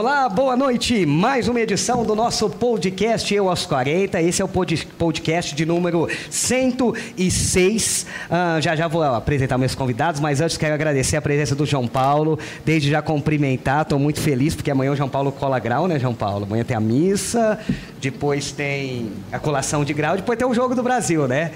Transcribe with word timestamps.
Olá, 0.00 0.30
boa 0.30 0.56
noite. 0.56 1.04
Mais 1.04 1.46
uma 1.46 1.60
edição 1.60 2.06
do 2.06 2.16
nosso 2.16 2.48
podcast 2.48 3.34
Eu 3.34 3.50
aos 3.50 3.66
40. 3.66 4.18
Esse 4.22 4.40
é 4.40 4.44
o 4.46 4.48
podcast 4.48 5.54
de 5.54 5.66
número 5.66 6.08
106. 6.30 8.06
Uh, 8.24 8.62
já 8.62 8.74
já 8.74 8.88
vou 8.88 9.02
apresentar 9.02 9.58
meus 9.58 9.74
convidados, 9.74 10.18
mas 10.18 10.40
antes 10.40 10.56
quero 10.56 10.72
agradecer 10.72 11.18
a 11.18 11.20
presença 11.20 11.54
do 11.54 11.66
João 11.66 11.86
Paulo. 11.86 12.38
Desde 12.64 12.88
já 12.88 13.02
cumprimentar, 13.02 13.82
estou 13.82 13.98
muito 13.98 14.22
feliz 14.22 14.54
porque 14.54 14.70
amanhã 14.70 14.92
o 14.92 14.96
João 14.96 15.10
Paulo 15.10 15.30
cola 15.30 15.58
grau, 15.58 15.86
né, 15.86 15.98
João 15.98 16.14
Paulo? 16.14 16.46
Amanhã 16.46 16.64
tem 16.64 16.74
a 16.74 16.80
missa, 16.80 17.58
depois 18.00 18.52
tem 18.52 19.12
a 19.30 19.38
colação 19.38 19.84
de 19.84 19.92
grau, 19.92 20.16
depois 20.16 20.38
tem 20.38 20.48
o 20.48 20.54
Jogo 20.54 20.74
do 20.74 20.82
Brasil, 20.82 21.28
né? 21.28 21.52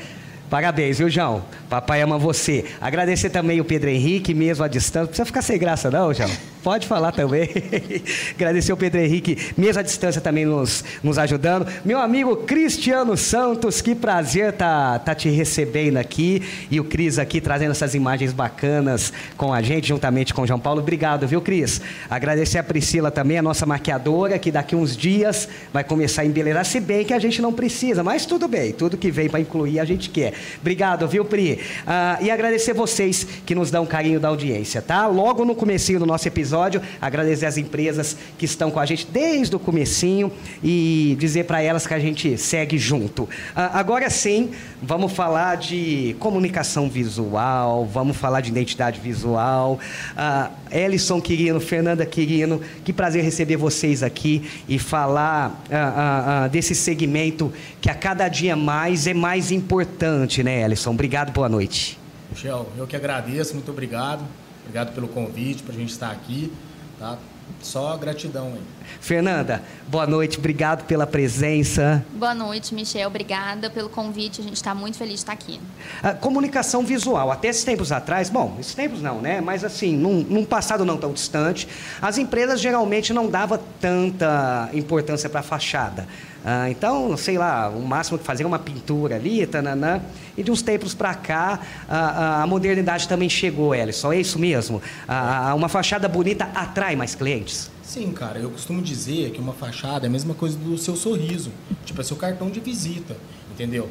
Parabéns, 0.54 0.98
viu, 0.98 1.10
João? 1.10 1.42
Papai 1.68 2.00
ama 2.00 2.16
você. 2.16 2.64
Agradecer 2.80 3.28
também 3.28 3.60
o 3.60 3.64
Pedro 3.64 3.90
Henrique, 3.90 4.32
mesmo 4.32 4.64
à 4.64 4.68
distância. 4.68 5.00
Não 5.00 5.06
precisa 5.08 5.26
ficar 5.26 5.42
sem 5.42 5.58
graça, 5.58 5.90
não, 5.90 6.14
João. 6.14 6.30
Pode 6.62 6.86
falar 6.86 7.10
também. 7.10 7.50
Agradecer 8.36 8.72
o 8.72 8.76
Pedro 8.76 9.00
Henrique, 9.00 9.52
mesmo 9.54 9.80
à 9.80 9.82
distância, 9.82 10.20
também 10.20 10.46
nos, 10.46 10.84
nos 11.02 11.18
ajudando. 11.18 11.66
Meu 11.84 11.98
amigo 11.98 12.36
Cristiano 12.36 13.16
Santos, 13.16 13.82
que 13.82 13.96
prazer 13.96 14.52
tá, 14.52 14.98
tá 15.00 15.12
te 15.14 15.28
recebendo 15.28 15.96
aqui. 15.96 16.40
E 16.70 16.78
o 16.78 16.84
Cris 16.84 17.18
aqui 17.18 17.40
trazendo 17.40 17.72
essas 17.72 17.94
imagens 17.94 18.32
bacanas 18.32 19.12
com 19.36 19.52
a 19.52 19.60
gente, 19.60 19.88
juntamente 19.88 20.32
com 20.32 20.42
o 20.42 20.46
João 20.46 20.60
Paulo. 20.60 20.80
Obrigado, 20.80 21.26
viu, 21.26 21.42
Cris? 21.42 21.80
Agradecer 22.08 22.58
a 22.58 22.62
Priscila 22.62 23.10
também, 23.10 23.38
a 23.38 23.42
nossa 23.42 23.66
maquiadora, 23.66 24.38
que 24.38 24.52
daqui 24.52 24.76
uns 24.76 24.96
dias 24.96 25.48
vai 25.72 25.82
começar 25.82 26.22
a 26.22 26.24
embelezar, 26.24 26.64
se 26.64 26.78
bem 26.78 27.04
que 27.04 27.12
a 27.12 27.18
gente 27.18 27.42
não 27.42 27.52
precisa, 27.52 28.04
mas 28.04 28.24
tudo 28.24 28.46
bem, 28.46 28.72
tudo 28.72 28.96
que 28.96 29.10
vem 29.10 29.28
para 29.28 29.40
incluir 29.40 29.80
a 29.80 29.84
gente 29.84 30.08
quer. 30.08 30.32
Obrigado, 30.60 31.06
viu, 31.08 31.24
Pri? 31.24 31.60
Ah, 31.86 32.18
e 32.20 32.30
agradecer 32.30 32.72
vocês 32.72 33.26
que 33.44 33.54
nos 33.54 33.70
dão 33.70 33.86
carinho 33.86 34.18
da 34.20 34.28
audiência, 34.28 34.80
tá? 34.80 35.06
Logo 35.06 35.44
no 35.44 35.54
comecinho 35.54 35.98
do 35.98 36.06
nosso 36.06 36.26
episódio, 36.26 36.80
agradecer 37.00 37.46
as 37.46 37.56
empresas 37.56 38.16
que 38.38 38.44
estão 38.44 38.70
com 38.70 38.80
a 38.80 38.86
gente 38.86 39.06
desde 39.10 39.54
o 39.54 39.58
comecinho 39.58 40.32
e 40.62 41.16
dizer 41.18 41.44
para 41.44 41.62
elas 41.62 41.86
que 41.86 41.94
a 41.94 41.98
gente 41.98 42.36
segue 42.38 42.78
junto. 42.78 43.24
Uh, 43.24 43.28
agora 43.54 44.08
sim, 44.10 44.50
vamos 44.82 45.12
falar 45.12 45.56
de 45.56 46.16
comunicação 46.18 46.88
visual, 46.88 47.84
vamos 47.86 48.16
falar 48.16 48.40
de 48.40 48.50
identidade 48.50 49.00
visual. 49.00 49.78
Uh, 50.16 50.64
Ellison 50.70 51.20
Quirino, 51.20 51.60
Fernanda 51.60 52.04
Quirino, 52.04 52.60
que 52.84 52.92
prazer 52.92 53.22
receber 53.22 53.56
vocês 53.56 54.02
aqui 54.02 54.42
e 54.68 54.78
falar 54.78 55.64
uh, 55.68 56.48
desse 56.48 56.74
segmento 56.74 57.52
que 57.80 57.90
a 57.90 57.94
cada 57.94 58.28
dia 58.28 58.56
mais 58.56 59.06
é 59.06 59.14
mais 59.14 59.50
importante, 59.50 60.33
né, 60.42 60.62
Ellison? 60.62 60.90
Obrigado, 60.90 61.32
boa 61.32 61.48
noite. 61.48 61.98
Michel, 62.30 62.68
eu 62.76 62.86
que 62.86 62.96
agradeço, 62.96 63.54
muito 63.54 63.70
obrigado. 63.70 64.24
Obrigado 64.62 64.94
pelo 64.94 65.08
convite, 65.08 65.62
para 65.62 65.74
a 65.74 65.78
gente 65.78 65.90
estar 65.90 66.10
aqui. 66.10 66.52
Tá? 66.98 67.18
Só 67.62 67.96
gratidão 67.96 68.46
aí. 68.54 68.62
Fernanda, 69.00 69.62
boa 69.88 70.06
noite, 70.06 70.38
obrigado 70.38 70.84
pela 70.84 71.06
presença. 71.06 72.04
Boa 72.14 72.34
noite, 72.34 72.74
Michel, 72.74 73.08
obrigada 73.08 73.70
pelo 73.70 73.88
convite, 73.88 74.40
a 74.40 74.44
gente 74.44 74.56
está 74.56 74.74
muito 74.74 74.96
feliz 74.96 75.14
de 75.14 75.20
estar 75.20 75.32
aqui. 75.32 75.60
A 76.02 76.12
comunicação 76.12 76.84
visual, 76.84 77.30
até 77.30 77.48
esses 77.48 77.64
tempos 77.64 77.92
atrás, 77.92 78.30
bom, 78.30 78.56
esses 78.58 78.74
tempos 78.74 79.02
não, 79.02 79.20
né? 79.20 79.40
Mas 79.40 79.64
assim, 79.64 79.96
num, 79.96 80.20
num 80.22 80.44
passado 80.44 80.84
não 80.84 80.96
tão 80.96 81.12
distante, 81.12 81.68
as 82.00 82.18
empresas 82.18 82.60
geralmente 82.60 83.12
não 83.12 83.28
davam 83.28 83.58
tanta 83.80 84.68
importância 84.72 85.28
para 85.28 85.40
a 85.40 85.42
fachada. 85.42 86.06
Ah, 86.46 86.68
então, 86.68 87.16
sei 87.16 87.38
lá, 87.38 87.70
o 87.70 87.80
máximo 87.80 88.18
que 88.18 88.24
fazer 88.24 88.44
uma 88.44 88.58
pintura 88.58 89.16
ali, 89.16 89.46
tananã. 89.46 90.02
E 90.36 90.42
de 90.42 90.50
uns 90.50 90.60
tempos 90.60 90.92
para 90.92 91.14
cá, 91.14 91.58
a, 91.88 92.42
a, 92.42 92.46
modernidade 92.46 93.08
também 93.08 93.30
chegou, 93.30 93.74
Ellison. 93.74 94.12
É 94.12 94.20
isso 94.20 94.38
mesmo? 94.38 94.82
A, 95.08 95.54
uma 95.54 95.70
fachada 95.70 96.06
bonita 96.06 96.50
atrai 96.54 96.96
mais 96.96 97.14
clientes? 97.14 97.70
Sim, 97.84 98.12
cara. 98.12 98.38
Eu 98.38 98.50
costumo 98.50 98.80
dizer 98.80 99.30
que 99.30 99.40
uma 99.40 99.52
fachada 99.52 100.06
é 100.06 100.08
a 100.08 100.10
mesma 100.10 100.34
coisa 100.34 100.56
do 100.56 100.76
seu 100.78 100.96
sorriso. 100.96 101.50
Tipo, 101.84 102.00
é 102.00 102.04
seu 102.04 102.16
cartão 102.16 102.50
de 102.50 102.60
visita, 102.60 103.16
entendeu? 103.52 103.88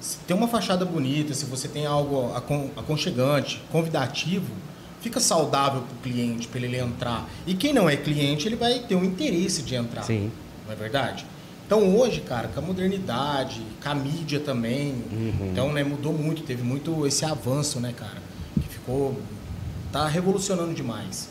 Se 0.00 0.18
tem 0.18 0.36
uma 0.36 0.48
fachada 0.48 0.84
bonita, 0.84 1.34
se 1.34 1.44
você 1.44 1.68
tem 1.68 1.86
algo 1.86 2.32
aconchegante, 2.76 3.62
convidativo, 3.70 4.52
fica 5.00 5.20
saudável 5.20 5.82
para 5.82 5.94
o 5.94 5.98
cliente, 6.00 6.48
para 6.48 6.60
ele 6.60 6.78
entrar. 6.78 7.28
E 7.46 7.54
quem 7.54 7.72
não 7.72 7.88
é 7.88 7.96
cliente, 7.96 8.46
ele 8.46 8.56
vai 8.56 8.78
ter 8.80 8.94
o 8.94 9.04
interesse 9.04 9.62
de 9.62 9.74
entrar. 9.74 10.02
Sim. 10.02 10.30
Não 10.66 10.72
é 10.72 10.76
verdade? 10.76 11.26
Então 11.66 11.96
hoje, 11.96 12.20
cara, 12.20 12.48
com 12.48 12.60
a 12.60 12.62
modernidade, 12.62 13.62
com 13.82 13.88
a 13.88 13.94
mídia 13.94 14.40
também, 14.40 14.94
uhum. 15.12 15.50
então, 15.52 15.72
né, 15.72 15.84
mudou 15.84 16.12
muito, 16.12 16.42
teve 16.42 16.62
muito 16.64 17.06
esse 17.06 17.24
avanço, 17.24 17.78
né, 17.78 17.94
cara, 17.96 18.18
que 18.60 18.68
ficou 18.68 19.16
tá 19.92 20.06
revolucionando 20.08 20.74
demais. 20.74 21.28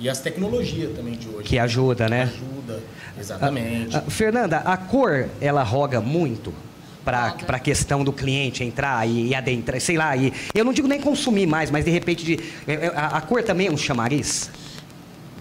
E 0.00 0.08
as 0.08 0.18
tecnologias 0.18 0.96
também 0.96 1.14
de 1.14 1.28
hoje. 1.28 1.46
Que 1.46 1.58
ajuda, 1.58 2.08
né? 2.08 2.22
Ajuda, 2.22 2.82
exatamente. 3.18 3.94
A, 3.94 3.98
a, 3.98 4.02
Fernanda, 4.02 4.56
a 4.58 4.76
cor, 4.76 5.28
ela 5.42 5.62
roga 5.62 6.00
muito 6.00 6.54
para 7.04 7.36
a 7.48 7.58
questão 7.58 8.02
do 8.02 8.12
cliente 8.12 8.64
entrar 8.64 9.06
e, 9.06 9.28
e, 9.28 9.34
adentrar, 9.34 9.78
sei 9.78 9.98
lá, 9.98 10.16
e, 10.16 10.32
eu 10.54 10.64
não 10.64 10.72
digo 10.72 10.88
nem 10.88 11.00
consumir 11.00 11.46
mais, 11.46 11.70
mas 11.70 11.84
de 11.84 11.90
repente 11.90 12.24
de, 12.24 12.40
é, 12.66 12.72
é, 12.72 12.86
a, 12.88 13.18
a 13.18 13.20
cor 13.20 13.42
também 13.42 13.66
é 13.66 13.70
um 13.70 13.76
chamariz? 13.76 14.50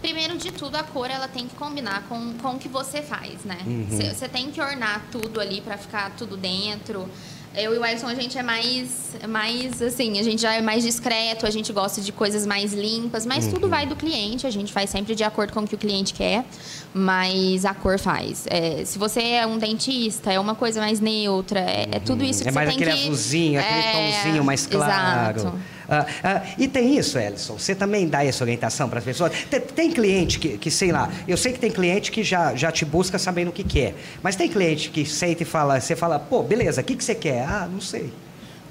Primeiro 0.02 0.38
de 0.38 0.52
tudo, 0.52 0.76
a 0.76 0.84
cor 0.84 1.10
ela 1.10 1.28
tem 1.28 1.48
que 1.48 1.56
combinar 1.56 2.04
com, 2.10 2.34
com 2.42 2.50
o 2.52 2.60
que 2.60 2.68
você 2.68 3.02
faz, 3.02 3.44
né? 3.46 3.58
Você 3.90 4.26
uhum. 4.26 4.32
tem 4.32 4.52
que 4.52 4.60
ornar 4.60 5.06
tudo 5.12 5.40
ali 5.40 5.62
para 5.62 5.78
ficar 5.78 6.12
tudo 6.18 6.36
dentro. 6.36 7.08
Eu 7.56 7.74
e 7.74 7.78
o 7.80 7.86
Edson, 7.86 8.08
a 8.08 8.14
gente 8.14 8.38
é 8.38 8.44
mais, 8.44 9.16
mais, 9.28 9.82
assim, 9.82 10.20
a 10.20 10.24
gente 10.24 10.42
já 10.42 10.54
é 10.54 10.62
mais 10.62 10.84
discreto, 10.84 11.48
a 11.48 11.50
gente 11.50 11.74
gosta 11.74 12.00
de 12.00 12.12
coisas 12.12 12.46
mais 12.46 12.74
limpas, 12.74 13.26
mas 13.26 13.46
uhum. 13.46 13.54
tudo 13.54 13.68
vai 13.68 13.88
do 13.88 13.96
cliente, 13.96 14.46
a 14.46 14.52
gente 14.52 14.72
faz 14.72 14.90
sempre 14.90 15.16
de 15.16 15.24
acordo 15.24 15.52
com 15.52 15.62
o 15.62 15.68
que 15.68 15.74
o 15.74 15.78
cliente 15.78 16.14
quer, 16.14 16.46
mas 16.94 17.66
a 17.66 17.74
cor 17.74 17.98
faz. 17.98 18.46
É, 18.48 18.86
se 18.86 19.00
você 19.00 19.22
é 19.22 19.48
um 19.48 19.58
dentista, 19.58 20.32
é 20.32 20.40
uma 20.40 20.54
coisa 20.54 20.80
mais 20.80 21.00
neutra, 21.00 21.60
é, 21.60 21.88
é 21.92 22.00
tudo 22.00 22.24
isso 22.24 22.44
que 22.44 22.50
é 22.50 22.52
você 22.52 22.60
tem 22.60 22.78
que... 22.78 22.84
É 22.84 22.86
mais 22.86 22.96
aquele 22.96 23.10
azulzinho, 23.10 23.60
aquele 23.60 23.80
é, 23.80 23.92
tomzinho 23.92 24.44
mais 24.44 24.68
claro. 24.68 25.40
Exato. 25.40 25.60
Ah, 25.90 26.06
ah, 26.24 26.44
e 26.58 26.68
tem 26.68 26.98
isso, 26.98 27.18
Ellison, 27.18 27.58
você 27.58 27.74
também 27.74 28.08
dá 28.08 28.24
essa 28.24 28.44
orientação 28.44 28.88
para 28.88 29.00
as 29.00 29.06
pessoas? 29.06 29.32
Tem, 29.50 29.60
tem 29.60 29.92
cliente 29.92 30.38
que, 30.38 30.58
que, 30.58 30.70
sei 30.70 30.92
lá, 30.92 31.12
eu 31.28 31.36
sei 31.36 31.52
que 31.52 31.60
tem 31.60 31.72
cliente 31.72 32.12
que 32.12 32.24
já, 32.24 32.56
já 32.56 32.72
te 32.72 32.86
busca 32.86 33.18
sabendo 33.18 33.50
o 33.50 33.52
que 33.52 33.64
quer, 33.64 33.96
mas 34.22 34.36
tem 34.36 34.48
cliente 34.48 34.90
que 34.92 35.06
senta 35.06 35.44
e 35.44 35.46
fala, 35.46 35.80
você 35.80 35.96
fala, 35.96 36.20
pô, 36.20 36.44
beleza, 36.44 36.82
o 36.82 36.84
que, 36.84 36.96
que 36.96 37.04
você 37.04 37.16
quer? 37.16 37.44
Ah, 37.44 37.68
não 37.72 37.82
sei. 37.82 38.14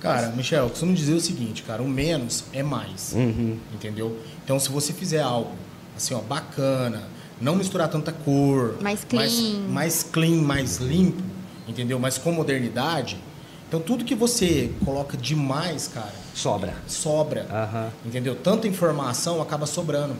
Cara, 0.01 0.29
Michel, 0.29 0.65
eu 0.65 0.71
costumo 0.71 0.95
dizer 0.95 1.15
o 1.15 1.21
seguinte, 1.21 1.65
cara, 1.65 1.83
o 1.83 1.89
menos 1.89 2.45
é 2.53 2.63
mais, 2.63 3.13
uhum. 3.15 3.59
entendeu? 3.75 4.17
Então, 4.45 4.59
se 4.61 4.71
você 4.71 4.93
fizer 4.93 5.21
algo, 5.21 5.51
assim, 5.97 6.15
ó, 6.15 6.21
bacana, 6.21 7.03
não 7.41 7.57
misturar 7.57 7.89
tanta 7.89 8.13
cor, 8.13 8.77
mais 8.81 9.03
clean, 9.03 9.21
mais, 9.21 9.43
mais 9.69 10.03
clean, 10.05 10.43
mais 10.43 10.77
limpo, 10.77 11.23
entendeu? 11.67 11.99
Mas 11.99 12.17
com 12.17 12.31
modernidade, 12.31 13.19
então 13.69 13.81
tudo 13.81 14.03
que 14.03 14.15
você 14.15 14.73
coloca 14.83 15.15
demais, 15.15 15.89
cara, 15.93 16.15
sobra. 16.35 16.75
Sobra. 16.87 17.47
Uhum. 17.51 17.91
Entendeu? 18.07 18.35
Tanta 18.35 18.67
informação 18.67 19.43
acaba 19.43 19.67
sobrando. 19.67 20.17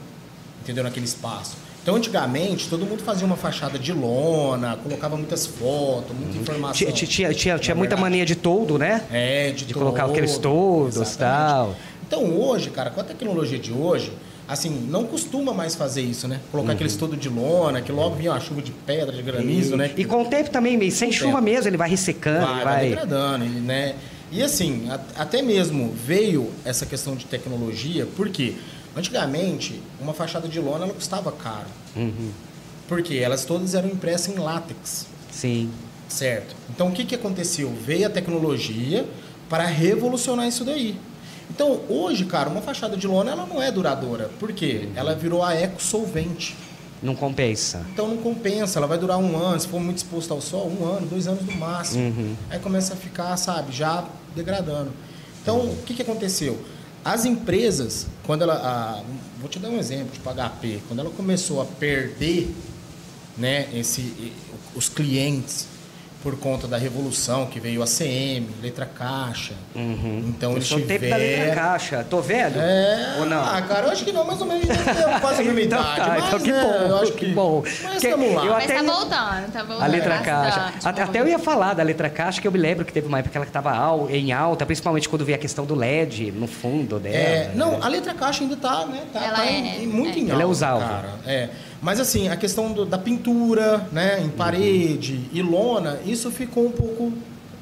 Entendeu? 0.61 0.83
Naquele 0.83 1.05
espaço. 1.05 1.57
Então, 1.81 1.95
antigamente, 1.95 2.69
todo 2.69 2.85
mundo 2.85 3.01
fazia 3.01 3.25
uma 3.25 3.37
fachada 3.37 3.79
de 3.79 3.91
lona, 3.91 4.77
colocava 4.83 5.15
muitas 5.15 5.47
fotos, 5.47 6.15
muita 6.15 6.35
uhum. 6.35 6.41
informação. 6.41 6.91
Tinha, 6.91 7.33
tinha, 7.33 7.57
tinha, 7.57 7.73
muita 7.73 7.97
mania 7.97 8.25
de 8.25 8.35
todo, 8.35 8.77
né? 8.77 9.03
É, 9.09 9.49
de, 9.51 9.65
de 9.65 9.73
colocar 9.73 10.05
aqueles 10.05 10.37
toldos 10.37 11.15
e 11.15 11.17
tal. 11.17 11.75
Então, 12.05 12.39
hoje, 12.39 12.69
cara, 12.69 12.91
com 12.91 13.01
a 13.01 13.03
tecnologia 13.03 13.57
de 13.57 13.71
hoje, 13.71 14.11
assim, 14.49 14.87
não 14.89 15.05
costuma 15.05 15.53
mais 15.53 15.75
fazer 15.75 16.01
isso, 16.01 16.27
né? 16.27 16.41
Colocar 16.51 16.69
uhum. 16.69 16.75
aqueles 16.75 16.95
todo 16.95 17.15
de 17.15 17.29
lona, 17.29 17.81
que 17.81 17.91
logo 17.91 18.15
vinha 18.15 18.31
uma 18.31 18.39
chuva 18.39 18.63
de 18.63 18.71
pedra, 18.71 19.15
de 19.15 19.21
granizo, 19.21 19.75
e, 19.75 19.77
né? 19.77 19.91
E 19.95 20.03
com 20.03 20.23
o 20.23 20.25
tempo 20.25 20.49
também, 20.49 20.89
sem 20.89 21.11
chuva 21.11 21.33
tempo. 21.33 21.43
mesmo, 21.43 21.69
ele 21.69 21.77
vai 21.77 21.87
ressecando, 21.87 22.47
vai, 22.47 22.55
vai... 22.55 22.63
vai 22.63 22.89
degradando, 22.89 23.45
né? 23.45 23.95
E 24.31 24.41
assim, 24.41 24.89
a, 24.89 24.99
até 25.21 25.43
mesmo 25.43 25.93
veio 25.93 26.49
essa 26.65 26.83
questão 26.85 27.15
de 27.15 27.25
tecnologia, 27.25 28.07
porque 28.15 28.55
antigamente 28.97 29.79
uma 30.01 30.15
fachada 30.15 30.47
de 30.47 30.59
lona 30.59 30.85
ela 30.85 30.93
custava 30.93 31.31
caro. 31.31 31.67
Uhum. 31.95 32.31
Porque 32.87 33.17
elas 33.17 33.45
todas 33.45 33.75
eram 33.75 33.87
impressas 33.87 34.35
em 34.35 34.39
látex. 34.39 35.05
Sim. 35.31 35.69
Certo. 36.07 36.55
Então 36.71 36.87
o 36.87 36.91
que, 36.91 37.05
que 37.05 37.13
aconteceu? 37.13 37.71
Veio 37.85 38.07
a 38.07 38.09
tecnologia 38.09 39.05
para 39.47 39.65
revolucionar 39.65 40.47
isso 40.47 40.65
daí. 40.65 40.95
Então, 41.59 41.81
hoje, 41.89 42.23
cara, 42.23 42.49
uma 42.49 42.61
fachada 42.61 42.95
de 42.95 43.05
lona 43.05 43.31
ela 43.31 43.45
não 43.45 43.61
é 43.61 43.69
duradoura. 43.69 44.29
Por 44.39 44.53
quê? 44.53 44.87
Ela 44.95 45.13
virou 45.13 45.43
a 45.43 45.53
eco 45.53 45.83
solvente. 45.83 46.55
Não 47.03 47.13
compensa. 47.13 47.85
Então 47.91 48.07
não 48.07 48.15
compensa, 48.15 48.79
ela 48.79 48.87
vai 48.87 48.97
durar 48.97 49.17
um 49.17 49.35
ano, 49.35 49.59
se 49.59 49.67
for 49.67 49.81
muito 49.81 49.97
exposto 49.97 50.33
ao 50.33 50.39
sol, 50.39 50.71
um 50.71 50.85
ano, 50.85 51.05
dois 51.07 51.27
anos 51.27 51.45
no 51.45 51.51
máximo. 51.57 52.01
Uhum. 52.01 52.33
Aí 52.49 52.59
começa 52.59 52.93
a 52.93 52.95
ficar, 52.95 53.35
sabe, 53.35 53.73
já 53.73 54.05
degradando. 54.33 54.93
Então, 55.41 55.59
o 55.65 55.83
que, 55.85 55.93
que 55.95 56.01
aconteceu? 56.01 56.57
As 57.03 57.25
empresas, 57.25 58.07
quando 58.25 58.43
ela. 58.43 58.53
A, 58.53 59.03
vou 59.37 59.49
te 59.49 59.59
dar 59.59 59.67
um 59.67 59.77
exemplo, 59.77 60.13
tipo 60.13 60.29
HP, 60.29 60.79
quando 60.87 61.01
ela 61.01 61.09
começou 61.09 61.61
a 61.61 61.65
perder 61.65 62.55
né, 63.37 63.67
esse, 63.73 64.31
os 64.73 64.87
clientes 64.87 65.67
por 66.21 66.37
conta 66.37 66.67
da 66.67 66.77
revolução 66.77 67.45
que 67.45 67.61
veio 67.61 67.81
a 67.81 67.85
CM, 67.85 68.45
letra 68.61 68.85
caixa. 68.85 69.53
Uhum. 69.73 70.25
Então 70.27 70.51
Eu 70.51 70.57
eles 70.57 70.69
o 70.69 70.81
tempo 70.81 71.07
da 71.09 71.15
letra 71.15 71.37
tiveram... 71.37 71.55
caixa. 71.55 72.05
Tô 72.09 72.19
velho? 72.21 72.59
É, 72.59 73.15
Ou 73.19 73.25
não? 73.25 73.41
Ah, 73.41 73.61
cara, 73.61 73.87
eu 73.87 73.91
acho 73.91 74.03
que 74.03 74.11
não, 74.11 74.25
mais 74.25 74.41
ou 74.41 74.45
menos 74.45 74.69
a 74.69 74.73
gente 74.73 74.83
tem 74.83 75.19
quase 75.21 75.41
a 75.41 75.45
mesma 75.45 75.61
Então 75.61 75.79
idade. 75.79 75.95
tá, 75.95 76.07
mas, 76.09 76.25
então 76.27 76.39
que 76.41 76.51
né, 76.51 76.61
bom, 76.61 76.69
eu 76.87 76.97
acho 76.97 77.11
que 77.13 77.25
que 77.25 77.31
bom. 77.31 77.63
Mas 77.83 78.01
Que- 78.01 78.09
vamos 78.11 78.33
lá. 78.35 78.45
eu 78.45 78.51
Mas 78.53 78.63
até- 78.65 78.73
tá 78.75 78.83
voltando, 78.83 79.51
tá 79.53 79.63
voltando. 79.63 79.81
A 79.83 79.87
letra 79.87 80.09
bastante, 80.09 80.25
caixa. 80.25 80.89
Até, 80.89 81.01
até 81.03 81.19
eu 81.21 81.27
ia 81.29 81.39
falar 81.39 81.73
da 81.73 81.83
letra 81.83 82.09
caixa, 82.09 82.41
que 82.41 82.47
eu 82.47 82.51
me 82.51 82.59
lembro 82.59 82.83
que 82.83 82.91
teve 82.91 83.07
uma 83.07 83.19
época 83.19 83.31
que 83.31 83.37
ela 83.37 83.47
estava 83.47 83.71
em 84.11 84.33
alta, 84.33 84.65
principalmente 84.65 85.07
quando 85.07 85.23
veio 85.23 85.37
a 85.37 85.41
questão 85.41 85.65
do 85.65 85.73
LED 85.73 86.33
no 86.33 86.47
fundo 86.47 86.99
dela. 86.99 87.15
É, 87.15 87.51
não, 87.55 87.71
né? 87.71 87.79
a 87.81 87.87
letra 87.87 88.13
caixa 88.13 88.43
ainda 88.43 88.57
tá, 88.57 88.85
né? 88.87 89.03
Tá, 89.13 89.23
Ela 89.23 89.35
tá 89.37 89.45
é- 89.45 89.83
em- 89.83 89.87
muito 89.87 90.17
é. 90.17 90.19
em 90.19 90.23
alta, 90.23 90.33
Ela 90.33 90.43
é 90.43 90.45
usável. 90.45 90.85
cara. 90.87 91.09
É. 91.25 91.49
Mas 91.81 91.99
assim, 91.99 92.27
a 92.27 92.35
questão 92.35 92.71
do- 92.73 92.85
da 92.85 92.97
pintura, 92.97 93.87
né, 93.91 94.21
em 94.21 94.29
parede 94.29 95.21
e 95.31 95.41
lona, 95.41 95.99
isso 96.05 96.29
ficou 96.29 96.65
um 96.67 96.71
pouco 96.71 97.13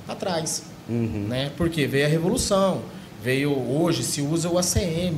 atrás, 0.07 0.63
Uhum. 0.89 1.25
né? 1.27 1.51
Porque 1.55 1.85
veio 1.85 2.05
a 2.05 2.09
revolução, 2.09 2.81
veio 3.23 3.51
hoje 3.51 4.03
se 4.03 4.21
usa 4.21 4.49
o 4.49 4.57
ACM, 4.57 5.17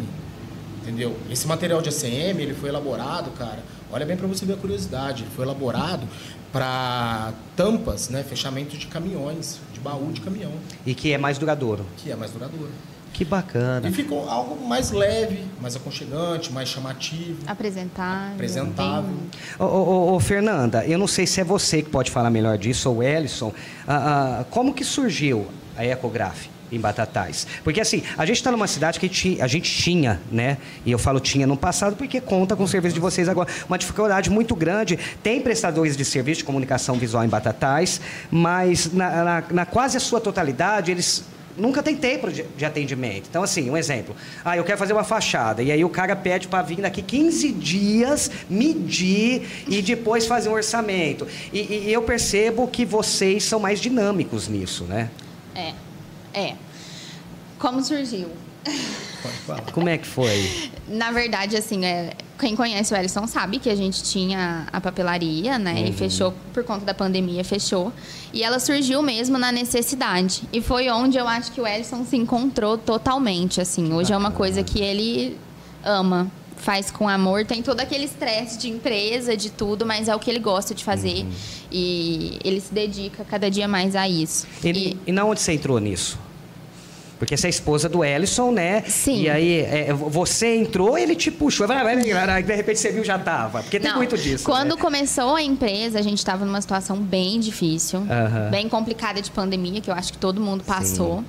entendeu? 0.82 1.16
Esse 1.32 1.48
material 1.48 1.82
de 1.82 1.90
ACM, 1.90 2.42
ele 2.42 2.54
foi 2.54 2.70
elaborado, 2.70 3.30
cara. 3.32 3.60
Olha 3.92 4.06
bem 4.06 4.18
para 4.18 4.28
você 4.28 4.46
ver 4.46 4.54
a 4.54 4.58
curiosidade, 4.58 5.24
ele 5.24 5.32
foi 5.36 5.46
elaborado 5.46 6.06
para 6.52 7.32
tampas, 7.56 8.10
né, 8.10 8.24
fechamento 8.24 8.76
de 8.78 8.88
caminhões, 8.88 9.60
de 9.74 9.80
baú 9.80 10.12
de 10.12 10.20
caminhão, 10.22 10.52
E 10.86 10.94
que 10.94 11.14
é 11.14 11.18
mais 11.18 11.38
duradouro. 11.38 11.86
que 11.98 12.12
é 12.12 12.16
mais 12.16 12.32
duradouro. 12.32 12.70
Que 13.20 13.26
bacana. 13.26 13.90
E 13.90 13.92
ficou 13.92 14.30
algo 14.30 14.66
mais 14.66 14.92
leve, 14.92 15.44
mais 15.60 15.76
aconchegante, 15.76 16.54
mais 16.54 16.70
chamativo, 16.70 17.36
Apresentável. 17.46 18.34
apresentável. 18.34 19.10
Ô, 19.60 19.66
ô, 19.66 20.16
ô, 20.16 20.20
Fernanda, 20.22 20.86
eu 20.86 20.98
não 20.98 21.06
sei 21.06 21.28
se 21.28 21.42
é 21.42 21.44
você 21.44 21.82
que 21.82 21.90
pode 21.90 22.12
falar 22.12 22.30
melhor 22.30 22.58
disso, 22.58 22.90
ou 22.90 23.00
o 23.00 23.04
Ellison. 23.04 23.52
Ah, 23.86 24.40
ah, 24.40 24.46
como 24.50 24.74
que 24.74 24.86
surgiu 24.86 25.46
a 25.76 25.84
Ecograph 25.86 26.46
em 26.72 26.80
Batatais? 26.80 27.46
Porque 27.62 27.82
assim, 27.82 28.04
a 28.18 28.26
gente 28.26 28.38
está 28.38 28.52
numa 28.54 28.68
cidade 28.68 28.98
que 29.02 29.38
a 29.42 29.48
gente 29.48 29.70
tinha, 29.70 30.22
né? 30.32 30.58
E 30.86 30.92
eu 30.92 30.98
falo 30.98 31.20
tinha 31.20 31.46
no 31.46 31.58
passado 31.58 31.98
porque 31.98 32.22
conta 32.22 32.56
com 32.56 32.64
o 32.64 32.68
serviço 32.70 32.94
de 32.94 33.02
vocês 33.02 33.28
agora. 33.28 33.50
Uma 33.68 33.78
dificuldade 33.78 34.30
muito 34.30 34.56
grande. 34.56 34.98
Tem 35.22 35.42
prestadores 35.42 35.98
de 35.98 36.06
serviço 36.06 36.38
de 36.38 36.46
comunicação 36.46 36.96
visual 36.96 37.26
em 37.26 37.28
Batatais, 37.28 38.00
mas 38.32 38.94
na, 38.94 39.24
na- 39.26 39.44
na 39.52 39.66
quase 39.66 39.98
a 39.98 40.00
sua 40.00 40.22
totalidade, 40.22 40.90
eles 40.90 41.26
nunca 41.60 41.84
tem 41.84 41.96
tempo 41.96 42.32
de, 42.32 42.66
atendimento. 42.66 43.28
Então, 43.30 43.44
assim, 43.44 43.70
um 43.70 43.78
exemplo. 43.78 44.16
Ah, 44.44 44.58
eu 44.58 44.64
quero 44.64 44.78
fazer 44.78 44.94
uma 44.94 45.04
fachada. 45.04 45.62
E 45.62 45.72
aí 45.72 45.84
o 45.84 45.90
cara 45.90 46.16
pede 46.16 46.48
para 46.48 46.64
vir 46.64 46.82
daqui 46.82 47.02
15 47.02 47.52
dias, 47.52 48.32
medir 48.50 49.66
e 49.68 49.82
depois 49.82 50.26
fazer 50.26 50.50
um 50.50 50.54
orçamento. 50.54 51.28
E, 51.52 51.60
e 51.88 51.94
eu 51.94 52.02
percebo 52.02 52.68
que 52.68 52.86
vocês 52.86 53.44
são 53.44 53.60
mais 53.60 53.80
dinâmicos 53.80 54.48
nisso, 54.48 54.86
né? 54.86 55.10
É, 55.54 55.74
é. 56.34 56.56
Como 57.58 57.84
surgiu? 57.84 58.30
Como 59.74 59.90
é 59.90 59.98
que 59.98 60.08
foi? 60.08 60.72
Na 60.88 61.12
verdade, 61.12 61.56
assim, 61.56 61.86
é, 61.86 62.14
quem 62.40 62.56
conhece 62.56 62.94
o 62.94 62.98
Ellison 62.98 63.28
sabe 63.28 63.60
que 63.60 63.70
a 63.70 63.76
gente 63.76 64.02
tinha 64.04 64.68
a 64.72 64.80
papelaria, 64.80 65.60
né? 65.60 65.88
E 65.88 65.94
fechou 65.94 66.34
por 66.54 66.64
conta 66.64 66.86
da 66.86 66.94
pandemia, 66.94 67.44
fechou. 67.44 67.92
E 68.34 68.44
ela 68.44 68.60
surgiu 68.60 69.02
mesmo 69.02 69.38
na 69.38 69.52
necessidade. 69.52 70.44
E 70.54 70.62
foi 70.62 70.90
onde 70.90 71.18
eu 71.18 71.28
acho 71.28 71.52
que 71.52 71.60
o 71.60 71.68
Ellison 71.68 72.06
se 72.06 72.16
encontrou 72.16 72.78
totalmente, 72.78 73.60
assim. 73.60 73.92
Hoje 73.94 74.14
é 74.14 74.18
uma 74.18 74.32
coisa 74.32 74.64
que 74.64 74.80
ele 74.80 75.38
ama, 75.84 76.32
faz 76.56 76.92
com 76.92 77.08
amor, 77.08 77.46
tem 77.46 77.62
todo 77.62 77.80
aquele 77.80 78.06
estresse 78.06 78.58
de 78.58 78.70
empresa, 78.70 79.36
de 79.36 79.50
tudo, 79.50 79.86
mas 79.86 80.08
é 80.08 80.16
o 80.16 80.20
que 80.20 80.30
ele 80.30 80.40
gosta 80.40 80.74
de 80.74 80.84
fazer. 80.84 81.26
E 81.72 82.40
ele 82.44 82.60
se 82.62 82.74
dedica 82.74 83.24
cada 83.24 83.50
dia 83.50 83.68
mais 83.68 83.96
a 83.96 84.08
isso. 84.08 84.48
E, 84.64 84.98
e 85.08 85.12
na 85.12 85.24
onde 85.26 85.42
você 85.42 85.54
entrou 85.54 85.80
nisso? 85.80 86.18
Porque 87.20 87.36
você 87.36 87.48
é 87.48 87.50
esposa 87.50 87.90
do 87.90 88.04
Ellison, 88.04 88.50
né? 88.50 88.82
Sim. 88.88 89.24
E 89.24 89.30
aí, 89.30 89.60
é, 89.60 89.94
você 89.94 90.56
entrou, 90.56 90.98
ele 90.98 91.16
te 91.16 91.30
puxou. 91.30 91.68
Vai, 91.68 91.84
vai, 91.84 92.02
vai, 92.02 92.42
de 92.44 92.56
repente 92.56 92.80
você 92.80 92.92
viu, 92.92 93.04
já 93.04 93.20
tava. 93.20 93.62
Porque 93.62 93.78
tem 93.78 93.90
Não, 93.92 93.98
muito 93.98 94.18
disso. 94.18 94.46
Quando 94.46 94.76
né? 94.76 94.82
começou 94.82 95.36
a 95.36 95.44
empresa, 95.44 96.00
a 96.00 96.02
gente 96.02 96.20
estava 96.20 96.46
numa 96.46 96.62
situação 96.62 96.96
bem 96.98 97.38
difícil, 97.40 98.00
Aham. 98.10 98.50
bem 98.50 98.70
complicada 98.70 99.22
de 99.22 99.30
pandemia, 99.30 99.82
que 99.82 99.90
eu 99.92 99.94
acho 99.94 100.14
que 100.14 100.18
todo 100.18 100.40
mundo 100.40 100.64
passou. 100.64 101.24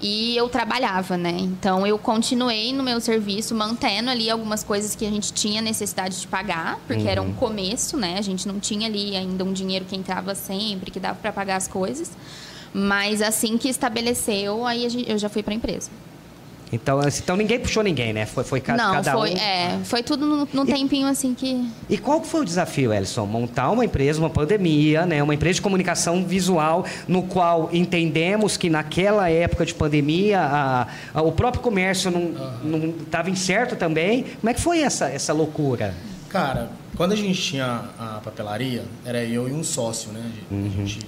E 0.00 0.36
eu 0.36 0.48
trabalhava, 0.48 1.16
né? 1.16 1.34
Então 1.38 1.86
eu 1.86 1.98
continuei 1.98 2.72
no 2.72 2.82
meu 2.84 3.00
serviço, 3.00 3.54
mantendo 3.54 4.10
ali 4.10 4.30
algumas 4.30 4.62
coisas 4.62 4.94
que 4.94 5.04
a 5.06 5.10
gente 5.10 5.32
tinha 5.32 5.60
necessidade 5.60 6.20
de 6.20 6.26
pagar, 6.28 6.78
porque 6.86 7.08
era 7.08 7.20
um 7.20 7.26
Uhum. 7.26 7.32
começo, 7.34 7.96
né? 7.96 8.16
A 8.18 8.22
gente 8.22 8.46
não 8.46 8.60
tinha 8.60 8.86
ali 8.86 9.16
ainda 9.16 9.42
um 9.42 9.52
dinheiro 9.52 9.84
que 9.84 9.96
entrava 9.96 10.34
sempre, 10.34 10.90
que 10.90 11.00
dava 11.00 11.18
para 11.20 11.32
pagar 11.32 11.56
as 11.56 11.66
coisas. 11.66 12.10
Mas 12.74 13.22
assim 13.22 13.56
que 13.56 13.68
estabeleceu, 13.68 14.66
aí 14.66 14.84
a 14.84 14.88
gente- 14.88 15.08
eu 15.08 15.16
já 15.16 15.28
fui 15.28 15.42
para 15.42 15.52
a 15.54 15.56
empresa. 15.56 15.88
Então, 16.72 16.98
assim, 16.98 17.20
então 17.22 17.36
ninguém 17.36 17.60
puxou 17.60 17.84
ninguém, 17.84 18.12
né? 18.12 18.26
Foi, 18.26 18.42
foi 18.42 18.60
ca- 18.60 18.76
não, 18.76 18.94
cada 18.94 19.12
foi, 19.12 19.30
um. 19.30 19.36
é, 19.36 19.78
foi 19.84 20.02
tudo 20.02 20.26
num, 20.26 20.48
num 20.52 20.66
tempinho 20.66 21.06
assim 21.06 21.32
que 21.32 21.64
E 21.88 21.96
qual 21.96 22.20
foi 22.24 22.40
o 22.40 22.44
desafio, 22.44 22.92
Elson? 22.92 23.26
Montar 23.26 23.70
uma 23.70 23.84
empresa, 23.84 24.18
uma 24.18 24.30
pandemia, 24.30 25.06
né? 25.06 25.22
uma 25.22 25.32
empresa 25.34 25.54
de 25.56 25.62
comunicação 25.62 26.24
visual, 26.24 26.84
no 27.06 27.22
qual 27.22 27.68
entendemos 27.72 28.56
que 28.56 28.68
naquela 28.68 29.30
época 29.30 29.64
de 29.64 29.72
pandemia 29.72 30.40
a- 30.40 30.88
a- 31.14 31.22
o 31.22 31.30
próprio 31.30 31.62
comércio 31.62 32.10
não 32.10 32.88
estava 33.04 33.30
incerto 33.30 33.76
também. 33.76 34.24
Como 34.40 34.50
é 34.50 34.54
que 34.54 34.60
foi 34.60 34.80
essa, 34.80 35.06
essa 35.08 35.32
loucura? 35.32 35.94
Cara, 36.28 36.70
quando 36.96 37.12
a 37.12 37.16
gente 37.16 37.40
tinha 37.40 37.82
a 37.96 38.20
papelaria, 38.24 38.82
era 39.04 39.22
eu 39.22 39.48
e 39.48 39.52
um 39.52 39.62
sócio, 39.62 40.10
né? 40.10 40.28
De, 40.50 40.56
a 40.56 40.70
gente, 40.86 40.98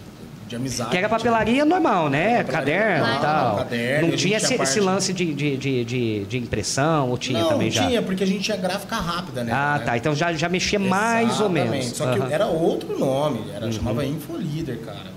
de 0.47 0.57
amizade. 0.57 0.91
Que 0.91 0.97
era 0.97 1.09
papelaria 1.09 1.65
normal, 1.65 2.09
né? 2.09 2.43
Papelaria 2.45 2.75
Caderno 2.77 3.15
e 3.17 3.21
tal. 3.21 3.57
caderno, 3.57 4.09
não 4.09 4.17
tinha 4.17 4.37
esse, 4.37 4.47
esse 4.47 4.57
parte- 4.57 4.81
lance 4.81 5.13
de, 5.13 5.35
de, 5.35 5.57
de, 5.85 6.25
de, 6.25 6.39
impressão, 6.39 7.11
ou 7.11 7.19
tinha 7.19 7.41
não, 7.41 7.49
também 7.49 7.71
já? 7.71 7.87
tinha, 7.87 8.01
porque 8.03 8.23
a 8.23 8.27
gente 8.27 8.41
tinha 8.41 8.57
gráfica 8.57 8.97
rápida, 8.97 9.43
né? 9.43 9.53
Ah, 9.53 9.77
né? 9.79 9.85
tá. 9.85 9.97
Então 9.97 10.15
já, 10.15 10.33
já 10.33 10.49
mexia 10.49 10.79
mais 10.79 11.41
ou 11.41 11.47
Exatamente. 11.51 11.71
menos. 11.71 11.87
Só 11.97 12.13
que 12.13 12.19
Aham. 12.21 12.31
era 12.31 12.47
outro 12.47 12.99
nome, 12.99 13.45
era, 13.55 13.71
chamava 13.73 14.03
Uhum. 14.03 14.15
Infolider, 14.15 14.79
cara. 14.81 15.11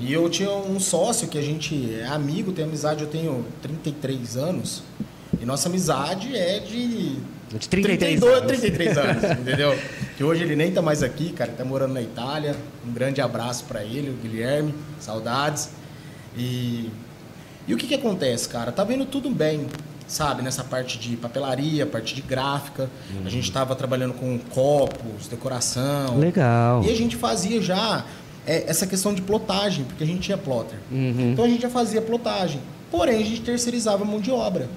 E 0.00 0.12
eu 0.12 0.28
tinha 0.30 0.50
um 0.50 0.80
sócio 0.80 1.28
que 1.28 1.36
a 1.38 1.42
gente 1.42 1.94
é 2.00 2.06
amigo, 2.06 2.52
tem 2.52 2.64
amizade, 2.64 3.02
eu 3.02 3.08
tenho 3.08 3.44
33 3.62 4.36
anos. 4.36 4.82
E 5.40 5.46
nossa 5.46 5.68
amizade 5.68 6.36
é 6.36 6.60
de. 6.60 7.16
De 7.50 7.68
33 7.68 8.20
32, 8.20 8.36
anos. 8.36 8.60
33 8.60 8.96
anos, 8.98 9.38
entendeu? 9.40 9.78
Que 10.16 10.22
hoje 10.22 10.42
ele 10.44 10.54
nem 10.54 10.70
tá 10.70 10.80
mais 10.80 11.02
aqui, 11.02 11.32
cara, 11.32 11.50
ele 11.50 11.58
tá 11.58 11.64
morando 11.64 11.94
na 11.94 12.02
Itália. 12.02 12.54
Um 12.86 12.92
grande 12.92 13.20
abraço 13.20 13.64
para 13.64 13.82
ele, 13.82 14.10
o 14.10 14.14
Guilherme, 14.14 14.74
saudades. 15.00 15.70
E, 16.36 16.90
e 17.66 17.74
o 17.74 17.76
que 17.76 17.88
que 17.88 17.94
acontece, 17.94 18.48
cara? 18.48 18.70
Tá 18.70 18.84
vendo 18.84 19.04
tudo 19.04 19.30
bem, 19.30 19.66
sabe? 20.06 20.42
Nessa 20.42 20.62
parte 20.62 20.96
de 20.96 21.16
papelaria, 21.16 21.84
parte 21.86 22.14
de 22.14 22.22
gráfica. 22.22 22.88
A 23.24 23.28
gente 23.28 23.50
tava 23.50 23.74
trabalhando 23.74 24.14
com 24.14 24.38
copos, 24.38 25.26
decoração. 25.28 26.18
Legal. 26.18 26.84
E 26.84 26.90
a 26.90 26.94
gente 26.94 27.16
fazia 27.16 27.60
já 27.60 28.04
é, 28.46 28.64
essa 28.68 28.86
questão 28.86 29.12
de 29.12 29.22
plotagem, 29.22 29.84
porque 29.84 30.04
a 30.04 30.06
gente 30.06 30.20
tinha 30.20 30.38
plotter. 30.38 30.78
Uhum. 30.90 31.32
Então 31.32 31.44
a 31.44 31.48
gente 31.48 31.62
já 31.62 31.70
fazia 31.70 32.00
plotagem. 32.00 32.60
Porém, 32.90 33.22
a 33.22 33.24
gente 33.24 33.42
terceirizava 33.42 34.04
mão 34.04 34.20
de 34.20 34.30
obra. 34.30 34.68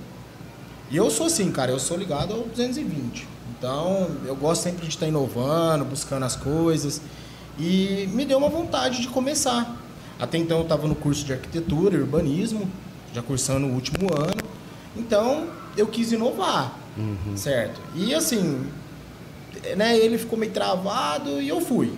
E 0.92 0.98
eu 0.98 1.10
sou 1.10 1.26
assim, 1.26 1.52
cara, 1.52 1.72
eu 1.72 1.80
sou 1.80 1.98
ligado 1.98 2.34
ao 2.34 2.42
220. 2.42 3.28
Então, 3.58 4.10
eu 4.26 4.36
gosto 4.36 4.64
sempre 4.64 4.84
de 4.84 4.90
estar 4.90 5.08
inovando, 5.08 5.86
buscando 5.86 6.24
as 6.26 6.36
coisas. 6.36 7.02
E 7.58 8.10
me 8.14 8.26
deu 8.26 8.38
uma 8.38 8.50
vontade 8.50 9.02
de 9.02 9.08
começar. 9.08 9.78
Até 10.20 10.38
então 10.38 10.58
eu 10.58 10.64
estava 10.64 10.88
no 10.88 10.96
curso 10.96 11.26
de 11.26 11.34
arquitetura 11.34 11.96
e 11.96 12.00
urbanismo, 12.00 12.70
já 13.14 13.22
cursando 13.22 13.68
o 13.68 13.74
último 13.74 14.08
ano. 14.14 14.42
Então, 14.96 15.48
eu 15.76 15.88
quis 15.88 16.12
inovar, 16.12 16.78
certo? 17.36 17.82
E 17.96 18.14
assim, 18.14 18.70
né, 19.76 19.98
ele 19.98 20.18
ficou 20.18 20.38
meio 20.38 20.52
travado 20.52 21.42
e 21.42 21.50
eu 21.50 21.60
fui. 21.62 21.94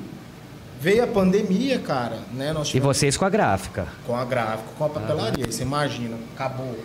Veio 0.79 1.03
a 1.03 1.07
pandemia, 1.07 1.79
cara, 1.79 2.19
né? 2.33 2.53
Nós 2.53 2.67
E 2.67 2.71
tivemos 2.71 2.97
vocês 2.97 3.17
com 3.17 3.25
a 3.25 3.29
gráfica. 3.29 3.87
com 4.05 4.15
a 4.15 4.23
gráfica, 4.23 4.69
com 4.77 4.85
a 4.85 4.89
papelaria. 4.89 5.45
Você 5.49 5.63
imagina, 5.63 6.17
acabou 6.35 6.77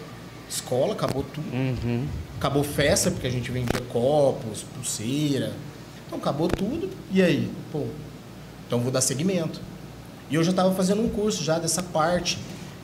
escola, 0.50 0.92
acabou 0.92 1.22
tudo. 1.22 1.46
Uhum. 1.54 2.06
Acabou 2.38 2.62
festa, 2.64 3.10
porque 3.10 3.26
a 3.26 3.30
gente 3.30 3.50
vendia 3.50 3.80
copos, 3.90 4.64
pulseira. 4.74 5.52
Então 6.06 6.18
acabou 6.18 6.48
tudo. 6.48 6.90
E 7.12 7.22
aí? 7.22 7.50
Pô, 7.70 7.84
então 8.66 8.80
vou 8.80 8.90
dar 8.90 9.00
segmento. 9.00 9.60
E 10.28 10.34
eu 10.34 10.42
já 10.44 10.50
estava 10.50 10.72
fazendo 10.74 11.02
um 11.02 11.08
curso 11.08 11.42
já 11.44 11.58
dessa 11.58 11.82
parte 11.82 12.38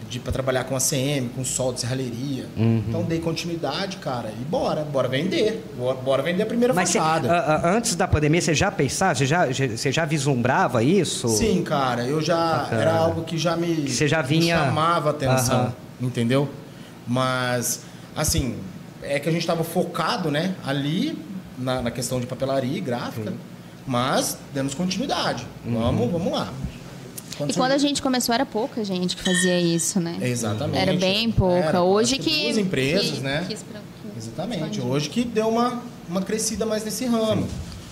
de 0.09 0.21
para 0.21 0.33
trabalhar 0.33 0.63
com 0.65 0.77
ACM, 0.77 1.29
com 1.35 1.45
solda, 1.45 1.79
serralheria. 1.79 2.47
Uhum. 2.57 2.85
Então 2.89 3.03
dei 3.03 3.19
continuidade, 3.19 3.97
cara, 3.97 4.29
e 4.41 4.45
bora, 4.45 4.83
bora 4.85 5.09
vender. 5.09 5.65
Bora, 5.77 5.97
bora 5.97 6.23
vender 6.23 6.45
a 6.45 6.47
primeira 6.47 6.73
Mas 6.73 6.93
fachada. 6.93 7.33
a- 7.33 7.71
antes 7.77 7.97
da 7.97 8.07
pandemia, 8.07 8.41
você 8.41 8.55
já 8.55 8.71
pensava, 8.71 9.17
você 9.17 9.27
já, 9.27 9.47
você 9.47 9.91
já 9.91 10.05
vislumbrava 10.05 10.83
isso? 10.85 11.29
Sim, 11.29 11.63
cara, 11.65 12.05
eu 12.07 12.21
já 12.23 12.37
Bacana. 12.59 12.83
era 12.83 12.95
algo 12.97 13.25
que 13.25 13.37
já 13.37 13.57
me, 13.57 13.75
Que 13.83 13.91
você 13.91 14.07
já 14.07 14.23
vinha- 14.23 14.57
chamava 14.59 15.09
a 15.09 15.11
atenção, 15.11 15.61
Aham. 15.63 15.73
entendeu? 16.01 16.49
Mas 17.07 17.83
assim, 18.15 18.57
é 19.03 19.19
que 19.21 19.29
a 19.29 19.33
gente 19.33 19.43
estava 19.43 19.63
focado, 19.63 20.31
né, 20.31 20.55
ali 20.65 21.17
na, 21.59 21.83
na 21.83 21.91
questão 21.91 22.19
de 22.21 22.27
papelaria 22.27 22.77
e 22.77 22.81
gráfica, 22.81 23.33
mas 23.87 24.39
demos 24.53 24.75
continuidade. 24.75 25.47
Uhum. 25.65 25.75
Vamos, 25.81 26.11
vamos 26.13 26.33
lá. 26.33 26.53
e 27.49 27.53
quando 27.53 27.73
a 27.73 27.79
gente 27.79 28.03
começou 28.03 28.35
era 28.35 28.45
pouca 28.47 28.83
gente 28.85 29.17
que 29.17 29.23
fazia 29.23 29.61
isso, 29.61 30.01
né? 30.01 30.17
Exatamente. 30.21 30.79
Era 30.79 30.95
bem 30.95 31.31
pouca. 31.31 31.69
Era, 31.69 31.83
Hoje 31.83 32.19
que. 32.19 32.45
Duas 32.45 32.59
empresas, 32.59 33.11
que, 33.11 33.21
né? 33.21 33.47
pra- 33.71 33.81
que 34.11 34.19
Exatamente. 34.19 34.81
Hoje 34.81 35.09
que 35.11 35.25
deu 35.25 35.49
uma, 35.49 35.83
uma 36.09 36.23
crescida 36.23 36.65
mais 36.67 36.85
nesse 36.85 37.05
ramo. 37.05 37.47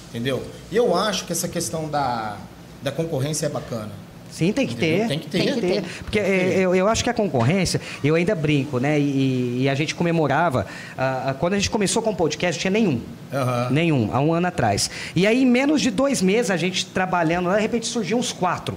Entendeu? 0.08 0.44
E 0.70 0.76
eu 0.76 0.96
acho 0.96 1.26
que 1.26 1.32
essa 1.32 1.48
questão 1.48 1.88
da, 1.88 2.36
da 2.82 2.92
concorrência 2.92 3.46
é 3.46 3.48
bacana. 3.48 3.90
Sim, 4.34 4.52
tem 4.52 4.66
que 4.66 4.74
ter. 4.74 5.06
Tem 5.06 5.18
que 5.20 5.28
ter. 5.28 5.38
Tem 5.38 5.54
que 5.54 5.60
ter. 5.60 5.84
Porque 6.02 6.18
é, 6.18 6.58
eu, 6.58 6.74
eu 6.74 6.88
acho 6.88 7.04
que 7.04 7.08
a 7.08 7.14
concorrência, 7.14 7.80
eu 8.02 8.16
ainda 8.16 8.34
brinco, 8.34 8.80
né? 8.80 8.98
E, 8.98 9.62
e 9.62 9.68
a 9.68 9.76
gente 9.76 9.94
comemorava. 9.94 10.66
ah, 10.98 11.36
quando 11.38 11.52
a 11.52 11.56
gente 11.56 11.70
começou 11.70 12.02
com 12.02 12.10
o 12.10 12.16
podcast, 12.16 12.58
não 12.58 12.60
tinha 12.60 12.70
nenhum. 12.72 13.00
Aham. 13.32 13.68
Nenhum, 13.70 14.10
há 14.12 14.18
um 14.18 14.32
ano 14.32 14.48
atrás. 14.48 14.90
E 15.14 15.24
aí, 15.24 15.42
em 15.42 15.46
menos 15.46 15.80
de 15.80 15.88
dois 15.88 16.20
meses, 16.20 16.50
a 16.50 16.56
gente 16.56 16.84
trabalhando, 16.86 17.46
lá, 17.46 17.54
de 17.54 17.62
repente 17.62 17.86
surgiu 17.86 18.18
uns 18.18 18.32
quatro. 18.32 18.76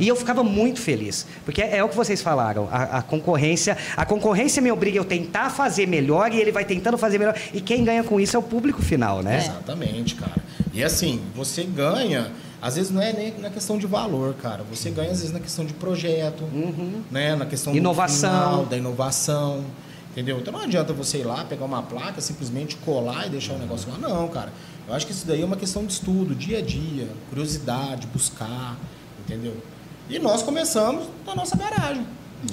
E 0.00 0.08
eu 0.08 0.16
ficava 0.16 0.42
muito 0.42 0.80
feliz, 0.80 1.26
porque 1.44 1.62
é, 1.62 1.82
o 1.84 1.88
que 1.88 1.94
vocês 1.94 2.20
falaram, 2.20 2.68
a, 2.70 2.98
a 2.98 3.02
concorrência, 3.02 3.76
a 3.96 4.04
concorrência 4.04 4.60
me 4.60 4.72
obriga 4.72 4.98
a 4.98 5.00
eu 5.00 5.04
tentar 5.04 5.50
fazer 5.50 5.86
melhor 5.86 6.32
e 6.32 6.40
ele 6.40 6.50
vai 6.50 6.64
tentando 6.64 6.98
fazer 6.98 7.18
melhor. 7.18 7.36
E 7.54 7.60
quem 7.60 7.84
ganha 7.84 8.02
com 8.02 8.18
isso 8.18 8.34
é 8.36 8.38
o 8.38 8.42
público 8.42 8.82
final, 8.82 9.22
né? 9.22 9.38
Exatamente, 9.38 10.16
cara. 10.16 10.42
E 10.74 10.82
assim, 10.82 11.20
você 11.34 11.62
ganha, 11.62 12.32
às 12.60 12.76
vezes 12.76 12.90
não 12.90 13.00
é 13.00 13.12
nem 13.12 13.38
na 13.38 13.50
questão 13.50 13.78
de 13.78 13.86
valor, 13.86 14.34
cara. 14.34 14.64
Você 14.70 14.90
ganha, 14.90 15.10
às 15.10 15.18
vezes, 15.18 15.32
na 15.32 15.40
questão 15.40 15.64
de 15.64 15.72
projeto, 15.74 16.42
né? 17.10 17.36
Na 17.36 17.46
questão 17.46 17.72
do 17.72 17.78
Inovação. 17.78 18.30
final, 18.30 18.66
da 18.66 18.76
inovação. 18.76 19.64
Entendeu? 20.12 20.38
Então 20.38 20.52
não 20.52 20.60
adianta 20.60 20.92
você 20.92 21.18
ir 21.18 21.24
lá, 21.24 21.44
pegar 21.44 21.64
uma 21.64 21.82
placa, 21.82 22.20
simplesmente 22.20 22.74
colar 22.76 23.26
e 23.26 23.30
deixar 23.30 23.54
o 23.54 23.58
negócio 23.58 23.88
lá. 23.90 23.98
Não, 23.98 24.26
cara. 24.28 24.52
Eu 24.88 24.94
acho 24.94 25.06
que 25.06 25.12
isso 25.12 25.26
daí 25.26 25.42
é 25.42 25.44
uma 25.44 25.56
questão 25.56 25.84
de 25.84 25.92
estudo, 25.92 26.34
dia 26.34 26.58
a 26.58 26.62
dia, 26.62 27.06
curiosidade, 27.28 28.06
buscar, 28.08 28.76
entendeu? 29.20 29.54
E 30.08 30.18
nós 30.18 30.42
começamos 30.42 31.04
na 31.26 31.34
nossa 31.36 31.56
garagem. 31.56 32.04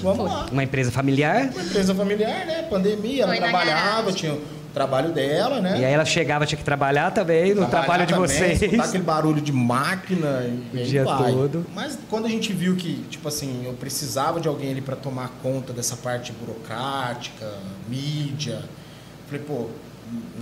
Vamos 0.02 0.26
lá. 0.26 0.46
Uma 0.52 0.64
empresa 0.64 0.92
familiar. 0.92 1.50
Uma 1.54 1.64
empresa 1.64 1.96
familiar, 1.96 2.46
né? 2.46 2.64
Pandemia, 2.64 3.24
ela 3.24 3.32
Foi 3.32 3.42
trabalhava, 3.42 4.12
tinha 4.12 4.38
trabalho 4.76 5.12
dela, 5.12 5.60
né? 5.60 5.80
E 5.80 5.86
aí 5.86 5.94
ela 5.94 6.06
chegava, 6.06 6.46
tinha 6.46 6.58
que 6.60 6.64
trabalhar 6.64 7.10
também 7.12 7.56
no 7.56 7.66
trabalho 7.66 8.06
de 8.06 8.14
também, 8.14 8.28
vocês. 8.28 8.62
escutar 8.62 8.84
aquele 8.84 9.04
barulho 9.04 9.42
de 9.42 9.52
máquina 9.52 10.44
e 10.74 10.82
O 10.82 10.86
dia 10.86 11.04
vai. 11.04 11.32
todo. 11.32 11.66
Mas 11.74 11.98
quando 12.10 12.26
a 12.26 12.30
gente 12.30 12.54
viu 12.54 12.76
que, 12.76 13.04
tipo 13.10 13.28
assim, 13.28 13.64
eu 13.66 13.74
precisava 13.74 14.40
de 14.40 14.48
alguém 14.48 14.70
ali 14.72 14.82
para 14.82 14.96
tomar 14.96 15.30
conta 15.42 15.74
dessa 15.74 15.96
parte 15.96 16.32
burocrática, 16.34 17.52
mídia, 17.90 18.60
falei, 19.28 19.44
pô, 19.48 19.68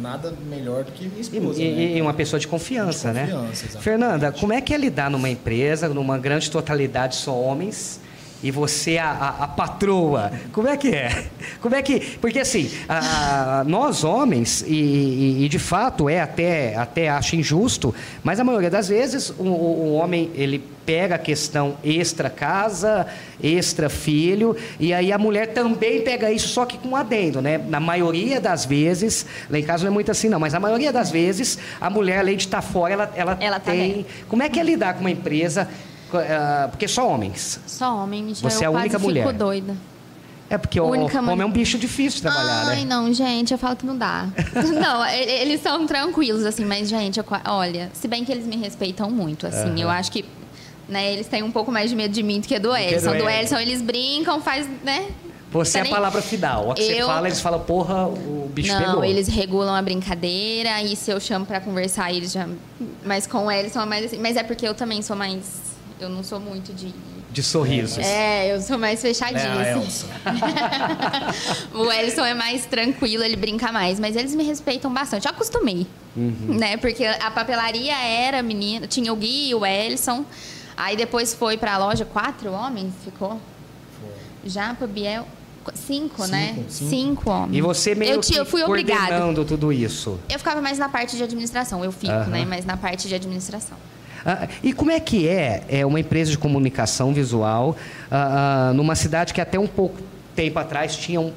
nada 0.01 0.33
melhor 0.49 0.83
do 0.83 0.91
que 0.91 1.07
minha 1.07 1.21
esposa, 1.21 1.61
e- 1.61 1.73
né? 1.73 1.97
e 1.97 2.01
uma 2.01 2.13
pessoa 2.13 2.39
de 2.39 2.47
confiança, 2.47 3.09
De 3.09 3.13
né? 3.13 3.21
confiança, 3.27 3.51
exatamente. 3.65 3.83
Fernanda, 3.83 4.31
como 4.31 4.51
é 4.51 4.59
que 4.59 4.73
é 4.73 4.77
lidar 4.77 5.09
numa 5.09 5.29
empresa, 5.29 5.87
numa 5.87 6.17
grande 6.17 6.51
totalidade 6.51 7.15
só 7.15 7.33
homens, 7.39 8.01
e 8.43 8.51
você 8.51 8.97
a, 8.97 9.09
a- 9.09 9.43
a 9.45 9.47
patroa? 9.47 10.31
Como 10.51 10.67
é 10.67 10.75
que 10.77 10.89
é? 10.89 11.25
Como 11.61 11.73
é 11.73 11.81
que. 11.81 11.99
Porque 12.19 12.39
assim, 12.39 12.69
a- 12.89 13.63
nós 13.65 14.03
homens, 14.03 14.63
e, 14.67 14.73
e- 14.73 15.45
e 15.45 15.49
de 15.49 15.57
fato 15.59 16.09
é 16.09 16.19
até, 16.21 16.75
até 16.75 17.09
acho 17.09 17.35
injusto, 17.35 17.95
mas 18.23 18.39
a 18.39 18.43
maioria 18.43 18.69
das 18.69 18.87
vezes 18.89 19.29
o, 19.39 19.43
o- 19.43 19.93
homem 19.93 20.29
ele 20.35 20.61
pega 20.85 21.15
a 21.15 21.17
questão 21.17 21.77
extra 21.81 22.29
casa, 22.29 23.07
extra 23.41 23.87
filho, 23.89 24.53
e 24.77 24.93
aí 24.93 25.13
a 25.13 25.17
mulher 25.17 25.53
também 25.53 26.01
pega 26.01 26.29
isso, 26.29 26.49
só 26.49 26.65
que 26.65 26.77
com 26.77 26.93
adendo, 26.93 27.41
né? 27.41 27.57
Na 27.57 27.79
maioria 27.79 28.41
das 28.41 28.65
vezes, 28.65 29.25
lá 29.49 29.57
em 29.57 29.63
casa 29.63 29.85
não 29.85 29.91
é 29.91 29.93
muito 29.93 30.11
assim 30.11 30.27
não, 30.27 30.41
mas 30.41 30.53
a 30.53 30.59
maioria 30.59 30.91
das 30.91 31.09
vezes, 31.09 31.57
a 31.79 31.89
mulher, 31.89 32.19
além 32.19 32.35
de 32.35 32.43
estar 32.43 32.61
fora, 32.61 32.93
ela, 32.93 33.13
ela, 33.15 33.37
Ela 33.39 33.59
tá 33.61 33.71
tem. 33.71 33.93
bem. 33.93 34.05
Como 34.27 34.43
é 34.43 34.49
que 34.49 34.59
é 34.59 34.63
lidar 34.63 34.95
com 34.95 34.99
uma 34.99 35.11
empresa? 35.11 35.69
Ah, 36.17 36.67
porque 36.69 36.87
só 36.87 37.07
homens. 37.07 37.59
Só 37.65 37.95
homem, 37.97 38.33
já 38.33 38.49
Você 38.49 38.63
é 38.63 38.67
a 38.67 38.71
única 38.71 38.97
fico 38.99 39.01
mulher. 39.01 39.31
doida. 39.33 39.75
É 40.49 40.57
porque 40.57 40.79
o 40.79 40.85
homem 40.85 41.07
é 41.41 41.45
um 41.45 41.51
bicho 41.51 41.79
difícil 41.79 42.17
de 42.17 42.21
trabalhar, 42.23 42.67
Ai, 42.67 42.81
né? 42.81 42.85
não, 42.85 43.11
gente, 43.11 43.51
eu 43.53 43.57
falo 43.57 43.75
que 43.75 43.85
não 43.85 43.97
dá. 43.97 44.27
não, 44.79 45.03
eles 45.07 45.61
são 45.61 45.87
tranquilos, 45.87 46.45
assim, 46.45 46.63
mas, 46.63 46.87
gente, 46.87 47.17
eu 47.17 47.25
olha, 47.45 47.89
se 47.93 48.07
bem 48.07 48.23
que 48.23 48.31
eles 48.31 48.45
me 48.45 48.55
respeitam 48.57 49.09
muito, 49.09 49.47
assim, 49.47 49.81
eu 49.81 49.89
acho 49.89 50.11
que. 50.11 50.23
Né, 50.87 51.13
eles 51.13 51.27
têm 51.27 51.41
um 51.41 51.49
pouco 51.49 51.71
mais 51.71 51.89
de 51.89 51.95
medo 51.95 52.13
de 52.13 52.21
mim 52.21 52.41
do 52.41 52.47
que 52.47 52.59
do 52.59 52.75
Elson. 52.75 53.17
Do 53.17 53.27
Elson. 53.29 53.57
Eles 53.57 53.81
brincam, 53.81 54.41
faz, 54.41 54.67
né? 54.83 55.07
Você 55.49 55.77
é 55.79 55.81
a 55.81 55.85
palavra 55.85 56.21
final. 56.21 56.71
A 56.71 56.75
que 56.75 56.83
você 56.83 57.01
Eu- 57.01 57.07
fala, 57.07 57.27
eles 57.27 57.39
falam, 57.39 57.59
porra, 57.61 58.05
o 58.07 58.49
bicho 58.53 58.73
não, 58.73 58.79
pegou. 58.83 59.05
eles 59.05 59.27
regulam 59.29 59.73
a 59.73 59.81
brincadeira 59.81 60.81
e 60.83 60.95
se 60.95 61.09
eu 61.09 61.19
chamo 61.21 61.45
pra 61.45 61.61
conversar, 61.61 62.11
eles 62.11 62.31
já. 62.33 62.47
Mas 63.05 63.25
com 63.25 63.45
o 63.45 63.51
Elson 63.51 63.81
é 63.81 63.85
mais 63.85 64.05
assim. 64.05 64.17
Mas 64.19 64.35
é 64.35 64.43
porque 64.43 64.67
eu 64.67 64.73
também 64.75 65.01
sou 65.01 65.15
mais. 65.15 65.62
Eu 66.03 66.09
não 66.09 66.23
sou 66.23 66.39
muito 66.39 66.73
de. 66.73 66.93
De 67.31 67.41
sorrisos. 67.41 67.97
É, 67.97 68.53
eu 68.55 68.61
sou 68.61 68.77
mais 68.77 69.01
fechadinha. 69.01 69.39
É, 69.41 69.73
a 69.73 69.77
assim. 69.79 70.07
O 71.73 71.91
Ellison 71.91 72.23
é 72.25 72.33
mais 72.33 72.65
tranquilo, 72.65 73.23
ele 73.23 73.35
brinca 73.35 73.71
mais, 73.71 73.99
mas 73.99 74.15
eles 74.15 74.35
me 74.35 74.43
respeitam 74.43 74.93
bastante. 74.93 75.25
Eu 75.27 75.31
acostumei, 75.31 75.87
Uhum. 76.15 76.35
né? 76.59 76.77
Porque 76.77 77.05
a 77.05 77.31
papelaria 77.31 77.95
era 77.97 78.43
menina, 78.43 78.85
tinha 78.87 79.11
o 79.11 79.15
Gui 79.15 79.49
e 79.49 79.55
o 79.55 79.65
Ellison. 79.65 80.23
Aí 80.77 80.95
depois 80.95 81.33
foi 81.33 81.57
pra 81.57 81.77
loja, 81.77 82.05
quatro 82.05 82.51
homens 82.51 82.93
ficou? 83.03 83.39
Já 84.45 84.73
pro 84.73 84.87
Biel, 84.87 85.25
cinco, 85.73 86.27
né? 86.27 86.53
Cinco, 86.55 86.71
cinco. 86.71 86.89
Cinco 86.89 87.29
homens. 87.31 87.57
E 87.57 87.61
você 87.61 87.95
meio 87.95 88.13
eu, 88.13 88.21
tinha- 88.21 88.39
eu 88.39 88.45
que 88.45 88.51
fui 88.51 88.61
coordenando 88.63 89.43
tudo 89.45 89.71
isso. 89.71 90.19
Eu 90.29 90.37
ficava 90.37 90.61
mais 90.61 90.77
na 90.77 90.89
parte 90.89 91.15
de 91.17 91.23
administração, 91.23 91.83
eu 91.83 91.91
fico, 91.91 92.11
Aham. 92.11 92.25
né? 92.29 92.45
Mas 92.45 92.65
na 92.65 92.75
parte 92.77 93.07
de 93.07 93.15
administração. 93.15 93.77
Ah, 94.25 94.47
e 94.63 94.71
como 94.71 94.91
é 94.91 94.99
que 94.99 95.27
é, 95.27 95.63
é 95.69 95.85
uma 95.85 95.99
empresa 95.99 96.31
de 96.31 96.37
comunicação 96.37 97.13
visual 97.13 97.75
ah, 98.09 98.69
ah, 98.69 98.73
numa 98.73 98.95
cidade 98.95 99.33
que 99.33 99.41
até 99.41 99.59
um 99.59 99.67
pouco 99.67 100.01
tempo 100.35 100.59
atrás 100.59 100.95
tinham 100.95 101.33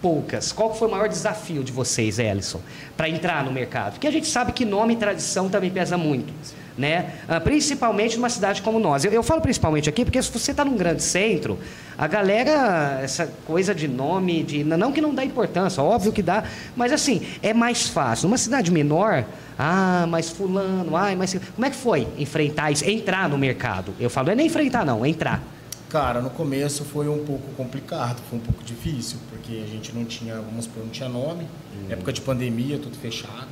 poucas? 0.00 0.52
Qual 0.52 0.74
foi 0.74 0.88
o 0.88 0.90
maior 0.90 1.08
desafio 1.08 1.64
de 1.64 1.72
vocês, 1.72 2.18
Ellison, 2.18 2.60
para 2.96 3.08
entrar 3.08 3.44
no 3.44 3.52
mercado? 3.52 3.92
Porque 3.92 4.06
a 4.06 4.12
gente 4.12 4.26
sabe 4.26 4.52
que 4.52 4.64
nome 4.64 4.94
e 4.94 4.96
tradição 4.96 5.48
também 5.48 5.70
pesa 5.70 5.96
muito. 5.96 6.32
Né? 6.78 7.14
Ah, 7.28 7.40
principalmente 7.40 8.16
numa 8.16 8.30
cidade 8.30 8.62
como 8.62 8.78
nós. 8.78 9.04
Eu, 9.04 9.12
eu 9.12 9.22
falo 9.22 9.40
principalmente 9.40 9.88
aqui 9.88 10.04
porque 10.04 10.22
se 10.22 10.30
você 10.30 10.52
está 10.52 10.64
num 10.64 10.76
grande 10.76 11.02
centro, 11.02 11.58
a 11.98 12.06
galera, 12.06 13.00
essa 13.02 13.26
coisa 13.46 13.74
de 13.74 13.86
nome, 13.86 14.42
de 14.42 14.64
não 14.64 14.90
que 14.90 15.00
não 15.00 15.14
dá 15.14 15.24
importância, 15.24 15.82
óbvio 15.82 16.12
que 16.12 16.22
dá, 16.22 16.44
mas 16.74 16.92
assim, 16.92 17.26
é 17.42 17.52
mais 17.52 17.88
fácil. 17.88 18.28
Numa 18.28 18.38
cidade 18.38 18.70
menor, 18.70 19.24
ah, 19.58 20.06
mas 20.08 20.30
fulano, 20.30 20.96
ai, 20.96 21.14
mas 21.16 21.34
como 21.54 21.66
é 21.66 21.70
que 21.70 21.76
foi 21.76 22.08
enfrentar 22.16 22.70
isso, 22.70 22.88
entrar 22.88 23.28
no 23.28 23.36
mercado? 23.36 23.92
Eu 24.00 24.08
falo, 24.08 24.26
não 24.26 24.32
é 24.32 24.36
nem 24.36 24.46
enfrentar 24.46 24.86
não, 24.86 25.04
é 25.04 25.08
entrar. 25.08 25.42
Cara, 25.90 26.20
no 26.20 26.30
começo 26.30 26.84
foi 26.84 27.08
um 27.08 27.24
pouco 27.24 27.52
complicado, 27.56 28.22
foi 28.30 28.38
um 28.38 28.42
pouco 28.42 28.62
difícil, 28.62 29.18
porque 29.28 29.60
a 29.62 29.66
gente 29.66 29.92
não 29.92 30.04
tinha, 30.04 30.36
vamos 30.36 30.66
supor, 30.66 30.84
não 30.84 30.90
tinha 30.90 31.08
nome. 31.08 31.46
Época 31.88 32.12
de 32.12 32.20
pandemia, 32.20 32.78
tudo 32.78 32.96
fechado, 32.96 33.48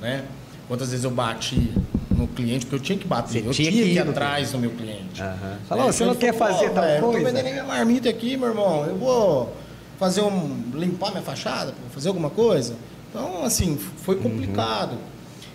né? 0.00 0.24
Quantas 0.68 0.90
vezes 0.90 1.04
eu 1.04 1.10
bati 1.10 1.74
no 2.22 2.28
cliente, 2.28 2.64
porque 2.66 2.76
eu 2.76 2.80
tinha 2.80 2.98
que 2.98 3.06
bater, 3.06 3.42
Você 3.42 3.48
eu 3.48 3.52
tinha 3.52 3.70
que 3.70 3.78
ir 3.78 3.92
ir 3.94 3.98
atrás 3.98 4.52
do 4.52 4.58
meu 4.58 4.70
cliente. 4.70 5.20
É, 5.22 5.34
Falou, 5.68 5.86
você 5.92 6.04
não 6.04 6.14
quer 6.14 6.32
fazer 6.34 6.68
"Pô, 6.68 6.74
tal 6.74 6.84
Eu 6.84 7.00
coisa?" 7.02 7.18
tô 7.18 7.24
vendendo 7.34 7.50
minha 7.52 7.64
marmita 7.64 8.08
aqui, 8.08 8.36
meu 8.36 8.48
irmão, 8.48 8.84
eu 8.86 8.96
vou 8.96 9.56
fazer 9.98 10.20
um, 10.22 10.62
limpar 10.74 11.10
minha 11.10 11.22
fachada, 11.22 11.74
fazer 11.92 12.08
alguma 12.08 12.30
coisa. 12.30 12.74
Então, 13.10 13.44
assim, 13.44 13.76
foi 13.98 14.16
Uhum. 14.16 14.22
complicado. 14.22 14.96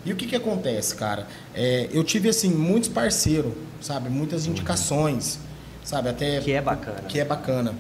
E 0.06 0.14
o 0.14 0.16
que 0.16 0.26
que 0.28 0.36
acontece, 0.36 0.96
cara? 0.96 1.28
É, 1.54 1.90
eu 1.92 2.04
tive, 2.04 2.30
assim, 2.30 2.50
muitos 2.50 2.88
parceiros, 2.90 3.52
sabe? 3.82 4.10
Muitas 4.10 4.46
indicações, 4.46 5.40
sabe? 5.84 6.10
Até 6.10 6.38
Uhum. 6.38 6.44
Que 6.44 6.52
é 6.54 6.62
bacana. 6.62 7.02
que 7.10 7.20
é 7.20 7.26
bacana, 7.26 7.74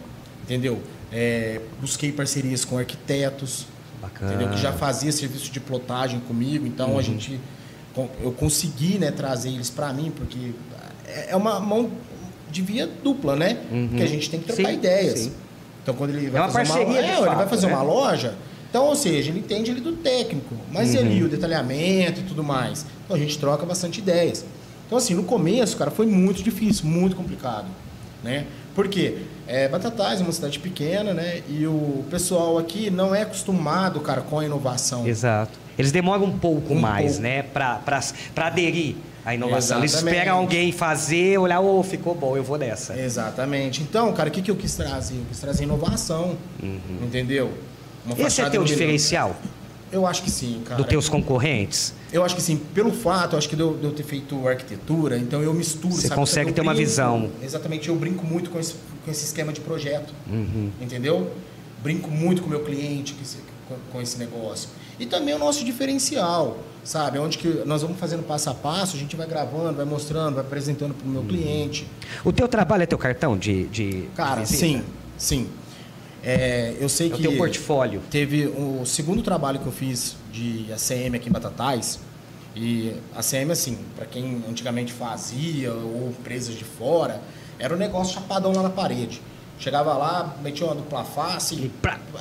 entendeu? 0.43 0.81
É, 1.11 1.61
busquei 1.79 2.11
parcerias 2.11 2.65
com 2.65 2.77
arquitetos, 2.77 3.65
Bacana. 4.01 4.33
entendeu? 4.33 4.49
Que 4.53 4.57
já 4.61 4.73
fazia 4.73 5.11
serviço 5.11 5.49
de 5.51 5.59
plotagem 5.61 6.19
comigo, 6.21 6.65
então 6.67 6.91
Uhum. 6.93 6.99
a 6.99 7.01
gente 7.01 7.39
eu 8.21 8.31
consegui, 8.31 8.97
né, 8.97 9.11
trazer 9.11 9.49
eles 9.49 9.69
para 9.69 9.91
mim, 9.93 10.11
porque 10.15 10.51
é 11.07 11.27
é 11.31 11.35
uma 11.35 11.59
mão 11.59 11.89
de 12.51 12.61
via 12.61 12.87
dupla, 13.03 13.35
né? 13.35 13.57
Porque 13.89 14.03
a 14.03 14.07
gente 14.07 14.29
tem 14.29 14.39
que 14.39 14.45
trocar 14.47 14.63
Uhum. 14.63 14.69
Sim, 14.69 14.77
ideias. 14.77 15.19
sim. 15.19 15.31
Então 15.83 15.95
quando 15.95 16.11
ele 16.11 16.29
vai 16.29 16.47
É 16.47 16.51
fazer 16.51 16.71
uma, 16.73 16.85
de 16.85 16.97
é, 16.97 17.11
ele 17.17 17.25
vai 17.25 17.35
fato, 17.35 17.49
fazer 17.49 17.67
né? 17.67 17.73
uma 17.73 17.81
loja, 17.83 18.35
então, 18.69 18.85
ou 18.85 18.95
seja, 18.95 19.29
ele 19.31 19.39
entende 19.39 19.71
ele 19.71 19.79
do 19.81 19.93
técnico, 19.93 20.53
mas 20.71 20.93
Uhum. 20.93 20.99
ali 20.99 21.23
o 21.23 21.29
detalhamento 21.29 22.19
e 22.19 22.23
tudo 22.23 22.43
mais. 22.43 22.85
Então 23.05 23.15
a 23.15 23.19
gente 23.19 23.37
troca 23.39 23.65
bastante 23.65 23.99
ideias. 23.99 24.43
Então 24.85 24.97
assim, 24.97 25.13
no 25.15 25.23
começo, 25.23 25.75
cara, 25.77 25.89
foi 25.91 26.05
muito 26.05 26.43
difícil, 26.43 26.85
muito 26.85 27.15
complicado, 27.15 27.67
né? 28.23 28.45
Por 28.75 28.87
quê? 28.89 29.19
É, 29.47 29.67
Batatais 29.67 30.19
é 30.19 30.23
uma 30.23 30.31
cidade 30.31 30.59
pequena, 30.59 31.13
né? 31.13 31.41
E 31.49 31.65
o 31.65 32.03
pessoal 32.11 32.57
aqui 32.57 32.89
não 32.89 33.15
é 33.15 33.21
acostumado, 33.23 33.99
cara, 34.01 34.21
com 34.21 34.39
a 34.39 34.45
inovação. 34.45 35.07
Exato. 35.07 35.57
Eles 35.77 35.91
demoram 35.91 36.25
um 36.25 36.37
pouco 36.37 36.73
Um 36.73 36.79
mais, 36.79 37.13
pouco. 37.13 37.23
né, 37.23 37.43
para 37.43 37.91
aderir 38.37 38.95
à 39.25 39.35
inovação. 39.35 39.77
Eles 39.79 39.91
Exatamente. 39.91 40.15
esperam 40.15 40.37
alguém 40.39 40.71
fazer, 40.71 41.37
olhar, 41.37 41.59
ô, 41.59 41.83
ficou 41.83 42.15
bom, 42.15 42.35
eu 42.35 42.43
vou 42.43 42.57
dessa. 42.57 42.97
Exatamente. 42.99 43.81
Então, 43.83 44.11
cara, 44.13 44.29
o 44.29 44.31
que, 44.31 44.41
que 44.41 44.49
eu 44.51 44.55
quis 44.55 44.73
trazer? 44.75 45.15
Eu 45.15 45.25
quis 45.29 45.39
trazer 45.39 45.63
inovação, 45.65 46.35
entendeu? 47.01 47.51
Uma 48.05 48.19
Esse 48.19 48.41
é 48.41 48.49
teu 48.49 48.63
diferencial? 48.63 49.35
Eu 49.91 50.05
acho 50.05 50.21
que 50.23 50.29
sim, 50.31 50.61
cara. 50.65 50.77
Dos 50.81 50.87
teus 50.89 51.07
concorrentes? 51.07 51.93
Eu 52.11 52.23
acho 52.23 52.35
que 52.35 52.41
sim. 52.41 52.57
Pelo 52.73 52.91
fato, 52.91 53.33
eu 53.33 53.37
acho 53.37 53.47
que 53.47 53.55
de 53.55 53.61
eu, 53.61 53.73
de 53.77 53.85
eu 53.85 53.91
ter 53.91 54.03
feito 54.03 54.45
arquitetura, 54.47 55.17
então 55.17 55.41
eu 55.41 55.53
misturo. 55.53 55.93
Você 55.95 56.09
sabe? 56.09 56.19
consegue 56.19 56.49
Eu 56.49 56.55
ter 56.55 56.61
uma 56.61 56.73
brinco- 56.73 56.89
visão. 56.89 57.29
Exatamente. 57.41 57.87
Eu 57.87 57.95
brinco 57.95 58.25
muito 58.25 58.49
com 58.49 58.59
esse, 58.59 58.75
com 59.05 59.11
esse 59.11 59.23
esquema 59.23 59.53
de 59.53 59.61
projeto. 59.61 60.13
Uhum. 60.29 60.71
Entendeu? 60.81 61.31
Brinco 61.81 62.11
muito 62.11 62.41
com 62.41 62.47
o 62.47 62.49
meu 62.49 62.63
cliente 62.65 63.13
com 63.13 63.21
esse, 63.21 63.37
com, 63.69 63.75
com 63.93 64.01
esse 64.01 64.17
negócio. 64.17 64.67
E 64.99 65.05
também 65.05 65.33
o 65.33 65.39
nosso 65.39 65.63
diferencial, 65.63 66.57
sabe? 66.83 67.19
Onde 67.19 67.37
que 67.37 67.47
nós 67.65 67.81
vamos 67.81 67.99
fazendo 67.99 68.23
passo 68.23 68.49
a 68.49 68.53
passo, 68.53 68.95
a 68.95 68.99
gente 68.99 69.15
vai 69.15 69.27
gravando, 69.27 69.73
vai 69.77 69.85
mostrando, 69.85 70.35
vai 70.35 70.43
apresentando 70.43 70.93
para 70.93 71.05
o 71.07 71.09
meu 71.09 71.23
cliente. 71.23 71.87
O 72.25 72.31
teu 72.33 72.47
trabalho 72.47 72.83
é 72.83 72.85
teu 72.85 72.97
cartão 72.97 73.37
de, 73.37 73.67
de 73.67 74.09
Cara, 74.15 74.41
visita? 74.41 74.59
sim, 74.59 74.83
sim. 75.17 75.49
É, 76.23 76.75
eu 76.79 76.89
sei 76.89 77.09
É 77.09 77.13
o 77.13 77.17
que 77.17 77.21
teu 77.21 77.37
portfólio. 77.37 78.01
teve 78.09 78.47
o 78.47 78.83
segundo 78.85 79.21
trabalho 79.21 79.59
que 79.59 79.67
eu 79.67 79.71
fiz 79.71 80.15
de 80.33 80.65
ACM 80.73 81.15
aqui 81.15 81.29
em 81.29 81.31
Batatais. 81.31 81.99
E 82.55 82.91
ACM, 83.15 83.51
assim, 83.51 83.77
para 83.95 84.05
quem 84.07 84.43
antigamente 84.49 84.91
fazia 84.91 85.71
ou 85.71 86.09
empresas 86.09 86.55
de 86.55 86.63
fora, 86.63 87.21
era 87.59 87.73
um 87.73 87.77
negócio 87.77 88.15
chapadão 88.15 88.51
lá 88.51 88.63
na 88.63 88.69
parede. 88.71 89.21
Chegava 89.59 89.93
lá, 89.95 90.35
metia 90.41 90.65
uma 90.65 90.75
dupla 90.75 91.03
face 91.03 91.55
E 91.55 91.65
e 91.65 91.71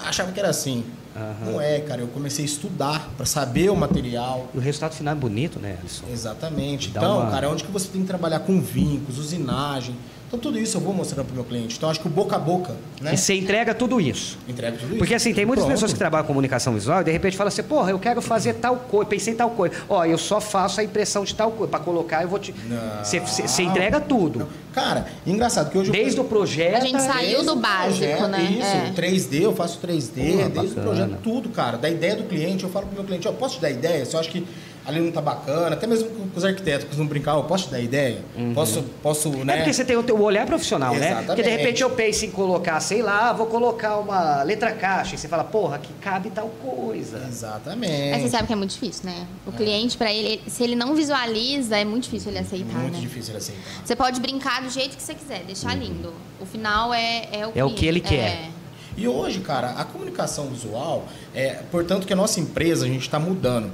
achava 0.05 0.31
que 0.33 0.39
era 0.39 0.51
assim. 0.51 0.85
Aham. 1.17 1.53
Não 1.53 1.61
é, 1.61 1.81
cara. 1.81 2.01
Eu 2.03 2.09
comecei 2.09 2.45
a 2.45 2.49
estudar 2.49 3.11
para 3.17 3.25
saber 3.27 3.71
o 3.71 3.77
material. 3.77 4.49
E 4.55 4.59
o 4.59 4.61
resultado 4.61 4.93
final 4.93 5.13
é 5.13 5.17
bonito, 5.17 5.59
né, 5.59 5.77
Alisson? 5.81 6.05
Exatamente. 6.13 6.91
Dá 6.91 7.01
Então, 7.01 7.21
uma- 7.21 7.31
cara, 7.31 7.49
onde 7.51 7.65
que 7.65 7.71
você 7.73 7.89
tem 7.89 8.03
que 8.03 8.07
trabalhar 8.07 8.41
com 8.41 8.61
vincos, 8.61 9.19
usinagem. 9.19 9.95
Então, 10.29 10.41
tudo 10.41 10.59
isso 10.59 10.77
eu 10.77 10.81
vou 10.81 10.93
mostrando 10.93 11.25
pro 11.27 11.35
meu 11.37 11.45
cliente. 11.45 11.77
Então, 11.77 11.89
acho 11.89 12.01
que 12.01 12.07
o 12.09 12.11
boca 12.11 12.35
a 12.35 12.39
boca, 12.39 12.75
né? 13.01 13.15
E 13.15 13.17
você 13.17 13.35
entrega 13.35 13.73
tudo 13.73 14.01
isso. 14.01 14.37
Entrega 14.49 14.77
tudo 14.77 14.89
isso. 14.89 14.99
Porque 14.99 15.15
assim, 15.15 15.33
tem 15.33 15.47
muitas 15.47 15.65
Pronto. 15.65 15.75
pessoas 15.77 15.93
que 15.93 15.99
trabalham 15.99 16.25
com 16.25 16.29
comunicação 16.33 16.75
visual 16.75 17.01
e 17.01 17.05
de 17.05 17.13
repente 17.13 17.37
falam 17.37 17.49
assim, 17.49 17.63
porra, 17.63 17.93
eu 17.93 17.99
quero 17.99 18.21
fazer 18.21 18.55
tal 18.55 18.77
coisa, 18.77 19.09
pensei 19.09 19.35
em 19.35 19.37
tal 19.37 19.51
coisa. 19.51 19.75
Ó, 19.89 20.05
eu 20.05 20.19
só 20.19 20.41
faço 20.41 20.81
a 20.81 20.85
impressão 20.85 21.23
de 21.25 21.33
tal 21.35 21.53
coisa. 21.53 21.71
Para 21.71 21.79
colocar, 21.81 22.23
eu 22.23 22.29
vou 22.29 22.41
te. 22.41 22.53
Não. 22.69 23.05
Você, 23.05 23.21
você- 23.21 23.43
você 23.47 23.63
entrega 23.63 24.01
tudo. 24.01 24.49
Cara, 24.73 25.07
engraçado 25.25 25.71
que 25.71 25.79
hoje 25.79 25.91
eu- 25.91 25.93
Desde 25.95 26.21
o 26.21 26.25
projeto. 26.25 26.77
A 26.77 26.81
gente 26.81 27.01
sai- 27.01 27.13
saiu 27.27 27.45
do 27.45 27.53
o 27.53 27.57
básico, 27.57 27.99
projeto, 28.05 28.27
né? 28.29 28.43
Isso, 28.43 28.77
É. 28.77 28.93
3D, 28.95 29.45
eu 29.45 29.55
faço 29.55 29.79
3D, 29.79 30.21
Porra, 30.33 30.49
desde 30.51 30.75
bacana. 30.75 30.81
o 30.81 30.83
projeto, 30.83 31.19
tudo, 31.23 31.49
cara. 31.51 31.79
Da 31.79 31.89
ideia 31.89 32.17
do 32.17 32.25
cliente, 32.25 32.65
eu 32.65 32.69
falo 32.71 32.87
pro 32.87 32.97
meu 32.97 33.05
cliente, 33.05 33.27
ó, 33.29 33.33
posso 33.33 33.55
te 33.57 33.63
dar 33.63 33.71
ideia? 33.71 34.07
Eu 34.13 34.19
acho 34.21 34.29
que 34.29 34.45
ali 34.87 35.01
não 35.01 35.11
tá 35.11 35.21
bacana, 35.21 35.75
até 35.75 35.87
mesmo 35.87 36.09
com 36.09 36.29
os 36.37 36.45
arquitetos 36.45 36.89
que 36.89 36.97
não 36.97 37.07
brincar, 37.07 37.35
eu 37.35 37.43
posso 37.43 37.65
te 37.65 37.71
dar 37.73 37.81
ideia? 37.81 38.21
Posso, 38.55 38.83
posso, 39.03 39.31
né? 39.45 39.55
É 39.55 39.57
porque 39.59 39.73
você 39.73 39.85
tem 39.85 39.97
o 39.97 40.03
teu 40.03 40.21
olhar 40.23 40.47
profissional, 40.47 40.95
né? 40.95 40.99
Exatamente. 41.07 41.27
Porque 41.27 41.43
de 41.43 41.51
repente 41.51 41.83
eu 41.83 41.91
penso 41.91 42.25
em 42.25 42.31
colocar, 42.31 42.79
sei 42.79 43.03
lá, 43.03 43.33
vou 43.33 43.47
colocar 43.47 43.97
uma 43.99 44.45
letra 44.45 44.73
caixa. 44.73 45.17
E 45.17 45.19
você 45.19 45.27
fala, 45.27 45.43
porra, 45.43 45.79
que 45.79 45.93
cabe 45.95 46.31
tal 46.31 46.49
coisa. 46.49 47.27
Exatamente. 47.29 48.11
Mas 48.13 48.23
você 48.23 48.29
sabe 48.29 48.47
que 48.47 48.53
é 48.53 48.57
muito 48.57 48.71
difícil, 48.71 49.07
né? 49.07 49.27
O 49.45 49.51
cliente, 49.51 49.97
pra 49.97 50.13
ele, 50.13 50.41
se 50.47 50.63
ele 50.63 50.77
não 50.77 50.95
visualiza, 50.95 51.77
é 51.77 51.85
muito 51.85 52.05
difícil 52.05 52.31
ele 52.31 52.39
aceitar, 52.39 52.79
Muito 52.79 52.95
né? 52.95 53.01
difícil 53.01 53.33
ele 53.33 53.39
aceitar. 53.39 53.63
Você 53.85 53.97
pode 53.97 54.21
brincar 54.21 54.63
do 54.63 54.71
jeito 54.71 54.97
que 54.97 55.03
você 55.03 55.15
quiser, 55.15 55.43
deixar 55.45 55.75
lindo. 55.75 56.15
O 56.41 56.47
final 56.47 56.95
é, 56.95 57.29
é 57.33 57.47
o 57.47 57.53
É 57.57 57.65
o 57.65 57.75
que 57.75 57.87
ele 57.87 58.01
quer. 58.01 58.51
E 58.97 59.07
hoje, 59.09 59.41
cara, 59.41 59.71
a 59.73 59.85
comunicação 59.85 60.47
visual, 60.47 61.07
é, 61.35 61.61
portanto 61.71 62.07
que 62.07 62.13
a 62.13 62.17
nossa 62.17 62.41
empresa, 62.41 62.87
a 62.87 62.89
gente 62.89 63.03
está 63.03 63.19
mudando 63.19 63.71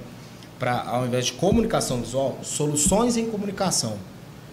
para, 0.62 0.81
ao 0.87 1.04
invés 1.04 1.26
de 1.26 1.33
comunicação 1.33 2.00
visual, 2.00 2.38
soluções 2.45 3.16
em 3.16 3.26
comunicação. 3.26 3.95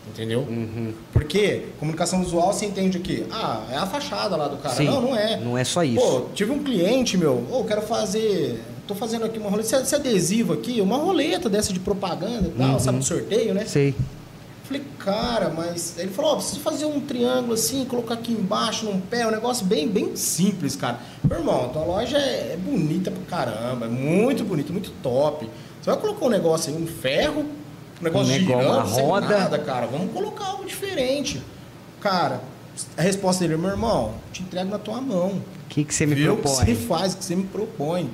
Entendeu? 0.07 0.39
Uhum. 0.39 0.91
Porque 1.13 1.65
comunicação 1.79 2.23
visual 2.23 2.51
você 2.51 2.65
entende 2.65 2.97
o 2.97 2.99
quê? 3.01 3.25
Ah, 3.29 3.61
é 3.71 3.75
a 3.75 3.85
fachada 3.85 4.35
lá 4.35 4.47
do 4.47 4.57
cara. 4.57 4.73
Sim, 4.73 4.85
não, 4.85 5.01
não 5.03 5.15
é. 5.15 5.37
não 5.37 5.55
é 5.55 5.63
só 5.63 5.83
isso. 5.83 6.01
Pô, 6.03 6.21
tive 6.33 6.51
um 6.51 6.63
cliente, 6.63 7.15
meu, 7.15 7.45
ô, 7.51 7.63
quero 7.63 7.83
fazer. 7.83 8.59
Tô 8.87 8.95
fazendo 8.95 9.23
aqui 9.23 9.37
uma 9.37 9.51
roleta. 9.51 9.81
Esse, 9.83 9.93
adesivo 9.93 10.53
aqui, 10.53 10.81
uma 10.81 10.97
roleta 10.97 11.47
dessa 11.47 11.71
de 11.71 11.79
propaganda 11.79 12.47
e 12.47 12.57
tal, 12.57 12.71
Uhum. 12.71 12.79
sabe, 12.79 13.05
sorteio, 13.05 13.53
né? 13.53 13.65
Sei. 13.67 13.93
Falei, 14.69 14.83
cara, 14.99 15.49
mas. 15.49 15.95
Ele 15.97 16.11
falou, 16.11 16.33
ó, 16.33 16.35
preciso 16.35 16.59
fazer 16.59 16.85
um 16.85 16.99
triângulo 16.99 17.53
assim, 17.53 17.83
colocar 17.85 18.13
aqui 18.13 18.31
embaixo, 18.31 18.85
num 18.85 18.99
pé, 19.01 19.25
um 19.25 19.31
negócio 19.31 19.65
bem, 19.65 19.87
bem 19.87 20.15
simples, 20.15 20.75
cara. 20.75 20.99
Meu 21.23 21.39
irmão, 21.39 21.69
tua 21.69 21.83
loja 21.83 22.17
é, 22.19 22.53
é 22.53 22.57
bonita 22.57 23.09
pra 23.09 23.23
caramba, 23.37 23.87
é 23.87 23.89
muito 23.89 24.43
bonita, 24.43 24.71
muito 24.71 24.91
top. 25.01 25.49
Você 25.81 25.89
vai 25.89 25.99
colocar 25.99 26.25
um 26.25 26.29
negócio 26.29 26.71
aí, 26.71 26.79
um 26.79 26.85
ferro, 26.85 27.41
um 27.99 28.03
negócio 28.03 28.31
Um 28.31 28.37
negócio, 28.37 28.61
girando, 28.61 28.85
uma 28.85 28.85
sem 28.95 29.03
roda. 29.03 29.27
nada, 29.39 29.57
cara. 29.57 29.87
Vamos 29.87 30.13
colocar 30.13 30.45
algo 30.45 30.65
diferente. 30.65 31.41
Cara, 31.99 32.39
a 32.95 33.01
resposta 33.01 33.43
dele, 33.47 33.59
meu 33.59 33.71
irmão, 33.71 34.13
te 34.31 34.43
entrego 34.43 34.69
na 34.69 34.77
tua 34.77 35.01
mão. 35.01 35.29
O 35.31 35.41
que, 35.67 35.83
que 35.83 35.93
você 35.95 36.05
me 36.05 36.13
Vê 36.13 36.29
o 36.29 36.37
que 36.37 36.47
você 36.47 36.63
propõe? 36.65 36.75
faz, 36.87 37.13
o 37.13 37.17
que 37.17 37.25
você 37.25 37.35
me 37.35 37.43
propõe. 37.45 38.09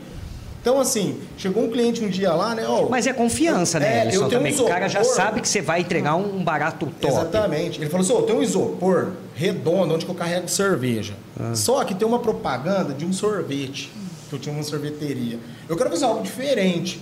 Então, 0.66 0.80
assim, 0.82 1.20
chegou 1.38 1.64
um 1.66 1.70
cliente 1.70 2.04
um 2.04 2.10
dia 2.10 2.34
lá, 2.34 2.56
né? 2.56 2.66
Ó, 2.68 2.90
Mas 2.90 3.06
é 3.06 3.14
confiança, 3.14 3.80
né, 3.80 4.00
É, 4.00 4.08
eu 4.08 4.12
tenho 4.28 4.30
também. 4.32 4.52
um 4.60 4.64
o 4.64 4.68
cara 4.68 4.88
já 4.90 5.02
isopor. 5.02 5.16
sabe 5.16 5.40
que 5.42 5.48
você 5.48 5.62
vai 5.62 5.82
entregar 5.82 6.16
um 6.16 6.44
barato 6.44 6.88
top. 7.00 7.06
Exatamente. 7.14 7.80
Ele 7.80 7.88
falou 7.88 8.04
assim: 8.04 8.14
"Ô, 8.14 8.24
tem 8.24 8.36
um 8.36 8.42
isopor 8.42 9.12
redondo 9.36 9.94
onde 9.94 10.06
que 10.06 10.10
eu 10.12 10.16
carrego 10.16 10.48
cerveja. 10.50 11.14
Ah. 11.40 11.54
Só 11.54 11.84
que 11.84 11.94
tem 11.94 12.08
uma 12.08 12.18
propaganda 12.18 12.96
de 12.96 13.06
um 13.06 13.14
sorvete, 13.14 13.92
que 14.28 14.34
eu 14.36 14.40
tinha 14.40 14.56
uma 14.56 14.64
sorveteria. 14.64 15.38
Eu 15.70 15.78
quero 15.78 15.92
fazer 15.92 16.06
algo 16.06 16.24
diferente. 16.24 17.00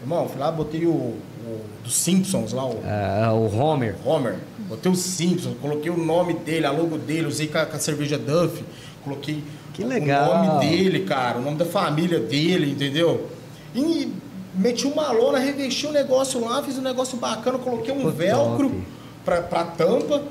Irmão, 0.00 0.26
fui 0.26 0.40
lá, 0.40 0.50
botei 0.50 0.86
o, 0.86 0.90
o 0.90 1.60
dos 1.84 1.94
Simpsons 1.94 2.54
lá, 2.54 2.64
o 2.64 2.80
Ah, 2.82 3.30
o 3.34 3.54
Homer. 3.54 3.94
Homer. 4.06 4.36
Botei 4.70 4.90
o 4.90 4.96
Simpsons, 4.96 5.54
coloquei 5.60 5.90
o 5.90 5.98
nome 5.98 6.32
dele, 6.32 6.64
a 6.64 6.70
logo 6.70 6.96
dele, 6.96 7.26
usei 7.26 7.46
com 7.46 7.58
a, 7.58 7.66
com 7.66 7.76
a 7.76 7.78
cerveja 7.78 8.16
Duff, 8.16 8.64
coloquei 9.04 9.44
Que 9.72 9.84
legal. 9.84 10.30
o 10.30 10.46
nome 10.46 10.66
dele, 10.66 11.00
cara, 11.00 11.38
o 11.38 11.42
nome 11.42 11.56
da 11.56 11.64
família 11.64 12.18
dele, 12.20 12.70
entendeu? 12.72 13.28
E 13.74 14.12
meti 14.54 14.86
uma 14.86 15.10
lona, 15.12 15.38
revesti 15.38 15.86
o 15.86 15.92
negócio 15.92 16.40
lá, 16.44 16.62
fiz 16.62 16.76
um 16.78 16.82
negócio 16.82 17.16
bacana, 17.16 17.58
coloquei 17.58 17.92
um 17.92 17.98
Ficou 17.98 18.12
velcro 18.12 18.68
top. 18.68 18.82
pra, 19.24 19.40
pra 19.42 19.64
tampa. 19.64 20.22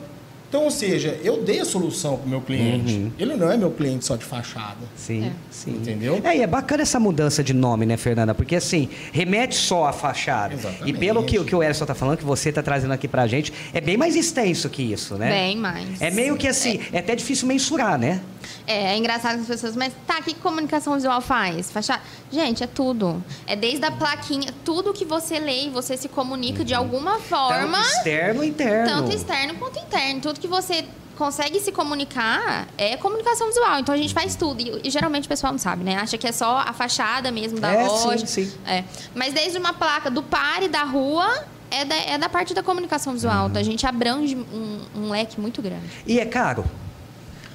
Então, 0.47 0.65
ou 0.65 0.69
seja, 0.71 1.17
eu 1.23 1.41
dei 1.43 1.61
a 1.61 1.65
solução 1.65 2.17
pro 2.17 2.27
meu 2.27 2.41
cliente. 2.41 2.93
Uhum. 2.95 3.11
Ele 3.17 3.35
não 3.37 3.49
é 3.49 3.55
meu 3.55 3.71
cliente 3.71 4.03
só 4.03 4.17
de 4.17 4.25
fachada. 4.25 4.75
Sim, 4.97 5.27
É. 5.27 5.31
sim. 5.49 5.71
Entendeu? 5.71 6.19
É, 6.25 6.35
e 6.35 6.41
é 6.41 6.45
bacana 6.47 6.81
essa 6.83 6.99
mudança 6.99 7.41
de 7.41 7.53
nome, 7.53 7.85
né, 7.85 7.95
Fernanda? 7.95 8.35
Porque 8.35 8.57
assim, 8.57 8.89
remete 9.13 9.55
só 9.55 9.85
à 9.85 9.93
fachada. 9.93 10.53
Exatamente. 10.53 10.89
E 10.89 10.93
pelo 10.93 11.23
que, 11.23 11.41
que 11.45 11.55
o 11.55 11.63
Elson 11.63 11.85
tá 11.85 11.95
falando, 11.95 12.17
que 12.17 12.25
você 12.25 12.51
tá 12.51 12.61
trazendo 12.61 12.91
aqui 12.91 13.07
pra 13.07 13.25
gente, 13.27 13.53
é 13.73 13.79
bem 13.79 13.95
mais 13.95 14.13
extenso 14.13 14.69
que 14.69 14.83
isso, 14.83 15.15
né? 15.15 15.29
Bem 15.31 15.55
mais. 15.55 16.01
É 16.01 16.11
meio 16.11 16.35
que 16.35 16.49
assim, 16.49 16.81
é, 16.91 16.99
até 16.99 17.15
difícil 17.15 17.47
mensurar, 17.47 17.97
né? 17.97 18.19
É, 18.67 18.93
é 18.93 18.97
engraçado 18.97 19.35
que 19.35 19.41
as 19.41 19.47
pessoas, 19.47 19.75
mas 19.75 19.93
tá, 20.07 20.19
o 20.19 20.23
que 20.23 20.33
comunicação 20.35 20.93
visual 20.95 21.21
faz? 21.21 21.71
Fachada? 21.71 22.01
Gente, 22.31 22.63
é 22.63 22.67
tudo. 22.67 23.23
É 23.47 23.55
desde 23.55 23.85
a 23.85 23.91
plaquinha, 23.91 24.53
tudo 24.65 24.93
que 24.93 25.05
você 25.05 25.39
lê 25.39 25.65
e 25.65 25.69
você 25.69 25.95
se 25.97 26.07
comunica 26.07 26.63
de 26.63 26.73
alguma 26.73 27.19
forma, 27.19 27.77
Tanto 27.77 27.87
externo 27.97 28.43
e 28.43 28.47
interno. 28.49 28.85
tanto 28.89 29.11
externo 29.15 29.55
quanto 29.55 29.79
interno. 29.79 30.21
Tudo 30.21 30.39
que 30.39 30.47
você 30.47 30.85
consegue 31.17 31.59
se 31.59 31.71
comunicar 31.71 32.67
é 32.77 32.97
comunicação 32.97 33.47
visual. 33.47 33.79
Então 33.79 33.93
a 33.93 33.97
gente 33.97 34.13
faz 34.13 34.35
tudo. 34.35 34.61
E, 34.61 34.81
e 34.87 34.89
geralmente 34.89 35.25
o 35.25 35.29
pessoal 35.29 35.51
não 35.51 35.59
sabe, 35.59 35.83
né? 35.83 35.95
Acha 35.97 36.17
que 36.17 36.27
é 36.27 36.31
só 36.31 36.57
a 36.65 36.73
fachada 36.73 37.31
mesmo 37.31 37.59
da 37.59 37.71
É, 37.71 37.87
loja. 37.87 38.25
sim, 38.25 38.45
sim. 38.45 38.53
É. 38.65 38.83
Mas 39.13 39.33
desde 39.33 39.57
uma 39.57 39.73
placa 39.73 40.09
do 40.09 40.23
pare 40.23 40.67
da 40.67 40.83
rua. 40.83 41.45
É 41.73 41.85
da, 41.85 41.95
é 41.95 42.17
da 42.17 42.27
parte 42.27 42.53
da 42.53 42.61
comunicação 42.61 43.13
visual. 43.13 43.43
Uhum. 43.43 43.49
Então 43.49 43.61
a 43.61 43.63
gente 43.63 43.87
abrange 43.87 44.35
um, 44.35 44.81
um 44.93 45.09
leque 45.09 45.39
muito 45.39 45.61
grande. 45.61 45.85
E 46.05 46.19
é 46.19 46.25
caro. 46.25 46.65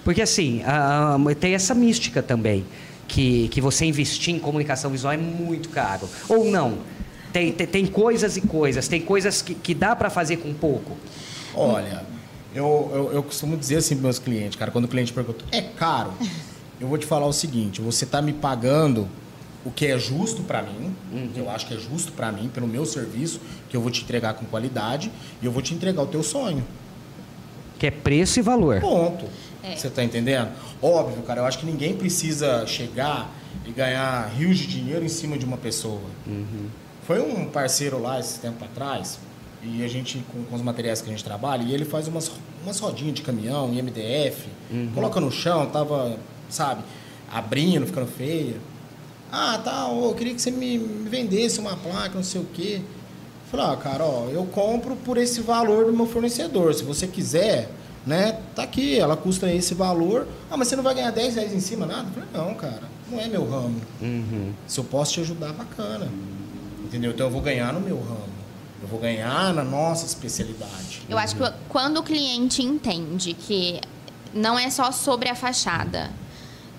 Porque 0.06 0.22
assim, 0.22 0.62
ah, 0.64 1.16
tem 1.40 1.54
essa 1.54 1.74
mística 1.74 2.22
também. 2.22 2.64
Que, 3.08 3.48
que 3.48 3.60
você 3.60 3.84
investir 3.84 4.32
em 4.32 4.38
comunicação 4.38 4.88
visual 4.88 5.12
é 5.12 5.16
muito 5.16 5.68
caro. 5.68 6.08
Ou 6.28 6.48
não? 6.48 6.78
Tem, 7.32 7.50
tem, 7.50 7.66
tem 7.66 7.86
coisas 7.86 8.36
e 8.36 8.40
coisas. 8.40 8.86
Tem 8.86 9.00
coisas 9.00 9.42
que, 9.42 9.52
que 9.52 9.74
dá 9.74 9.96
para 9.96 10.08
fazer 10.08 10.36
com 10.36 10.54
pouco. 10.54 10.96
Olha, 11.52 12.04
eu, 12.54 12.90
eu, 12.94 13.12
eu 13.14 13.22
costumo 13.24 13.56
dizer 13.56 13.78
assim 13.78 13.96
para 13.96 14.04
meus 14.04 14.20
clientes, 14.20 14.56
cara, 14.56 14.70
quando 14.70 14.84
o 14.84 14.88
cliente 14.88 15.12
pergunta, 15.12 15.44
é 15.50 15.60
caro? 15.60 16.12
Eu 16.78 16.88
vou 16.88 16.98
te 16.98 17.06
falar 17.06 17.24
o 17.24 17.32
seguinte, 17.32 17.80
você 17.80 18.04
está 18.04 18.20
me 18.20 18.34
pagando 18.34 19.08
o 19.64 19.70
que 19.70 19.86
é 19.86 19.98
justo 19.98 20.42
para 20.42 20.60
mim, 20.60 20.94
que 21.32 21.40
eu 21.40 21.48
acho 21.48 21.66
que 21.66 21.72
é 21.72 21.78
justo 21.78 22.12
para 22.12 22.30
mim, 22.30 22.50
pelo 22.52 22.66
meu 22.66 22.84
serviço, 22.84 23.40
que 23.70 23.74
eu 23.74 23.80
vou 23.80 23.90
te 23.90 24.02
entregar 24.02 24.34
com 24.34 24.44
qualidade, 24.44 25.10
e 25.40 25.46
eu 25.46 25.50
vou 25.50 25.62
te 25.62 25.72
entregar 25.72 26.02
o 26.02 26.06
teu 26.06 26.22
sonho. 26.22 26.62
Que 27.78 27.86
é 27.86 27.90
preço 27.90 28.40
e 28.40 28.42
valor. 28.42 28.82
Ponto. 28.82 29.24
É. 29.66 29.74
Você 29.74 29.90
tá 29.90 30.04
entendendo? 30.04 30.50
Óbvio, 30.80 31.22
cara, 31.22 31.40
eu 31.40 31.44
acho 31.44 31.58
que 31.58 31.66
ninguém 31.66 31.96
precisa 31.96 32.64
chegar 32.66 33.30
e 33.66 33.72
ganhar 33.72 34.28
rios 34.28 34.58
de 34.58 34.66
dinheiro 34.66 35.04
em 35.04 35.08
cima 35.08 35.36
de 35.36 35.44
uma 35.44 35.56
pessoa. 35.56 36.00
Foi 37.06 37.20
um 37.20 37.46
parceiro 37.46 38.00
lá 38.00 38.20
esse 38.20 38.38
tempo 38.38 38.64
atrás, 38.64 39.18
e 39.62 39.84
a 39.84 39.88
gente, 39.88 40.24
com, 40.32 40.44
com 40.44 40.54
os 40.54 40.62
materiais 40.62 41.00
que 41.00 41.08
a 41.08 41.10
gente 41.10 41.24
trabalha, 41.24 41.62
e 41.62 41.74
ele 41.74 41.84
faz 41.84 42.06
umas, 42.06 42.30
umas 42.62 42.78
rodinhas 42.78 43.14
de 43.14 43.22
caminhão 43.22 43.72
em 43.72 43.82
MDF, 43.82 44.48
coloca 44.94 45.20
no 45.20 45.32
chão, 45.32 45.66
tava, 45.66 46.16
sabe, 46.48 46.82
abrindo, 47.32 47.86
ficando 47.86 48.06
feia. 48.06 48.56
Ah, 49.32 49.60
tá, 49.62 49.88
ô, 49.88 50.10
eu 50.10 50.14
queria 50.14 50.34
que 50.34 50.40
você 50.40 50.52
me, 50.52 50.78
me 50.78 51.08
vendesse 51.08 51.58
uma 51.58 51.76
placa, 51.76 52.14
não 52.14 52.22
sei 52.22 52.40
o 52.40 52.44
quê. 52.44 52.80
Eu 52.80 53.50
Falei, 53.50 53.66
ah, 53.66 53.76
cara, 53.76 54.04
ó, 54.04 54.28
eu 54.28 54.44
compro 54.46 54.94
por 54.96 55.18
esse 55.18 55.40
valor 55.40 55.86
do 55.86 55.92
meu 55.92 56.06
fornecedor. 56.06 56.74
Se 56.74 56.84
você 56.84 57.06
quiser, 57.06 57.68
né, 58.06 58.40
tá 58.54 58.62
aqui, 58.62 58.98
ela 58.98 59.16
custa 59.16 59.52
esse 59.52 59.74
valor. 59.74 60.28
Ah, 60.48 60.56
mas 60.56 60.68
você 60.68 60.76
não 60.76 60.84
vai 60.84 60.94
ganhar 60.94 61.10
10 61.10 61.34
reais 61.34 61.52
em 61.52 61.60
cima, 61.60 61.84
nada? 61.84 62.08
Falei, 62.14 62.28
não, 62.32 62.54
cara. 62.54 62.82
não 63.10 63.20
é 63.20 63.26
meu 63.26 63.44
ramo. 63.48 63.80
Uhum. 64.00 64.52
Se 64.66 64.78
eu 64.78 64.84
posso 64.84 65.14
te 65.14 65.20
ajudar, 65.20 65.52
bacana. 65.52 66.08
Entendeu? 66.84 67.10
Então 67.10 67.26
eu 67.26 67.32
vou 67.32 67.42
ganhar 67.42 67.72
no 67.72 67.80
meu 67.80 67.96
ramo. 67.96 68.36
Eu 68.80 68.86
vou 68.86 69.00
ganhar 69.00 69.52
na 69.52 69.64
nossa 69.64 70.06
especialidade. 70.06 71.02
Eu 71.08 71.18
acho 71.18 71.34
que 71.34 71.42
quando 71.68 71.96
o 71.98 72.02
cliente 72.02 72.62
entende 72.62 73.34
que 73.34 73.80
não 74.32 74.56
é 74.56 74.70
só 74.70 74.92
sobre 74.92 75.28
a 75.28 75.34
fachada, 75.34 76.10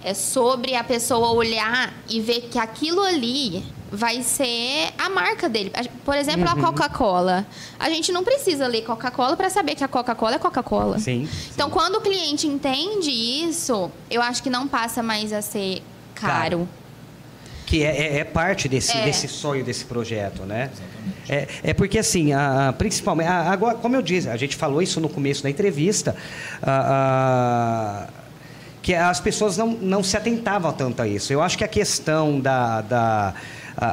é 0.03 0.13
sobre 0.13 0.75
a 0.75 0.83
pessoa 0.83 1.31
olhar 1.31 1.93
e 2.09 2.19
ver 2.21 2.41
que 2.51 2.57
aquilo 2.59 3.01
ali 3.01 3.63
vai 3.91 4.21
ser 4.21 4.89
a 4.97 5.09
marca 5.09 5.47
dele. 5.47 5.71
Por 6.03 6.15
exemplo, 6.15 6.41
Uhum. 6.45 6.51
a 6.51 6.55
Coca-Cola. 6.71 7.45
A 7.79 7.89
gente 7.89 8.11
não 8.11 8.23
precisa 8.23 8.67
ler 8.67 8.81
Coca-Cola 8.83 9.37
para 9.37 9.49
saber 9.49 9.75
que 9.75 9.83
a 9.83 9.87
Coca-Cola 9.87 10.35
é 10.35 10.39
Coca-Cola. 10.39 10.99
Sim. 10.99 11.27
Então, 11.53 11.69
quando 11.69 11.95
o 11.95 12.01
cliente 12.01 12.47
entende 12.47 13.09
isso, 13.09 13.89
eu 14.11 14.21
acho 14.21 14.43
que 14.43 14.49
não 14.49 14.67
passa 14.67 15.01
mais 15.01 15.31
a 15.31 15.41
ser 15.41 15.81
caro. 16.13 16.67
Que 17.65 17.83
é, 17.83 17.97
é- 17.97 18.17
é 18.19 18.23
parte 18.23 18.67
desse, 18.69 18.95
É. 18.97 19.03
desse 19.05 19.27
sonho, 19.27 19.63
desse 19.63 19.83
projeto, 19.85 20.43
né? 20.43 20.69
É, 21.27 21.47
é 21.63 21.73
porque, 21.73 21.99
assim, 21.99 22.31
a- 22.33 22.73
principalmente... 22.77 23.27
a- 23.27 23.51
agora, 23.51 23.77
como 23.77 23.95
eu 23.95 24.01
disse, 24.01 24.29
a 24.29 24.37
gente 24.37 24.55
falou 24.55 24.81
isso 24.81 24.99
no 25.01 25.09
começo 25.09 25.43
da 25.43 25.49
entrevista, 25.49 26.15
a- 26.61 28.07
a- 28.09 28.26
que 28.87 28.95
as 28.95 29.19
pessoas 29.19 29.57
não, 29.57 29.67
não 29.67 30.01
se 30.01 30.15
atentavam 30.15 30.71
tanto 30.71 31.01
a 31.01 31.07
isso. 31.07 31.33
Eu 31.33 31.41
acho 31.41 31.57
que 31.57 31.63
a 31.65 31.67
questão 31.67 32.39
da... 32.39 32.79
da 32.79 33.33
a- 33.79 33.85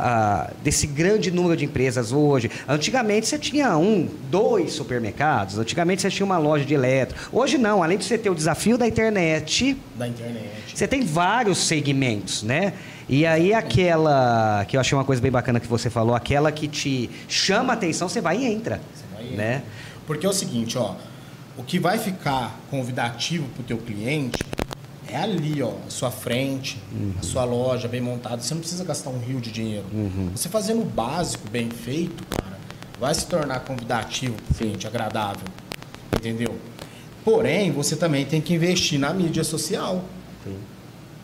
a- 0.45 0.51
desse 0.63 0.87
grande 0.87 1.33
número 1.33 1.57
de 1.57 1.65
empresas 1.65 2.13
hoje. 2.13 2.49
Antigamente 2.69 3.27
você 3.27 3.37
tinha 3.37 3.77
um, 3.77 4.09
dois 4.31 4.73
supermercados. 4.73 5.59
Antigamente 5.59 6.01
você 6.01 6.11
tinha 6.11 6.25
uma 6.25 6.39
loja 6.39 6.65
de 6.65 6.73
eletro. 6.75 7.17
Hoje 7.33 7.59
não. 7.59 7.83
Além 7.83 7.99
de 7.99 8.05
você 8.05 8.17
ter 8.17 8.31
o 8.31 8.37
desafio 8.37 8.79
da 8.79 8.87
internet, 8.87 9.77
Da 9.97 10.07
internet. 10.07 10.49
você 10.73 10.87
tem 10.87 11.03
vários 11.05 11.59
segmentos, 11.59 12.45
né? 12.45 12.73
E 13.09 13.27
aí 13.27 13.53
aquela 13.53 14.65
que 14.69 14.77
eu 14.77 14.81
achei 14.81 14.97
uma 14.97 15.05
coisa 15.05 15.21
bem 15.21 15.33
bacana 15.33 15.59
que 15.59 15.67
você 15.67 15.91
falou, 15.91 16.15
aquela 16.15 16.53
que 16.53 16.69
te 16.69 17.11
chama 17.29 17.73
a 17.73 17.77
atenção, 17.77 18.09
você 18.09 18.21
vai 18.21 18.39
e 18.39 18.45
entra, 18.47 18.81
Você 18.95 19.05
vai 19.13 19.27
e 19.27 19.37
né? 19.37 19.63
Porque 20.07 20.25
é 20.25 20.29
o 20.29 20.33
seguinte, 20.33 20.79
ó. 20.79 20.95
O 21.59 21.63
que 21.63 21.79
vai 21.79 21.99
ficar 21.99 22.59
convidativo 22.71 23.47
pro 23.55 23.63
teu 23.63 23.77
cliente 23.79 24.39
é 25.09 25.17
ali, 25.17 25.62
ó, 25.62 25.73
a 25.87 25.90
sua 25.90 26.11
frente, 26.11 26.81
a 27.19 27.23
sua 27.23 27.45
loja 27.45 27.87
bem 27.88 28.01
montada. 28.01 28.40
Você 28.40 28.55
não 28.55 28.61
precisa 28.61 28.85
gastar 28.85 29.11
um 29.11 29.19
rio 29.19 29.40
de 29.40 29.51
dinheiro. 29.51 29.87
Você 30.35 30.49
fazendo 30.49 30.83
o 30.83 30.85
básico 30.85 31.49
bem 31.49 31.71
feito, 31.71 32.25
cara, 32.27 32.59
vai 32.99 33.14
se 33.14 33.27
tornar 33.27 33.61
convidativo 33.61 34.35
pro 34.35 34.55
cliente, 34.55 34.87
agradável. 34.87 35.47
Entendeu? 36.17 36.57
Porém, 37.25 37.73
você 37.73 37.97
também 37.97 38.25
tem 38.25 38.40
que 38.40 38.55
investir 38.55 38.99
na 38.99 39.12
mídia 39.12 39.45
social. 39.45 40.05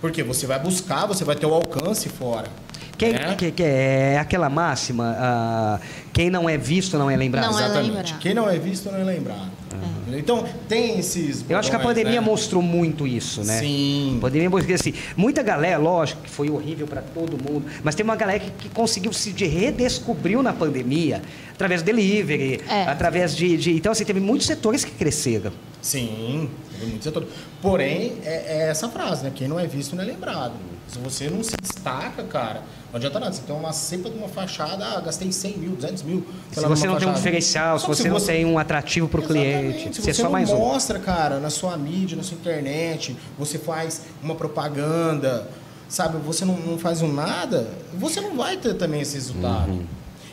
Porque 0.00 0.22
você 0.22 0.46
vai 0.46 0.58
buscar, 0.58 1.06
você 1.06 1.24
vai 1.24 1.36
ter 1.36 1.46
o 1.46 1.52
alcance 1.52 2.08
fora. 2.08 2.48
Quem, 2.96 3.12
né? 3.12 3.34
que, 3.34 3.50
que 3.50 3.62
é 3.62 4.18
aquela 4.18 4.50
máxima, 4.50 5.16
ah, 5.18 5.80
quem 6.12 6.28
não 6.28 6.48
é 6.48 6.58
visto 6.58 6.98
não 6.98 7.10
é 7.10 7.16
lembrado. 7.16 7.50
Não 7.50 7.58
é 7.58 7.64
Exatamente. 7.64 7.88
lembrado. 7.88 8.18
Quem 8.18 8.34
não 8.34 8.48
é 8.48 8.58
visto 8.58 8.90
não 8.90 8.98
é 8.98 9.04
lembrado. 9.04 9.50
Entendeu? 10.02 10.18
Então, 10.20 10.44
tem 10.68 10.98
esses. 10.98 11.44
Eu 11.48 11.56
acho 11.58 11.70
que 11.70 11.76
a 11.76 11.80
pandemia 11.80 12.20
né? 12.20 12.26
mostrou 12.26 12.62
muito 12.62 13.06
isso, 13.06 13.42
né? 13.44 13.58
Sim. 13.58 14.14
A 14.18 14.20
pandemia 14.20 14.50
mostrou 14.50 14.74
assim, 14.74 14.92
muita 15.16 15.42
galera, 15.42 15.78
lógico 15.78 16.22
que 16.22 16.30
foi 16.30 16.50
horrível 16.50 16.86
para 16.86 17.02
todo 17.02 17.32
mundo, 17.32 17.64
mas 17.82 17.94
tem 17.94 18.04
uma 18.04 18.16
galera 18.16 18.38
que, 18.40 18.50
que 18.50 18.68
conseguiu 18.68 19.12
se 19.12 19.32
de- 19.32 19.46
redescobriu 19.46 20.42
na 20.42 20.52
pandemia 20.52 21.22
através 21.52 21.82
do 21.82 21.86
delivery, 21.86 22.60
É. 22.68 22.84
através 22.84 23.34
de, 23.36 23.56
de- 23.56 23.72
então 23.72 23.92
assim 23.92 24.04
teve 24.04 24.20
muitos 24.20 24.46
setores 24.46 24.84
que 24.84 24.90
cresceram. 24.92 25.52
Sim, 25.82 26.50
teve 26.72 26.86
muito 26.86 27.02
setor. 27.02 27.26
Porém, 27.62 28.18
é, 28.24 28.64
é 28.64 28.68
essa 28.68 28.88
frase, 28.88 29.24
né? 29.24 29.32
Quem 29.34 29.48
não 29.48 29.58
é 29.58 29.66
visto 29.66 29.96
não 29.96 30.02
é 30.02 30.06
lembrado. 30.06 30.54
Se 30.88 30.98
você 30.98 31.30
não 31.30 31.42
se 31.42 31.56
destaca, 31.62 32.22
cara, 32.24 32.62
não 32.90 32.96
adianta 32.96 33.20
nada. 33.20 33.32
Você 33.32 33.42
tem 33.42 33.54
uma 33.54 33.72
cepa 33.72 34.10
de 34.10 34.18
uma 34.18 34.28
fachada, 34.28 34.84
ah, 34.84 35.00
gastei 35.00 35.30
100 35.30 35.58
mil, 35.58 35.70
200 35.76 36.02
mil. 36.02 36.26
Se 36.50 36.60
você 36.60 36.66
não 36.66 36.74
tem 36.76 36.88
um 36.88 36.94
fachada. 36.94 37.12
diferencial, 37.12 37.78
se 37.78 37.86
que 37.86 37.94
você 37.94 38.08
não 38.08 38.20
tem 38.20 38.44
um 38.44 38.58
atrativo 38.58 39.08
para 39.08 39.20
o 39.20 39.22
cliente, 39.22 39.94
Se 39.94 40.02
você 40.02 40.10
é 40.10 40.12
você 40.12 40.14
só 40.14 40.24
não 40.24 40.32
mais 40.32 40.50
um. 40.50 40.58
mostra, 40.58 40.98
cara, 40.98 41.38
na 41.38 41.48
sua 41.50 41.76
mídia, 41.76 42.16
na 42.16 42.22
sua 42.22 42.36
internet, 42.36 43.16
você 43.38 43.58
faz 43.58 44.02
uma 44.22 44.34
propaganda, 44.34 45.48
sabe? 45.88 46.18
Você 46.18 46.44
não, 46.44 46.56
não 46.56 46.76
faz 46.78 47.02
um 47.02 47.12
nada, 47.12 47.68
você 47.94 48.20
não 48.20 48.36
vai 48.36 48.56
ter 48.56 48.74
também 48.74 49.00
esse 49.00 49.14
resultado. 49.14 49.80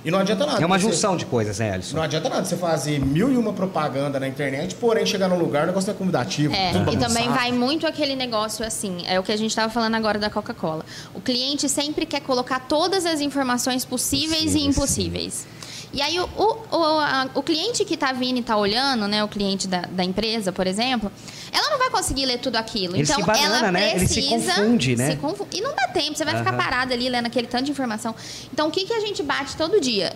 E 0.06 0.12
não 0.12 0.20
adianta 0.20 0.46
nada. 0.46 0.62
É 0.62 0.66
uma 0.66 0.78
você- 0.78 0.88
junção 0.88 1.18
de 1.18 1.26
coisas, 1.26 1.60
né, 1.60 1.72
Alisson? 1.74 1.96
Não 1.98 2.04
adianta 2.04 2.30
nada 2.30 2.46
você 2.46 2.56
fazer 2.56 3.00
mil 3.00 3.32
e 3.32 3.38
uma 3.38 3.54
propaganda 3.54 4.20
na 4.20 4.28
internet, 4.28 4.76
porém 4.76 5.06
chegar 5.06 5.28
num 5.28 5.38
lugar 5.38 5.64
o 5.64 5.68
negócio 5.68 5.88
não 5.88 5.96
é 5.96 5.98
convidativo. 5.98 6.54
É, 6.54 6.72
e 6.94 6.98
também 6.98 7.30
vai 7.30 7.52
muito 7.52 7.86
aquele 7.86 8.16
negócio 8.16 8.66
assim, 8.66 9.04
é 9.08 9.20
o 9.20 9.24
que 9.24 9.32
a 9.32 9.38
gente 9.38 9.50
estava 9.52 9.72
falando 9.72 9.96
agora 9.96 10.20
da 10.20 10.30
Coca-Cola. 10.30 10.86
O 11.14 11.22
cliente 11.22 11.68
sempre 11.68 12.06
quer 12.06 12.22
colocar 12.22 12.60
todas 12.62 13.06
as 13.06 13.20
informações 13.22 13.84
possíveis 13.86 14.08
Possíveis, 14.44 14.56
e 14.56 14.68
impossíveis. 14.68 15.48
E 15.94 16.02
aí 16.02 16.20
o, 16.20 16.26
o, 16.36 16.76
o, 16.78 16.84
a- 17.00 17.30
o 17.34 17.42
cliente 17.42 17.86
que 17.86 17.94
está 17.94 18.12
vindo 18.12 18.38
e 18.38 18.40
está 18.42 18.58
olhando, 18.58 19.08
né, 19.08 19.24
o 19.24 19.28
cliente 19.28 19.68
da, 19.68 19.82
da 19.82 20.04
empresa, 20.04 20.52
por 20.52 20.68
exemplo, 20.68 21.12
ela 21.52 21.70
não 21.70 21.78
vai 21.78 21.90
conseguir 21.90 22.26
ler 22.26 22.40
tudo 22.40 22.58
aquilo. 22.58 22.96
Ele 22.96 23.04
então 23.04 23.16
se 23.16 23.24
banana, 23.26 23.58
ela 23.58 23.72
né? 23.72 23.96
Ele 23.96 24.08
se 24.08 24.14
precisa 24.22 24.54
confunde, 24.56 24.96
né? 24.98 25.12
se 25.12 25.18
confu- 25.18 25.48
E 25.54 25.62
não 25.62 25.74
dá 25.76 25.88
tempo, 25.88 26.16
você 26.18 26.26
vai 26.26 26.36
ficar 26.38 26.50
Aham. 26.54 26.58
parado 26.58 26.94
ali 26.94 27.08
lendo 27.10 27.28
aquele 27.28 27.48
tanto 27.48 27.64
de 27.66 27.72
informação. 27.72 28.14
Então 28.54 28.68
o 28.68 28.72
que, 28.72 28.86
que 28.86 28.94
a 28.94 29.00
gente 29.00 29.24
bate 29.24 29.56
todo 29.56 29.80
dia? 29.80 30.14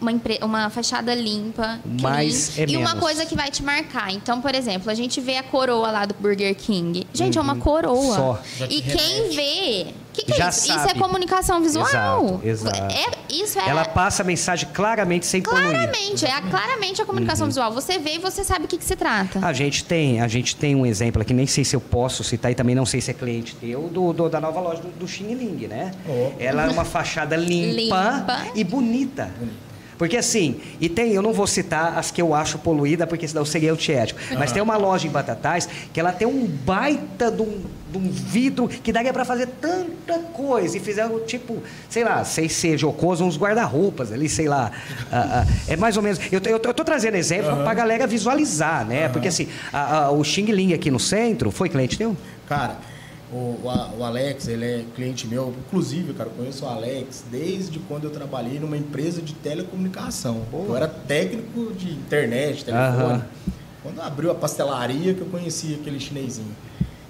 Uma, 0.00 0.12
empre- 0.12 0.38
uma 0.42 0.68
fachada 0.70 1.14
limpa, 1.14 1.80
Mais 2.02 2.50
clean, 2.50 2.66
é 2.66 2.70
e 2.70 2.76
uma 2.76 2.88
menos. 2.90 3.00
coisa 3.00 3.24
que 3.26 3.34
vai 3.34 3.50
te 3.50 3.62
marcar. 3.62 4.12
Então, 4.12 4.40
por 4.40 4.54
exemplo, 4.54 4.90
a 4.90 4.94
gente 4.94 5.20
vê 5.20 5.38
a 5.38 5.42
coroa 5.42 5.90
lá 5.90 6.04
do 6.04 6.14
Burger 6.14 6.54
King. 6.54 7.06
Gente, 7.14 7.38
é 7.38 7.40
uma 7.40 7.56
coroa. 7.56 7.94
Uhum. 7.96 8.14
Só. 8.14 8.42
Já 8.58 8.68
te 8.68 8.74
E 8.76 8.82
quem 8.82 9.14
remete. 9.30 9.36
vê. 9.36 9.86
O 10.14 10.16
que, 10.16 10.26
que 10.26 10.32
é 10.32 10.36
Já 10.36 10.48
isso? 10.48 10.60
Isso 10.60 10.72
é 10.72 10.78
sabe. 10.78 11.00
comunicação 11.00 11.60
visual. 11.60 11.88
Exato, 11.88 12.40
exato. 12.44 12.94
É, 12.94 13.34
isso 13.34 13.58
é. 13.58 13.68
Ela 13.68 13.84
passa 13.84 14.22
a 14.22 14.24
mensagem 14.24 14.68
claramente 14.72 15.26
sem 15.26 15.42
poluir. 15.42 15.60
Claramente, 15.70 16.24
é 16.24 16.30
a- 16.32 16.40
claramente 16.40 17.00
a 17.00 17.02
Uhum. 17.02 17.06
comunicação 17.08 17.48
visual. 17.48 17.72
Você 17.72 17.98
vê 17.98 18.14
e 18.14 18.18
você 18.20 18.44
sabe 18.44 18.66
o 18.66 18.68
que, 18.68 18.78
que 18.78 18.84
se 18.84 18.94
trata. 18.94 19.44
A 19.44 19.52
gente 19.52 19.84
tem, 19.84 20.20
a 20.20 20.28
gente 20.28 20.54
tem 20.54 20.76
um 20.76 20.86
exemplo 20.86 21.20
aqui, 21.20 21.34
nem 21.34 21.48
sei 21.48 21.64
se 21.64 21.74
eu 21.74 21.80
posso 21.80 22.22
citar 22.22 22.52
e 22.52 22.54
também 22.54 22.76
não 22.76 22.86
sei 22.86 23.00
se 23.00 23.10
é 23.10 23.14
cliente 23.14 23.56
teu, 23.56 23.88
do, 23.88 24.12
do- 24.12 24.28
da 24.28 24.40
nova 24.40 24.60
loja 24.60 24.82
do, 24.82 24.88
do 24.90 25.08
Xing 25.08 25.34
Ling, 25.34 25.66
né? 25.66 25.90
Opa. 26.08 26.36
Ela 26.40 26.66
é 26.66 26.70
uma 26.70 26.84
fachada 26.84 27.34
limpa, 27.34 27.74
Limpa. 28.20 28.46
e 28.54 28.62
bonita. 28.62 29.32
Porque 29.98 30.16
assim, 30.16 30.60
e 30.80 30.88
tem, 30.88 31.12
eu 31.12 31.22
não 31.22 31.32
vou 31.32 31.46
citar 31.46 31.96
as 31.98 32.10
que 32.10 32.20
eu 32.20 32.34
acho 32.34 32.58
poluída, 32.58 33.06
porque 33.06 33.26
senão 33.28 33.44
seria 33.44 33.72
antiético. 33.72 34.18
Mas 34.38 34.50
tem 34.52 34.62
uma 34.62 34.76
loja 34.76 35.06
em 35.06 35.10
Batatais 35.10 35.68
que 35.92 36.00
ela 36.00 36.12
tem 36.12 36.26
um 36.26 36.46
baita 36.46 37.30
de 37.30 37.42
um, 37.42 37.60
de 37.92 37.98
um 37.98 38.10
vidro 38.10 38.66
que 38.68 38.92
daria 38.92 39.12
para 39.12 39.24
fazer 39.24 39.46
tanta 39.60 40.18
coisa. 40.32 40.76
E 40.76 40.80
fizeram 40.80 41.20
tipo, 41.20 41.62
sei 41.88 42.02
lá, 42.04 42.24
sei 42.24 42.48
ser 42.48 42.76
jocoso, 42.76 43.24
uns 43.24 43.36
guarda-roupas 43.38 44.10
ali, 44.12 44.28
sei 44.28 44.48
lá. 44.48 44.72
Ah, 45.12 45.44
ah, 45.46 45.52
é 45.68 45.76
mais 45.76 45.96
ou 45.96 46.02
menos. 46.02 46.18
Eu, 46.32 46.40
eu, 46.44 46.60
eu 46.62 46.74
tô 46.74 46.84
trazendo 46.84 47.16
exemplo 47.16 47.56
pra 47.62 47.72
galera 47.74 48.06
visualizar, 48.06 48.84
né? 48.84 49.08
Porque 49.08 49.28
assim, 49.28 49.48
a- 49.72 50.06
a- 50.06 50.10
o 50.10 50.24
Xing 50.24 50.46
Ling 50.50 50.74
aqui 50.74 50.90
no 50.90 50.98
centro, 50.98 51.50
foi 51.50 51.68
cliente 51.68 51.96
teu? 51.96 52.16
Cara, 52.48 52.76
o, 53.34 53.60
o 53.62 53.98
o 53.98 54.04
Alex, 54.04 54.46
ele 54.46 54.64
é 54.64 54.84
cliente 54.94 55.26
meu. 55.26 55.52
Inclusive, 55.66 56.14
cara, 56.14 56.30
eu 56.30 56.34
conheço 56.34 56.64
o 56.64 56.68
Alex 56.68 57.24
desde 57.30 57.78
quando 57.80 58.04
eu 58.04 58.10
trabalhei 58.10 58.60
numa 58.60 58.76
empresa 58.76 59.20
de 59.20 59.34
telecomunicação. 59.34 60.42
Eu 60.52 60.76
era 60.76 60.86
técnico 60.86 61.72
de 61.74 61.90
internet, 61.90 62.64
telefone. 62.64 63.02
Aham. 63.02 63.26
Quando 63.82 64.00
abriu 64.00 64.30
a 64.30 64.34
pastelaria 64.34 65.12
que 65.12 65.20
eu 65.20 65.26
conheci 65.26 65.76
aquele 65.78 65.98
chinesinho. 66.00 66.54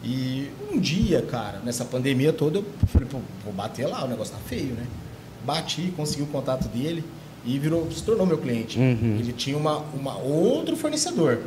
E 0.02 0.50
um 0.72 0.78
dia, 0.78 1.22
cara, 1.22 1.60
nessa 1.64 1.84
pandemia 1.84 2.32
toda, 2.32 2.58
eu 2.58 2.64
falei, 2.86 3.08
pô, 3.08 3.18
vou 3.44 3.52
bater 3.52 3.86
lá, 3.86 4.04
o 4.04 4.08
negócio 4.08 4.34
tá 4.34 4.40
feio, 4.46 4.74
né? 4.74 4.86
Bati, 5.44 5.92
consegui 5.96 6.22
o 6.22 6.26
contato 6.26 6.68
dele 6.68 7.04
e 7.44 7.58
virou, 7.58 7.90
se 7.90 8.02
tornou 8.02 8.26
meu 8.26 8.38
cliente. 8.38 8.78
Uhum. 8.78 9.16
Ele 9.18 9.32
tinha 9.32 9.56
uma, 9.56 9.78
uma 9.94 10.16
outro 10.18 10.76
fornecedor. 10.76 11.40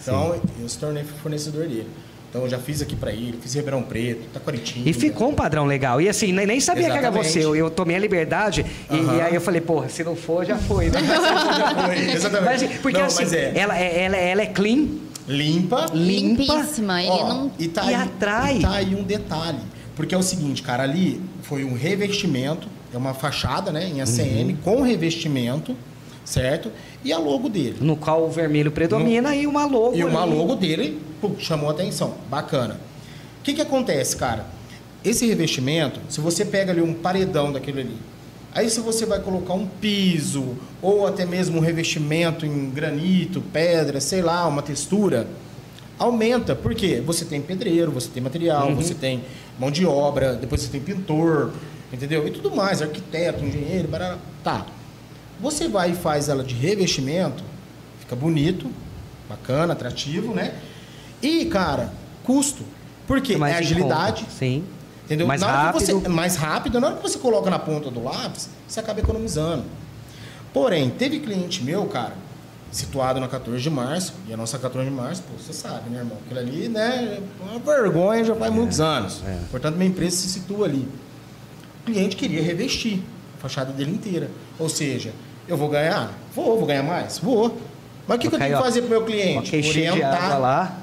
Então, 0.00 0.34
eu 0.60 0.68
se 0.68 0.78
tornei 0.78 1.04
fornecedor 1.04 1.68
dele. 1.68 1.88
Então, 2.32 2.44
eu 2.44 2.48
já 2.48 2.58
fiz 2.58 2.80
aqui 2.80 2.96
pra 2.96 3.12
ele, 3.12 3.38
fiz 3.42 3.54
em 3.54 3.58
Ribeirão 3.58 3.82
Preto, 3.82 4.26
Taquaritinga. 4.32 4.88
E 4.88 4.94
ficou 4.94 5.28
um 5.28 5.34
padrão 5.34 5.66
legal. 5.66 6.00
E 6.00 6.08
assim, 6.08 6.32
nem 6.32 6.46
nem 6.46 6.60
sabia 6.60 6.84
que 6.84 6.90
era 6.96 7.00
Exatamente. 7.08 7.28
você. 7.30 7.44
Eu, 7.44 7.54
eu 7.54 7.68
tomei 7.68 7.94
a 7.94 7.98
liberdade 7.98 8.64
e, 8.90 8.94
Aham. 8.94 9.16
e 9.16 9.20
aí 9.20 9.34
eu 9.34 9.40
falei, 9.42 9.60
porra, 9.60 9.90
se 9.90 10.02
não 10.02 10.16
for, 10.16 10.42
já 10.46 10.56
foi, 10.56 10.86
né? 10.88 10.98
Já 11.04 11.84
foi, 11.84 11.98
Exatamente. 12.10 12.44
Mas, 12.46 12.62
assim, 12.62 12.78
porque 12.80 12.96
Não, 12.98 13.04
assim, 13.04 13.22
mas 13.24 13.32
é 13.34 13.52
ela, 13.54 13.78
é- 13.78 14.04
ela, 14.04 14.16
ela 14.16 14.40
é 14.40 14.46
clean, 14.46 14.86
limpa. 15.28 15.84
Limpíssima. 15.92 17.02
Ele 17.02 17.10
Ó, 17.10 17.28
não. 17.28 17.52
e, 17.58 17.68
tá 17.68 17.84
E 17.84 17.88
aí, 17.88 17.94
atrai. 17.96 18.56
e 18.56 18.60
tá 18.62 18.72
aí 18.76 18.94
um 18.94 19.02
detalhe. 19.02 19.58
Porque 19.94 20.14
é 20.14 20.18
o 20.18 20.22
seguinte, 20.22 20.62
cara, 20.62 20.84
ali 20.84 21.20
foi 21.42 21.64
um 21.64 21.74
revestimento, 21.74 22.66
é 22.94 22.96
uma 22.96 23.12
fachada, 23.12 23.70
né, 23.70 23.86
em 23.86 24.00
ACM, 24.00 24.52
Uhum. 24.52 24.56
com 24.64 24.80
revestimento, 24.80 25.76
certo? 26.32 26.72
E 27.04 27.12
a 27.12 27.18
logo 27.18 27.48
dele. 27.48 27.76
No 27.80 27.96
qual 27.96 28.24
o 28.24 28.30
vermelho 28.30 28.70
predomina 28.72 29.34
e 29.36 29.46
uma 29.46 29.66
logo. 29.66 29.94
E 29.96 30.02
uma 30.04 30.22
ali. 30.22 30.34
logo 30.34 30.54
dele 30.54 31.00
pô, 31.20 31.30
chamou 31.38 31.68
a 31.68 31.72
atenção. 31.72 32.14
Bacana. 32.30 32.80
O 33.40 33.44
que, 33.44 33.54
que 33.54 33.60
acontece, 33.60 34.16
cara? 34.16 34.46
Esse 35.04 35.26
revestimento, 35.26 36.00
se 36.08 36.20
você 36.20 36.44
pega 36.44 36.72
ali 36.72 36.80
um 36.80 36.94
paredão 36.94 37.52
daquele 37.52 37.80
ali, 37.82 37.96
aí 38.54 38.70
se 38.70 38.80
você 38.80 39.04
vai 39.04 39.20
colocar 39.20 39.52
um 39.54 39.66
piso, 39.66 40.56
ou 40.80 41.06
até 41.06 41.24
mesmo 41.26 41.58
um 41.58 41.60
revestimento 41.60 42.46
em 42.46 42.70
granito, 42.70 43.40
pedra, 43.52 44.00
sei 44.00 44.22
lá, 44.22 44.46
uma 44.46 44.62
textura, 44.62 45.26
aumenta. 45.98 46.54
Por 46.54 46.74
quê? 46.74 47.02
Você 47.04 47.24
tem 47.24 47.40
pedreiro, 47.40 47.90
você 47.90 48.08
tem 48.08 48.22
material, 48.22 48.68
Uhum. 48.68 48.76
você 48.76 48.94
tem 48.94 49.22
mão 49.58 49.70
de 49.70 49.84
obra, 49.84 50.34
depois 50.34 50.62
você 50.62 50.68
tem 50.68 50.80
pintor, 50.80 51.50
entendeu? 51.92 52.26
E 52.26 52.30
tudo 52.30 52.54
mais, 52.54 52.80
arquiteto, 52.80 53.44
engenheiro, 53.44 53.88
barará. 53.88 54.18
Tá. 54.42 54.66
Você 55.40 55.68
vai 55.68 55.90
e 55.90 55.94
faz 55.94 56.28
ela 56.28 56.44
de 56.44 56.54
revestimento, 56.54 57.42
fica 58.00 58.14
bonito, 58.14 58.70
bacana, 59.28 59.72
atrativo, 59.72 60.34
né? 60.34 60.54
E, 61.20 61.46
cara, 61.46 61.92
custo. 62.24 62.64
Porque 63.06 63.34
é, 63.34 63.36
mais 63.36 63.54
em 63.54 63.58
agilidade, 63.58 64.22
conta. 64.22 64.36
Sim. 64.36 64.64
Entendeu? 65.04 65.26
Mais 65.26 65.40
na 65.40 65.48
hora 65.48 65.56
rápido. 65.56 65.86
Que 65.86 65.92
você, 65.92 66.08
mais 66.08 66.36
rápido. 66.36 66.80
Na 66.80 66.86
hora 66.88 66.96
que 66.96 67.02
você 67.02 67.18
coloca 67.18 67.50
na 67.50 67.58
ponta 67.58 67.90
do 67.90 68.02
lápis, 68.02 68.48
você 68.66 68.80
acaba 68.80 69.00
economizando. 69.00 69.64
Porém, 70.52 70.90
teve 70.90 71.18
cliente 71.18 71.62
meu, 71.64 71.86
cara, 71.86 72.14
situado 72.70 73.18
na 73.20 73.28
14 73.28 73.62
de 73.62 73.70
março, 73.70 74.14
e 74.28 74.32
a 74.32 74.36
nossa 74.36 74.58
14 74.58 74.88
de 74.88 74.94
março, 74.94 75.22
pô, 75.22 75.42
você 75.42 75.52
sabe, 75.52 75.90
né, 75.90 75.98
irmão? 75.98 76.16
Aquilo 76.24 76.40
ali, 76.40 76.68
né, 76.68 77.18
é 77.18 77.44
uma 77.44 77.58
vergonha 77.58 78.24
já 78.24 78.34
faz 78.34 78.52
muitos 78.52 78.80
anos. 78.80 79.22
é. 79.26 79.38
Portanto, 79.50 79.76
minha 79.76 79.90
empresa 79.90 80.16
se 80.16 80.28
situa 80.28 80.66
ali. 80.66 80.88
O 81.82 81.84
cliente 81.86 82.16
queria 82.16 82.42
revestir 82.42 83.02
fachada 83.42 83.72
dele 83.72 83.90
inteira. 83.90 84.30
Ou 84.58 84.68
seja, 84.68 85.12
eu 85.48 85.56
vou 85.56 85.68
ganhar? 85.68 86.12
Vou, 86.34 86.56
vou 86.58 86.66
ganhar 86.66 86.84
mais? 86.84 87.18
Vou. 87.18 87.58
Mas 88.06 88.16
o 88.16 88.20
que, 88.20 88.28
que 88.28 88.34
eu 88.34 88.38
tenho 88.38 88.56
que 88.56 88.62
fazer 88.62 88.80
pro 88.82 88.90
meu 88.90 89.00
Uma 89.00 89.06
cliente? 89.06 89.76
água 89.84 90.38
lá, 90.38 90.78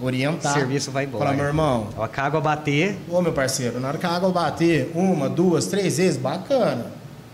orientar. 0.00 0.52
o 0.52 0.54
serviço 0.58 0.90
vai 0.90 1.04
embora. 1.04 1.24
Falar, 1.24 1.36
meu 1.36 1.44
irmão, 1.46 1.88
que 2.12 2.20
a 2.20 2.24
água 2.24 2.40
bater, 2.40 2.98
Ô, 3.08 3.20
meu 3.20 3.32
parceiro, 3.32 3.80
na 3.80 3.88
hora 3.88 3.98
que 3.98 4.06
a 4.06 4.10
água 4.10 4.30
bater 4.30 4.90
uma, 4.94 5.28
duas, 5.28 5.66
três 5.66 5.98
vezes, 5.98 6.16
bacana. 6.16 6.86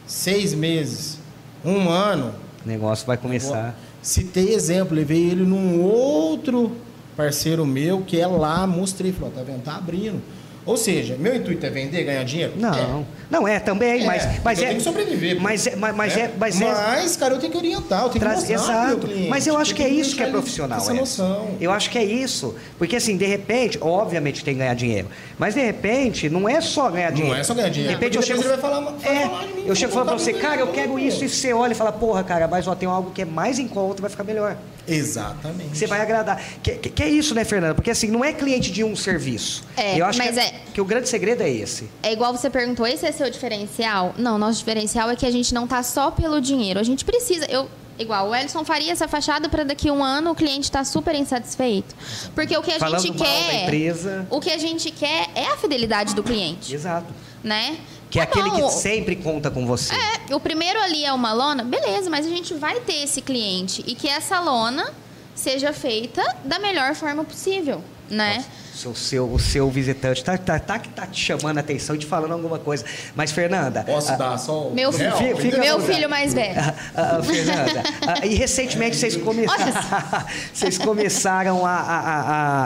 Seis 0.06 0.52
meses, 0.54 1.18
um 1.64 1.88
ano. 1.88 2.34
o 2.64 2.68
negócio 2.68 3.06
vai 3.06 3.16
começar. 3.16 3.78
Citei 4.02 4.54
exemplo, 4.54 4.96
levei 4.96 5.30
ele 5.30 5.44
num 5.44 5.82
outro 5.82 6.72
parceiro 7.16 7.66
meu 7.66 8.00
que 8.00 8.18
é 8.18 8.26
lá, 8.26 8.66
mostrei, 8.66 9.12
falou, 9.12 9.30
tá 9.30 9.42
vendo? 9.42 9.62
Tá 9.62 9.76
abrindo. 9.76 10.20
Ou 10.66 10.76
seja, 10.76 11.16
meu 11.18 11.34
intuito 11.34 11.64
é 11.64 11.70
vender, 11.70 12.04
ganhar 12.04 12.22
dinheiro? 12.24 12.52
Não, 12.56 12.74
É. 12.74 13.04
não 13.30 13.48
é 13.48 13.58
também, 13.58 14.02
É, 14.02 14.06
mas, 14.06 14.28
mas 14.44 14.58
eu 14.58 14.64
é. 14.64 14.68
tenho 14.68 14.78
que 14.78 14.84
sobreviver, 14.84 15.36
pô. 15.36 15.42
Mas 15.42 15.66
é, 15.66 15.74
mas, 15.76 15.96
mas 15.96 16.14
né? 16.16 16.22
é, 16.22 16.30
mas 16.38 16.60
é, 16.60 16.64
Mas, 16.72 17.16
cara, 17.16 17.34
eu 17.34 17.38
tenho 17.38 17.50
que 17.52 17.58
orientar, 17.58 18.02
eu 18.04 18.08
tenho 18.10 18.20
Traz- 18.20 18.44
que 18.44 18.52
mostrar 18.52 18.88
exato. 18.92 19.06
cliente. 19.06 19.28
Mas 19.28 19.46
eu 19.46 19.56
acho 19.56 19.74
que 19.74 19.82
é 19.82 19.88
isso 19.88 20.14
que 20.14 20.22
é 20.22 20.26
profissional. 20.26 20.78
Essa 20.78 20.92
noção. 20.94 21.48
Eu 21.60 21.70
acho 21.72 21.88
que 21.90 21.98
é 21.98 22.04
isso. 22.04 22.54
Porque 22.78 22.96
assim, 22.96 23.16
de 23.16 23.24
repente, 23.26 23.78
obviamente 23.80 24.44
tem 24.44 24.54
que 24.54 24.60
ganhar 24.60 24.74
dinheiro. 24.74 25.08
Mas 25.38 25.54
de 25.54 25.60
repente, 25.60 26.28
não 26.28 26.48
é 26.48 26.60
só 26.60 26.90
ganhar 26.90 27.08
Não 27.10 27.16
dinheiro. 27.16 27.38
é 27.40 27.42
só 27.44 27.54
ganhar 27.54 27.68
dinheiro, 27.70 27.94
De 27.96 27.98
repente 28.00 28.16
eu 28.16 28.22
chego. 28.22 28.40
ele 28.40 28.48
vai 28.48 28.58
falar- 28.58 28.80
vai 28.80 29.16
é, 29.16 29.20
falar 29.28 29.46
mim, 29.46 29.64
eu 29.66 29.74
chego 29.74 29.90
e 29.92 29.94
falo 29.94 30.06
pra 30.06 30.18
você, 30.18 30.32
cara, 30.34 30.60
eu 30.60 30.68
quero 30.68 30.98
isso. 30.98 31.24
E 31.24 31.28
você 31.28 31.52
olha 31.52 31.72
e 31.72 31.74
fala, 31.74 31.90
porra, 31.92 32.22
cara, 32.22 32.46
mas 32.46 32.68
ó, 32.68 32.74
tem 32.74 32.88
algo 32.88 33.10
que 33.12 33.22
é 33.22 33.24
mais 33.24 33.58
em 33.58 33.66
conta, 33.66 34.02
vai 34.02 34.10
ficar 34.10 34.24
melhor. 34.24 34.56
Exatamente. 34.94 35.76
Você 35.78 35.86
vai 35.86 36.00
agradar. 36.00 36.42
Que, 36.62 36.72
que, 36.76 36.90
que 36.90 37.02
é 37.02 37.08
isso, 37.08 37.34
né, 37.34 37.44
Fernanda? 37.44 37.74
Porque 37.74 37.90
assim, 37.90 38.08
não 38.08 38.24
é 38.24 38.32
cliente 38.32 38.70
de 38.70 38.82
um 38.84 38.94
serviço. 38.96 39.64
É, 39.76 40.00
eu 40.00 40.04
acho 40.06 40.18
mas 40.18 40.34
que, 40.34 40.40
é- 40.40 40.54
que 40.74 40.80
o 40.80 40.84
grande 40.84 41.08
segredo 41.08 41.42
é 41.42 41.50
esse. 41.50 41.88
É 42.02 42.12
igual 42.12 42.36
você 42.36 42.48
perguntou, 42.50 42.86
esse 42.86 43.06
é 43.06 43.12
seu 43.12 43.30
diferencial? 43.30 44.14
Não, 44.18 44.38
nosso 44.38 44.58
diferencial 44.58 45.10
é 45.10 45.16
que 45.16 45.26
a 45.26 45.30
gente 45.30 45.52
não 45.54 45.66
tá 45.66 45.82
só 45.82 46.10
pelo 46.10 46.40
dinheiro. 46.40 46.78
A 46.80 46.82
gente 46.82 47.04
precisa. 47.04 47.46
Eu, 47.46 47.68
igual, 47.98 48.28
o 48.30 48.34
Ellison 48.34 48.64
faria 48.64 48.92
essa 48.92 49.06
fachada 49.06 49.48
para 49.48 49.64
daqui 49.64 49.88
a 49.88 49.92
um 49.92 50.02
ano 50.02 50.30
o 50.30 50.34
cliente 50.34 50.70
tá 50.70 50.84
super 50.84 51.14
insatisfeito. 51.14 51.94
Porque 52.34 52.56
o 52.56 52.62
que 52.62 52.72
a 52.72 52.78
Falando 52.78 53.02
gente 53.02 53.18
mal 53.18 53.26
da 53.28 53.32
quer. 53.50 53.62
empresa. 53.64 54.26
O 54.30 54.40
que 54.40 54.50
a 54.50 54.58
gente 54.58 54.90
quer 54.90 55.28
é 55.34 55.46
a 55.46 55.56
fidelidade 55.56 56.14
do 56.14 56.22
cliente, 56.22 56.74
Exato. 56.74 57.12
né? 57.44 57.76
Que 58.10 58.18
é 58.18 58.26
Tá 58.26 58.30
aquele 58.40 58.50
bom, 58.50 58.66
que 58.68 58.74
sempre 58.74 59.14
conta 59.16 59.50
com 59.50 59.64
você. 59.66 59.94
É, 59.94 60.34
o 60.34 60.40
primeiro 60.40 60.80
ali 60.80 61.04
é 61.04 61.12
uma 61.12 61.32
lona, 61.32 61.62
beleza, 61.62 62.10
mas 62.10 62.26
a 62.26 62.28
gente 62.28 62.52
vai 62.54 62.80
ter 62.80 63.04
esse 63.04 63.22
cliente 63.22 63.84
e 63.86 63.94
que 63.94 64.08
essa 64.08 64.40
lona 64.40 64.92
seja 65.34 65.72
feita 65.72 66.22
da 66.44 66.58
melhor 66.58 66.94
forma 66.94 67.24
possível, 67.24 67.82
né? 68.10 68.44
O 68.84 68.94
seu, 68.94 69.30
o 69.30 69.38
seu 69.38 69.68
visitante 69.70 70.24
tá, 70.24 70.38
tá, 70.38 70.58
tá, 70.58 70.78
tá 70.78 71.06
te 71.06 71.20
chamando 71.22 71.58
a 71.58 71.60
atenção 71.60 71.94
e 71.94 71.98
te 71.98 72.06
falando 72.06 72.32
alguma 72.32 72.58
coisa. 72.58 72.82
Mas, 73.14 73.30
Fernanda. 73.30 73.84
Posso 73.84 74.12
ah, 74.12 74.16
dar 74.16 74.38
só 74.38 74.68
o 74.68 74.74
Meu, 74.74 74.90
real? 74.90 75.18
Fica- 75.18 75.36
fica 75.36 75.56
à 75.58 75.60
meu 75.60 75.80
filho 75.80 76.08
mais 76.08 76.32
velho. 76.32 76.58
ah, 76.58 76.74
ah, 77.18 77.22
Fernanda, 77.22 77.82
ah, 78.06 78.26
e 78.26 78.34
recentemente 78.36 78.96
vocês 78.96 79.16
começaram, 79.16 80.24
vocês 80.52 80.78
começaram 80.78 81.66
a, 81.66 81.70
a, 81.70 82.00
a, 82.00 82.64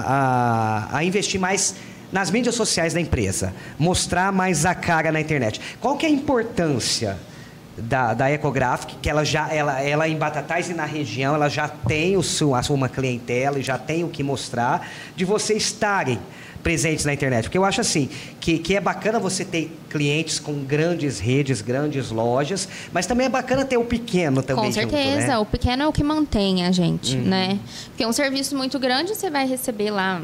a, 0.95 0.99
a 0.99 1.05
investir 1.05 1.41
mais 1.41 1.75
nas 2.13 2.31
mídias 2.31 2.55
sociais 2.55 2.95
da 2.95 3.01
empresa, 3.01 3.55
mostrar 3.79 4.33
mais 4.33 4.65
a 4.65 4.75
cara 4.75 5.11
na 5.11 5.21
internet. 5.21 5.61
Qual 5.81 5.97
que 5.97 6.07
é 6.07 6.09
a 6.09 6.13
importância 6.13 7.19
da, 7.77 8.15
da 8.15 8.31
Ecographic, 8.31 8.97
que 9.03 9.11
ela 9.11 9.25
já 9.25 9.53
ela, 9.53 9.81
ela 9.83 10.09
em 10.09 10.17
Batatais 10.17 10.71
e 10.71 10.75
na 10.75 10.85
região, 10.85 11.35
ela 11.35 11.49
já 11.49 11.69
tem 11.69 12.17
o 12.17 12.23
seu, 12.23 12.55
a 12.55 12.63
sua 12.63 12.77
uma 12.77 12.89
clientela 12.89 13.59
e 13.59 13.63
já 13.63 13.77
tem 13.79 14.05
o 14.05 14.09
que 14.09 14.23
mostrar 14.23 14.89
de 15.17 15.25
vocês 15.25 15.65
estarem 15.65 16.19
presentes 16.63 17.05
na 17.05 17.13
internet. 17.13 17.45
Porque 17.45 17.59
eu 17.59 17.65
acho 17.65 17.81
assim, 17.81 18.09
que, 18.41 18.59
que 18.59 18.75
é 18.75 18.81
bacana 18.81 19.21
você 19.21 19.45
ter 19.45 19.71
clientes 19.91 20.41
com 20.41 20.65
grandes 20.65 21.21
redes, 21.21 21.61
grandes 21.61 22.11
lojas, 22.11 22.67
mas 22.93 23.07
também 23.07 23.27
é 23.27 23.29
bacana 23.29 23.65
ter 23.65 23.77
o 23.77 23.85
pequeno 23.85 24.43
também 24.43 24.65
Com 24.65 24.73
junto, 24.73 24.91
certeza, 24.91 25.27
né? 25.27 25.39
o 25.39 25.45
pequeno 25.45 25.83
é 25.83 25.87
o 25.87 25.93
que 25.93 26.03
mantém 26.03 26.65
a 26.65 26.73
gente, 26.73 27.17
né? 27.17 27.59
Porque 27.89 28.07
um 28.07 28.13
serviço 28.13 28.57
muito 28.57 28.79
grande 28.79 29.15
você 29.15 29.29
vai 29.29 29.47
receber 29.47 29.91
lá, 29.91 30.23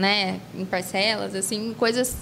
né, 0.00 0.40
em 0.58 0.64
parcelas, 0.64 1.34
assim, 1.34 1.74
coisas. 1.78 2.16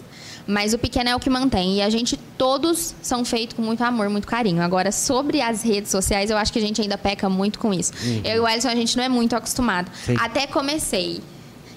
Mas 0.46 0.72
o 0.72 0.78
pequeno 0.78 1.10
é 1.10 1.16
o 1.16 1.20
que 1.20 1.30
mantém. 1.30 1.76
E 1.76 1.82
a 1.82 1.90
gente, 1.90 2.16
todos 2.16 2.94
são 3.02 3.24
feitos 3.24 3.54
com 3.54 3.62
muito 3.62 3.82
amor, 3.84 4.08
muito 4.08 4.26
carinho. 4.26 4.62
Agora, 4.62 4.90
sobre 4.90 5.40
as 5.40 5.62
redes 5.62 5.90
sociais, 5.90 6.30
eu 6.30 6.36
acho 6.36 6.52
que 6.52 6.58
a 6.58 6.62
gente 6.62 6.80
ainda 6.80 6.96
peca 6.96 7.28
muito 7.28 7.58
com 7.58 7.72
isso. 7.72 7.92
Eu 8.24 8.36
e 8.36 8.40
o 8.40 8.48
Ellison, 8.48 8.68
a 8.68 8.74
gente 8.74 8.96
não 8.96 9.04
é 9.04 9.08
muito 9.08 9.36
acostumado. 9.36 9.90
Sim. 10.04 10.16
Até 10.18 10.46
comecei. 10.46 11.20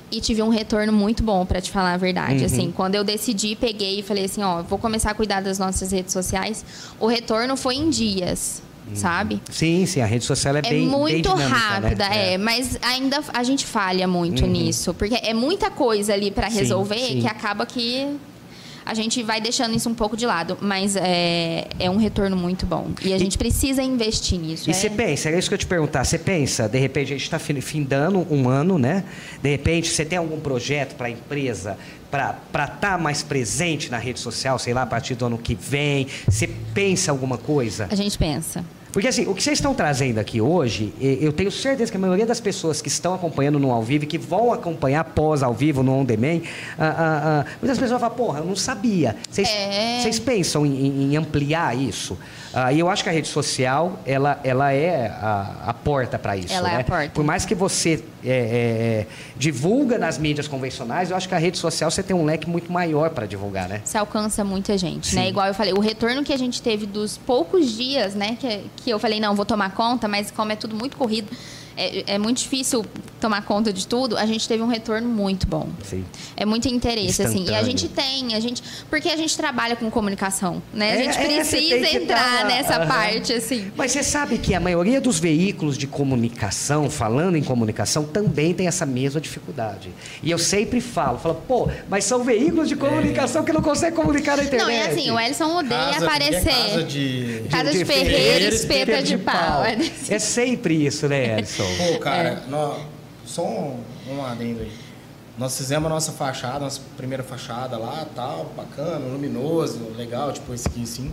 E 0.10 0.20
tive 0.20 0.42
um 0.42 0.50
retorno 0.50 0.92
muito 0.92 1.22
bom, 1.22 1.46
para 1.46 1.62
te 1.62 1.70
falar 1.70 1.94
a 1.94 1.98
verdade. 1.98 2.44
Assim, 2.44 2.72
quando 2.72 2.96
eu 2.96 3.04
decidi, 3.04 3.56
peguei 3.56 4.00
e 4.00 4.04
falei 4.04 4.26
assim, 4.26 4.42
ó, 4.44 4.62
vou 4.62 4.80
começar 4.80 5.12
a 5.12 5.14
cuidar 5.14 5.42
das 5.42 5.60
nossas 5.60 5.92
redes 5.92 6.12
sociais. 6.12 6.66
O 7.00 7.08
retorno 7.08 7.56
foi 7.56 7.76
em 7.76 7.90
dias, 7.90 8.62
sabe? 8.94 9.42
Sim, 9.50 9.86
sim, 9.86 10.02
a 10.02 10.06
rede 10.06 10.26
social 10.26 10.56
é, 10.56 10.60
É 10.60 10.62
bem 10.62 10.72
bem 10.72 10.88
muito 10.88 11.30
dinâmica, 11.30 11.48
rápida, 11.48 12.10
né? 12.10 12.34
é. 12.34 12.38
mas 12.38 12.78
ainda 12.82 13.22
a 13.34 13.44
gente 13.44 13.66
falha 13.66 14.08
muito 14.08 14.46
nisso, 14.46 14.94
porque 14.94 15.16
é 15.16 15.34
muita 15.34 15.70
coisa 15.70 16.14
ali 16.14 16.32
para 16.32 16.50
Sim, 16.50 16.58
resolver 16.58 17.00
sim. 17.00 17.22
que 17.22 17.28
acaba 17.28 17.66
que 17.66 18.18
a 18.86 18.94
gente 18.94 19.22
vai 19.24 19.40
deixando 19.40 19.76
isso 19.76 19.90
um 19.90 19.94
pouco 19.94 20.18
de 20.18 20.26
lado, 20.26 20.58
mas 20.60 20.96
é, 20.96 21.68
é 21.80 21.90
um 21.90 21.98
retorno 21.98 22.36
muito 22.36 22.66
bom 22.66 22.90
e 23.04 23.14
a 23.14 23.18
gente 23.18 23.38
precisa 23.38 23.82
investir 23.82 24.40
nisso. 24.40 24.70
E 24.70 24.72
é. 24.72 24.74
você 24.74 24.90
pensa, 24.90 25.30
é 25.30 25.38
isso 25.38 25.48
que 25.48 25.54
eu 25.54 25.60
te 25.60 25.68
perguntar, 25.68 26.04
você 26.04 26.18
pensa, 26.18 26.68
de 26.68 26.80
repente 26.80 27.14
a 27.14 27.16
gente 27.16 27.24
está 27.24 27.40
findando 27.40 28.26
um 28.30 28.50
ano, 28.50 28.78
né? 28.78 29.04
De 29.42 29.50
repente 29.50 29.90
você 29.90 30.04
tem 30.04 30.18
algum 30.18 30.40
projeto 30.40 30.96
para 30.96 31.08
a 31.08 31.10
empresa 31.12 31.78
para 32.10 32.66
estar 32.66 33.00
mais 33.00 33.24
presente 33.24 33.90
na 33.90 33.98
rede 33.98 34.20
social, 34.20 34.60
sei 34.60 34.74
lá, 34.74 34.82
a 34.82 34.86
partir 34.86 35.16
do 35.16 35.26
ano 35.26 35.38
que 35.38 35.56
vem? 35.56 36.08
Você 36.28 36.48
pensa 36.74 37.12
alguma 37.12 37.38
coisa? 37.38 37.88
A 37.90 37.96
gente 37.96 38.18
pensa. 38.18 38.66
Porque 38.92 39.08
assim, 39.08 39.26
o 39.26 39.34
que 39.34 39.42
vocês 39.42 39.58
estão 39.58 39.74
trazendo 39.74 40.18
aqui 40.20 40.42
hoje, 40.42 40.94
eu 41.00 41.32
tenho 41.32 41.50
certeza 41.50 41.90
que 41.90 41.98
a 41.98 42.00
maioria 42.00 42.26
das 42.26 42.42
pessoas 42.42 42.82
que 42.82 42.90
estão 42.90 43.14
acompanhando 43.14 43.58
no 43.58 43.72
ao 43.72 43.82
vivo 43.82 44.04
e 44.04 44.08
que 44.08 44.18
vão 44.18 44.52
acompanhar 44.52 45.04
pós 45.06 45.42
ao 45.42 45.54
vivo 45.54 45.82
no 45.82 45.94
on 45.94 46.04
demand, 46.04 46.42
ah, 46.78 46.86
ah, 46.98 47.44
ah, 47.46 47.46
muitas 47.62 47.78
pessoas 47.80 48.02
falam, 48.02 48.16
porra, 48.16 48.40
eu 48.40 48.46
não 48.46 48.56
sabia. 48.56 49.16
Vocês, 49.30 49.48
É. 49.50 50.00
vocês 50.02 50.20
pensam 50.20 50.66
em- 50.66 51.04
em 51.14 51.16
ampliar 51.18 51.74
isso? 51.78 52.18
Ah, 52.54 52.74
e 52.74 52.80
eu 52.80 52.90
acho 52.90 53.04
que 53.04 53.10
a 53.10 53.12
rede 53.12 53.28
social, 53.28 54.00
ela, 54.06 54.40
ela 54.44 54.74
é 54.74 55.08
a, 55.08 55.56
a 55.68 55.74
porta 55.74 56.20
para 56.20 56.36
isso. 56.36 56.54
Ela 56.54 56.70
é 56.70 56.74
né? 56.76 56.82
a 56.82 56.84
porta. 56.84 57.10
Por 57.14 57.24
mais 57.24 57.46
que 57.46 57.56
você 57.56 58.04
é, 58.24 58.30
é, 58.30 58.32
é, 58.32 59.08
divulga 59.38 59.98
nas 59.98 60.18
mídias 60.18 60.48
convencionais, 60.48 61.12
eu 61.12 61.18
acho 61.18 61.28
que 61.28 61.36
a 61.36 61.38
rede 61.38 61.58
social 61.58 61.90
você 61.90 62.04
tem 62.04 62.16
um 62.16 62.26
leque 62.26 62.50
muito 62.50 62.72
maior 62.72 63.12
para 63.12 63.26
divulgar, 63.26 63.70
né? 63.70 63.82
Você 63.84 63.98
alcança 63.98 64.44
muita 64.44 64.78
gente, 64.78 65.08
Sim. 65.08 65.16
né? 65.16 65.30
Igual 65.30 65.48
eu 65.48 65.54
falei, 65.54 65.74
o 65.74 65.80
retorno 65.80 66.24
que 66.24 66.34
a 66.34 66.38
gente 66.38 66.62
teve 66.62 66.86
dos 66.86 67.18
poucos 67.18 67.72
dias, 67.72 68.14
né? 68.14 68.38
Que, 68.40 68.62
que 68.78 68.90
eu 68.90 69.00
falei, 69.00 69.20
não, 69.20 69.34
vou 69.34 69.46
tomar 69.46 69.74
conta, 69.74 70.08
mas 70.08 70.30
como 70.30 70.52
é 70.52 70.56
tudo 70.56 70.76
muito 70.76 70.98
corrido, 70.98 71.32
é, 71.78 72.16
é 72.16 72.18
muito 72.18 72.38
difícil 72.40 72.86
tomar 73.20 73.44
conta 73.44 73.72
de 73.72 73.86
tudo, 73.86 74.18
a 74.18 74.26
gente 74.26 74.48
teve 74.48 74.64
um 74.64 74.68
retorno 74.68 75.08
muito 75.08 75.46
bom. 75.46 75.70
Assim. 75.82 76.04
É 76.36 76.44
muito 76.46 76.68
interesse, 76.68 77.22
assim. 77.22 77.46
E 77.48 77.54
a 77.54 77.62
gente 77.64 77.88
tem, 77.88 78.34
a 78.34 78.40
gente. 78.40 78.64
Porque 78.90 79.10
a 79.10 79.16
gente 79.16 79.38
trabalha 79.38 79.76
com 79.76 79.90
comunicação, 79.92 80.62
né? 80.74 80.92
A 80.92 80.96
É, 80.96 81.04
gente 81.04 81.18
é, 81.18 81.26
precisa 81.36 81.98
entrar 81.98 82.40
dar- 82.40 82.46
nessa 82.46 82.78
Aham. 82.78 82.88
parte, 82.88 83.32
assim. 83.34 83.72
Mas 83.78 83.92
você 83.92 84.02
sabe 84.02 84.38
que 84.40 84.56
a 84.56 84.60
maioria 84.60 85.00
dos 85.00 85.20
veículos 85.20 85.78
de 85.78 85.86
comunicação, 85.86 86.90
falando 86.90 87.36
em 87.36 87.44
comunicação, 87.44 88.04
também 88.06 88.54
tem 88.54 88.68
essa 88.68 88.86
mesma 88.86 89.22
dificuldade. 89.22 89.92
E 90.24 90.32
eu 90.32 90.40
sempre 90.40 90.82
falo, 90.82 91.20
falo, 91.20 91.36
pô, 91.48 91.70
mas 91.90 92.04
são 92.06 92.24
veículos 92.24 92.68
de 92.68 92.76
comunicação 92.76 93.44
que 93.44 93.54
não 93.54 93.62
conseguem 93.62 93.96
comunicar 93.96 94.38
na 94.38 94.44
internet. 94.44 94.64
Não, 94.64 94.70
é 94.72 94.88
assim, 94.88 95.12
o 95.12 95.20
Ellison 95.20 95.58
odeia 95.58 95.94
Casa- 95.94 96.06
aparecer. 96.06 96.50
é 96.50 96.54
Casa 96.70 96.84
de... 96.84 97.42
Casa 97.52 97.72
de, 97.72 97.78
de 97.80 97.86
ferreiro, 97.86 98.12
ferreiro, 98.18 98.56
espeta 98.56 99.04
de 99.04 99.18
pau. 99.18 99.64
É 99.64 99.78
É 100.10 100.20
sempre 100.20 100.86
isso, 100.86 101.08
né, 101.08 101.38
Edson? 101.64 101.94
Pô, 101.94 102.00
cara, 102.00 102.30
É. 102.30 102.44
nó- 102.50 102.78
só 103.26 103.44
um, 103.44 103.80
um 104.10 104.26
adendo 104.26 104.62
aí. 104.62 104.72
Nós 105.38 105.56
fizemos 105.58 105.86
a 105.86 105.90
nossa 105.94 106.12
fachada, 106.12 106.60
nossa 106.60 106.82
primeira 106.98 107.24
fachada 107.24 107.78
lá, 107.78 108.06
tal, 108.16 108.52
bacana, 108.56 109.00
luminoso, 109.06 109.80
legal, 109.98 110.32
tipo 110.34 110.54
esse 110.54 110.68
aqui 110.68 110.84
assim. 110.84 111.12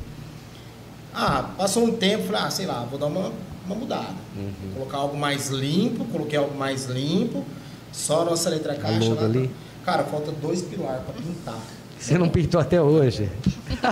Ah, 1.14 1.50
passou 1.56 1.84
um 1.84 1.92
tempo, 1.96 2.24
falei, 2.26 2.42
ah, 2.42 2.50
sei 2.50 2.66
lá, 2.66 2.86
vou 2.90 2.98
dar 2.98 3.06
uma, 3.06 3.32
uma 3.66 3.74
mudada. 3.74 4.14
Uhum. 4.36 4.52
Colocar 4.74 4.98
algo 4.98 5.16
mais 5.16 5.48
limpo, 5.48 6.04
coloquei 6.06 6.38
algo 6.38 6.56
mais 6.56 6.86
limpo. 6.86 7.44
Só 7.92 8.22
a 8.22 8.24
nossa 8.26 8.50
letra 8.50 8.74
caixa 8.74 9.14
lá. 9.14 9.24
ali. 9.24 9.50
Cara, 9.84 10.04
falta 10.04 10.30
dois 10.30 10.60
pilares 10.62 11.02
pra 11.02 11.14
pintar. 11.14 11.58
Você 11.98 12.16
não 12.18 12.28
pintou 12.28 12.60
até 12.60 12.80
hoje. 12.80 13.28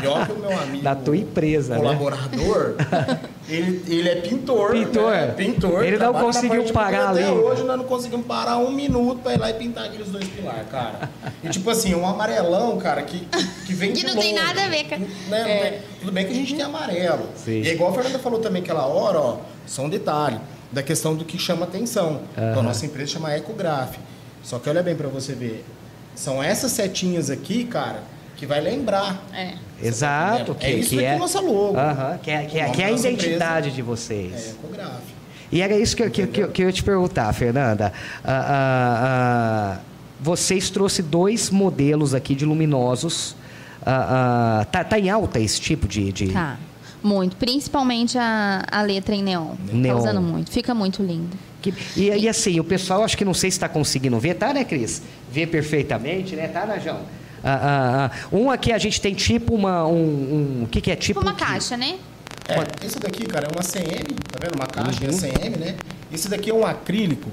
Pior 0.00 0.26
que 0.26 0.32
o 0.32 0.38
meu 0.38 0.56
amigo. 0.60 0.84
Da 0.84 0.94
tua 0.94 1.16
empresa, 1.16 1.78
né? 1.78 1.98
ele, 3.48 3.82
ele 3.88 4.08
é 4.08 4.16
pintor. 4.16 4.72
Pintor. 4.72 5.10
né? 5.10 5.26
Pintor. 5.36 5.84
Ele 5.84 5.96
não 5.98 6.12
conseguiu 6.12 6.64
parar 6.72 7.10
ali. 7.10 7.22
Até 7.22 7.30
hoje 7.32 7.62
nós 7.64 7.76
não 7.78 7.84
conseguimos 7.84 8.26
parar 8.26 8.58
um 8.58 8.70
minuto 8.72 9.20
pra 9.22 9.34
ir 9.34 9.38
lá 9.38 9.50
e 9.50 9.54
pintar 9.54 9.84
aqueles 9.86 10.08
dois 10.08 10.26
pilares, 10.26 10.68
cara. 10.70 11.10
E 11.44 11.48
tipo 11.48 11.68
assim, 11.70 11.94
um 11.94 12.06
amarelão, 12.06 12.76
cara, 12.78 13.02
que, 13.02 13.20
que, 13.20 13.44
que 13.66 13.72
vem 13.74 13.92
Que 13.92 14.00
de 14.00 14.06
não 14.06 14.16
tem 14.20 14.34
nada 14.34 14.64
a 14.64 14.68
ver 14.68 14.84
com- 14.84 14.98
Né? 15.30 15.44
Tem- 15.70 15.80
Tudo 16.00 16.12
bem 16.12 16.26
que 16.26 16.32
a 16.32 16.34
gente 16.36 16.54
tem 16.54 16.64
amarelo. 16.64 17.28
Sim. 17.36 17.62
E 17.62 17.68
é 17.68 17.72
igual 17.72 17.90
a 17.90 17.94
Fernanda 17.94 18.18
falou 18.18 18.40
também 18.40 18.62
aquela 18.62 18.86
hora, 18.86 19.18
ó, 19.18 19.36
só 19.66 19.82
um 19.82 19.88
detalhe, 19.88 20.38
da 20.72 20.82
questão 20.82 21.14
do 21.14 21.24
que 21.24 21.38
chama 21.38 21.64
atenção. 21.64 22.22
Então 22.32 22.58
a 22.60 22.62
nossa 22.62 22.84
empresa 22.84 23.12
chama 23.12 23.34
Ecograph. 23.36 23.96
Só 24.42 24.58
que 24.58 24.68
olha 24.68 24.82
bem 24.82 24.94
pra 24.96 25.08
você 25.08 25.32
ver. 25.32 25.64
São 26.14 26.42
essas 26.42 26.72
setinhas 26.72 27.30
aqui, 27.30 27.64
cara, 27.64 28.02
que 28.36 28.46
vai 28.46 28.60
lembrar. 28.60 29.22
É. 29.32 29.54
Exato. 29.82 30.56
É 30.60 30.72
isso 30.72 30.90
que 30.90 30.96
aqui 30.96 31.04
é 31.04 31.16
o 31.16 31.18
nosso 31.18 31.40
logo. 31.40 31.76
Aham, 31.78 32.18
que 32.22 32.30
é, 32.30 32.44
que 32.44 32.58
é, 32.58 32.70
que 32.70 32.82
é 32.82 32.84
a 32.84 32.88
da 32.88 32.92
nossa 32.92 33.08
identidade 33.08 33.68
empresa 33.68 33.70
de 33.74 33.80
É 33.80 33.84
vocês. 33.84 34.50
Ecograph. 34.50 35.02
E 35.52 35.62
era 35.62 35.76
isso 35.78 35.96
que, 35.96 36.02
eu- 36.02 36.10
que, 36.10 36.26
que, 36.26 36.48
que 36.48 36.62
eu 36.62 36.66
ia 36.66 36.72
te 36.72 36.82
perguntar, 36.82 37.32
Fernanda. 37.32 37.92
Ah, 38.24 38.32
ah, 38.48 39.76
ah, 39.78 39.80
vocês 40.20 40.70
trouxe 40.70 41.02
dois 41.02 41.50
modelos 41.50 42.14
aqui 42.14 42.34
de 42.34 42.44
luminosos. 42.44 43.36
Ah, 43.84 44.60
ah, 44.60 44.64
tá, 44.64 44.82
tá 44.82 44.98
em 44.98 45.08
alta 45.08 45.38
esse 45.38 45.60
tipo 45.60 45.86
de. 45.86 46.12
de... 46.12 46.28
Tá. 46.32 46.56
Muito. 47.02 47.36
Principalmente 47.36 48.18
a, 48.18 48.64
a 48.70 48.82
letra 48.82 49.14
em 49.14 49.22
neon. 49.22 49.54
Neon. 49.72 49.94
Tá 49.94 50.00
usando 50.00 50.20
muito. 50.20 50.50
Fica 50.50 50.74
muito 50.74 51.02
lindo. 51.02 51.36
Que- 51.62 51.72
e, 51.96 52.08
e 52.10 52.28
assim, 52.28 52.58
o 52.58 52.64
pessoal, 52.64 53.04
acho 53.04 53.16
que 53.16 53.24
não 53.24 53.34
sei 53.34 53.50
se 53.50 53.56
está 53.58 53.68
conseguindo 53.68 54.18
ver, 54.18 54.34
tá, 54.34 54.52
né, 54.52 54.64
Cris? 54.64 55.00
Vê 55.30 55.46
perfeitamente, 55.46 56.34
né? 56.34 56.48
Tá, 56.48 56.66
Najão? 56.66 57.00
Ah, 57.46 57.60
ah, 57.62 58.10
ah. 58.12 58.36
Um 58.36 58.50
aqui 58.50 58.72
a 58.72 58.78
gente 58.78 59.00
tem 59.00 59.14
tipo 59.14 59.54
uma. 59.54 59.86
Um, 59.86 59.92
um- 59.94 60.62
o 60.64 60.66
que, 60.66 60.80
que 60.80 60.90
é 60.90 60.96
tipo? 60.96 61.20
Tipo 61.20 61.26
uma 61.26 61.32
um 61.32 61.36
caixa, 61.36 61.76
né? 61.76 61.96
É, 62.48 62.84
esse 62.86 62.98
daqui, 62.98 63.24
cara, 63.26 63.46
é 63.46 63.52
uma 63.54 63.62
CM, 63.62 64.14
tá 64.30 64.38
vendo? 64.42 64.54
Uma 64.56 64.66
caixa 64.66 65.04
Uhum. 65.04 65.12
CM, 65.18 65.56
né? 65.58 65.76
Esse 66.12 66.28
daqui 66.28 66.50
é 66.50 66.54
um 66.54 66.64
acrílico 66.66 67.28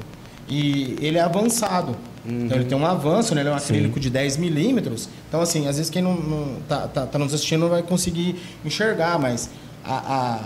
e 0.47 0.95
ele 1.01 1.17
é 1.17 1.21
avançado. 1.21 1.95
Então 2.25 2.57
ele 2.57 2.65
tem 2.65 2.77
um 2.77 2.85
avanço, 2.85 3.35
né? 3.35 3.41
Ele 3.41 3.49
é 3.49 3.51
um 3.51 3.55
acrílico 3.55 3.99
de 3.99 4.09
10 4.09 4.37
milímetros. 4.37 5.09
Então, 5.27 5.41
assim, 5.41 5.67
às 5.67 5.75
vezes 5.77 5.89
quem 5.91 6.01
não, 6.01 6.15
não 6.15 6.55
tá, 6.69 6.87
tá, 6.87 7.05
tá 7.05 7.19
nos 7.19 7.33
assistindo 7.33 7.61
não 7.61 7.69
vai 7.69 7.83
conseguir 7.83 8.41
enxergar, 8.63 9.19
mas 9.19 9.49
a, 9.83 9.93
a- 9.95 10.39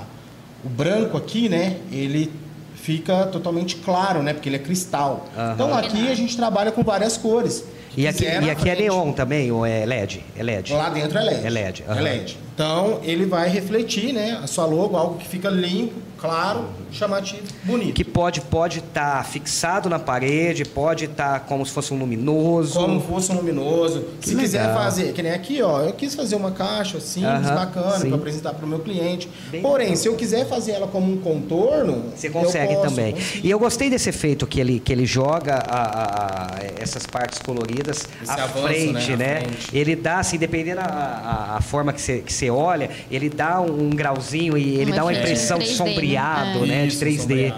o 0.66 0.70
branco 0.70 1.16
aqui, 1.18 1.48
né? 1.48 1.78
Ele 1.92 2.32
fica 2.76 3.26
totalmente 3.28 3.76
claro, 3.78 4.24
né? 4.24 4.34
Porque 4.34 4.50
ele 4.50 4.56
é 4.56 4.60
cristal. 4.60 5.28
Aham. 5.38 5.54
Então 5.54 5.78
aqui 5.78 6.08
a 6.10 6.16
gente 6.16 6.36
trabalha 6.36 6.72
com 6.72 6.84
várias 6.84 7.16
cores. 7.16 7.64
E 7.98 8.08
aqui, 8.08 8.26
e 8.26 8.28
aqui 8.28 8.70
é 8.70 8.76
frente. 8.76 8.82
neon 8.84 9.12
também, 9.12 9.52
ou 9.52 9.66
é 9.66 9.84
LED? 9.84 10.24
É 10.38 10.44
LED. 10.44 10.72
Lá 10.72 10.90
dentro 10.90 11.18
é 11.18 11.24
LED. 11.24 11.46
É 11.46 11.50
LED, 11.50 11.84
aham. 11.88 11.98
É 11.98 12.02
LED. 12.02 12.38
Então, 12.62 13.02
ele 13.04 13.28
vai 13.28 13.48
refletir, 13.50 14.12
né, 14.12 14.40
a 14.42 14.48
sua 14.48 14.66
logo, 14.66 14.98
algo 14.98 15.20
que 15.20 15.28
fica 15.28 15.48
limpo, 15.48 15.94
claro, 16.18 16.66
chamativo, 16.92 17.44
bonito. 17.64 17.94
Que 17.94 18.04
pode 18.04 18.42
pode 18.42 18.80
estar 18.80 19.24
fixado 19.28 19.88
na 19.88 20.00
parede, 20.00 20.66
pode 20.66 21.06
estar 21.06 21.42
como 21.42 21.64
se 21.64 21.72
fosse 21.72 21.94
um 21.94 22.00
luminoso. 22.00 22.80
Como 22.80 23.00
fosse 23.00 23.32
um 23.32 23.36
luminoso. 23.36 24.04
Que 24.20 24.30
Se 24.30 24.36
quiser 24.36 24.62
legal. 24.70 24.76
fazer, 24.76 25.14
que 25.14 25.22
nem 25.22 25.34
aqui, 25.34 25.62
ó, 25.62 25.82
eu 25.84 25.94
quis 25.94 26.16
fazer 26.16 26.36
uma 26.36 26.50
caixa 26.50 27.00
simples, 27.00 27.46
Aham, 27.46 27.54
bacana, 27.54 28.00
sim. 28.00 28.08
para 28.08 28.18
apresentar 28.18 28.54
para 28.56 28.66
o 28.66 28.68
meu 28.68 28.80
cliente. 28.80 29.30
Bem 29.52 29.62
Porém, 29.62 29.96
se 29.96 30.08
eu 30.08 30.16
quiser 30.16 30.48
fazer 30.48 30.72
ela 30.72 30.88
como 30.88 31.14
um 31.14 31.18
contorno, 31.18 32.06
Você 32.16 32.28
consegue 32.32 32.74
posso, 32.74 32.90
também. 32.90 33.14
consigo. 33.14 33.46
E 33.46 33.52
eu 33.52 33.60
gostei 33.60 33.88
desse 33.92 34.10
efeito 34.10 34.48
que 34.48 34.60
ele, 34.60 34.80
que 34.80 34.92
ele 34.92 35.06
joga 35.06 35.58
a- 35.58 36.56
a- 36.56 36.60
essas 36.80 37.06
partes 37.06 37.38
coloridas 37.38 38.08
Esse 38.24 38.32
à 38.32 38.46
avanço, 38.46 38.66
frente, 38.68 39.12
né? 39.12 39.16
né? 39.18 39.34
À 39.38 39.42
frente. 39.42 39.78
Ele 39.78 39.96
dá, 39.96 40.18
assim, 40.18 40.40
dependendo 40.40 40.82
a, 40.82 40.86
a, 40.86 41.58
a 41.58 41.62
forma 41.62 41.94
que 41.94 42.02
você, 42.02 42.24
você 42.48 42.52
olha, 42.52 42.90
ele 43.12 43.30
dá 43.30 43.60
um 43.62 43.90
grauzinho 43.90 44.58
e 44.58 44.76
ele 44.80 44.92
Um 44.92 44.96
dá 44.96 45.04
uma 45.04 45.14
impressão 45.14 45.60
de 45.60 45.66
3D, 45.66 45.70
né? 45.70 45.76
sombreado, 45.76 46.64
É. 46.64 46.68
né? 46.68 46.86
Isso, 46.88 47.00
de 47.00 47.06
3D. 47.06 47.20
sombreado. 47.20 47.56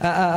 Ah, 0.00 0.08
ah, 0.08 0.32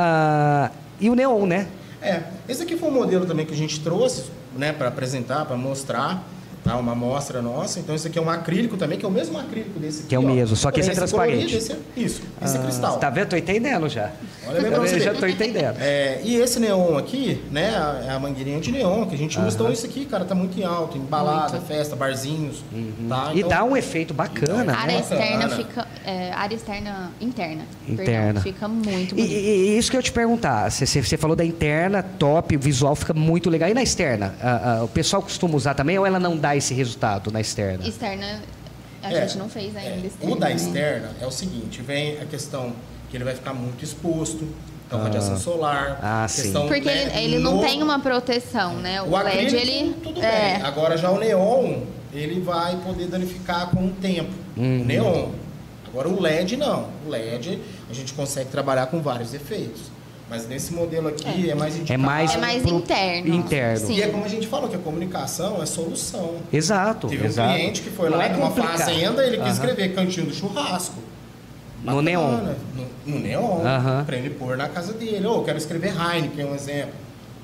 ah, 0.66 0.70
e 1.00 1.10
o 1.10 1.14
neon, 1.14 1.46
né? 1.46 1.66
É, 2.00 2.22
esse 2.48 2.62
aqui 2.62 2.76
foi 2.76 2.88
um 2.88 2.92
modelo 2.92 3.26
também 3.26 3.44
que 3.44 3.52
a 3.52 3.56
gente 3.56 3.80
trouxe, 3.80 4.24
né, 4.56 4.72
para 4.72 4.88
apresentar, 4.88 5.44
para 5.44 5.56
mostrar, 5.56 6.22
tá? 6.66 6.76
Uma 6.76 6.92
amostra 6.92 7.40
nossa. 7.40 7.78
Então 7.80 7.94
esse 7.94 8.08
aqui 8.08 8.18
é 8.18 8.22
um 8.22 8.28
acrílico 8.28 8.76
também, 8.76 8.98
que 8.98 9.04
é 9.04 9.08
o 9.08 9.12
mesmo 9.12 9.38
acrílico 9.38 9.78
desse 9.78 10.00
aqui. 10.00 10.08
Que 10.08 10.14
é 10.14 10.18
o 10.18 10.22
ó. 10.22 10.26
mesmo, 10.26 10.56
só 10.56 10.70
que 10.70 10.80
esse 10.80 10.90
é 10.90 10.94
transparente. 10.94 11.36
colorido, 11.36 11.58
esse 11.58 11.72
é- 11.72 11.76
isso, 11.96 12.22
esse 12.42 12.56
é 12.56 12.60
Ah, 12.60 12.62
cristal. 12.62 12.98
Tá 12.98 13.10
vendo? 13.10 13.28
Tô 13.28 13.36
entendendo 13.36 13.88
já. 13.88 14.10
Olha 14.48 14.60
bem 14.60 14.70
Tá 14.70 14.78
pra 14.78 14.86
você 14.88 15.00
já 15.00 15.14
tô 15.14 15.26
entendendo. 15.26 15.76
É, 15.80 16.20
e 16.22 16.36
esse 16.36 16.58
neon 16.60 16.96
aqui, 16.96 17.42
né, 17.50 17.70
a- 17.76 18.04
é 18.06 18.10
a 18.10 18.18
mangueirinha 18.18 18.60
de 18.60 18.70
neon 18.72 19.06
que 19.06 19.14
a 19.14 19.18
gente 19.18 19.38
usa. 19.38 19.48
Então 19.56 19.70
isso 19.72 19.86
aqui, 19.86 20.04
cara, 20.04 20.24
tá 20.24 20.34
muito 20.34 20.58
em 20.58 20.64
alta, 20.64 20.96
em 20.98 21.00
balada, 21.02 21.60
festa, 21.60 21.96
barzinhos, 21.96 22.62
tá? 23.08 23.30
E 23.34 23.38
Então, 23.38 23.48
dá 23.50 23.64
um 23.64 23.76
efeito 23.76 24.12
bacana, 24.14 24.72
A 24.72 24.76
área 24.78 24.94
né? 24.96 25.02
Bacana. 25.02 25.20
externa 25.24 25.48
fica. 25.56 25.86
É, 26.06 26.30
área 26.32 26.54
externa. 26.54 27.10
Interna. 27.20 27.64
Interna. 27.88 28.04
Perdão, 28.40 28.42
fica 28.42 28.68
muito 28.68 29.14
bonito. 29.14 29.18
e- 29.18 29.74
e 29.74 29.78
isso 29.78 29.90
que 29.90 29.96
eu 29.96 30.02
te 30.02 30.12
perguntar, 30.12 30.70
você, 30.70 30.86
você- 31.02 31.16
falou 31.16 31.34
da 31.36 31.44
interna, 31.44 32.02
top, 32.02 32.56
o 32.56 32.60
visual 32.60 32.94
fica 32.94 33.12
muito 33.12 33.50
legal. 33.50 33.68
E 33.68 33.74
na 33.74 33.82
externa? 33.82 34.34
Ah, 34.40 34.78
ah, 34.80 34.84
o 34.84 34.88
pessoal 34.88 35.20
costuma 35.20 35.56
usar 35.56 35.74
também 35.74 35.98
ou 35.98 36.06
ela 36.06 36.20
não 36.20 36.36
dá 36.36 36.54
esse 36.54 36.72
resultado 36.72 37.30
na 37.32 37.40
externa? 37.40 37.86
Externa, 37.86 38.40
a 39.02 39.12
É, 39.12 39.22
gente 39.26 39.36
não 39.38 39.48
fez 39.48 39.74
é, 39.74 39.80
ainda. 39.80 40.08
o 40.22 40.36
da 40.36 40.48
né? 40.48 40.54
externa 40.54 41.10
é 41.20 41.26
o 41.26 41.30
seguinte, 41.30 41.82
vem 41.82 42.18
a 42.20 42.24
questão 42.24 42.72
que 43.10 43.16
ele 43.16 43.24
vai 43.24 43.34
ficar 43.34 43.52
muito 43.54 43.82
exposto, 43.84 44.46
então 44.86 45.00
radiação 45.02 45.36
solar. 45.38 45.98
Ah, 46.02 46.26
sim. 46.28 46.42
questão, 46.42 46.66
Porque 46.68 46.80
né, 46.82 47.02
ele, 47.16 47.34
ele 47.34 47.38
não 47.40 47.56
no- 47.56 47.62
tem 47.62 47.82
uma 47.82 47.98
proteção, 47.98 48.74
né? 48.76 49.02
O, 49.02 49.06
O 49.10 49.18
LED, 49.18 49.46
acrílico, 49.56 49.56
ele. 49.56 49.94
tudo 50.02 50.22
é, 50.22 50.54
bem. 50.54 50.62
Agora 50.62 50.96
já 50.96 51.10
o 51.10 51.18
neon, 51.18 51.80
ele 52.12 52.40
vai 52.40 52.76
poder 52.76 53.06
danificar 53.08 53.70
com 53.70 53.86
o 53.86 53.90
tempo. 53.90 54.30
Uhum. 54.56 54.82
O 54.82 54.84
neon. 54.84 55.28
Agora 55.96 56.08
o 56.10 56.20
LED 56.20 56.58
não. 56.58 56.88
O 57.06 57.08
LED 57.08 57.58
a 57.90 57.94
gente 57.94 58.12
consegue 58.12 58.50
trabalhar 58.50 58.86
com 58.88 59.00
vários 59.00 59.32
efeitos. 59.32 59.80
Mas 60.28 60.46
nesse 60.46 60.74
modelo 60.74 61.08
aqui 61.08 61.48
é, 61.48 61.54
mais 61.54 61.74
indicado. 61.76 61.94
É 61.94 61.96
mais, 62.04 62.34
É 62.34 62.38
mais 62.38 62.62
pro- 62.62 62.74
interno. 62.76 63.34
interno. 63.34 63.86
Sim. 63.86 63.94
E 63.94 64.02
é 64.02 64.08
como 64.08 64.24
a 64.24 64.28
gente 64.28 64.46
falou, 64.46 64.68
que 64.68 64.76
a 64.76 64.78
comunicação 64.78 65.62
é 65.62 65.66
solução. 65.66 66.34
Exato. 66.52 67.08
Teve 67.08 67.22
um 67.22 67.26
exato. 67.26 67.54
cliente 67.54 67.80
que 67.80 67.90
foi 67.90 68.10
Não 68.10 68.18
lá 68.18 68.26
é 68.26 68.28
numa 68.30 68.48
complicado. 68.48 68.78
fazenda, 68.78 69.22
ele 69.24 69.36
quis 69.38 69.44
Aham. 69.46 69.52
escrever 69.52 69.94
cantinho 69.94 70.26
do 70.26 70.34
churrasco. 70.34 70.96
No 71.82 72.02
neon. 72.02 72.40
No, 72.74 72.86
no 73.14 73.18
neon, 73.20 73.64
Aham. 73.64 74.04
pra 74.04 74.16
ele 74.16 74.30
pôr 74.30 74.56
na 74.56 74.68
casa 74.68 74.92
dele. 74.92 75.24
Ou 75.26 75.36
eu 75.38 75.44
quero 75.44 75.56
escrever 75.56 75.94
Heineken, 75.96 76.44
é 76.44 76.48
um 76.50 76.54
exemplo. 76.54 76.92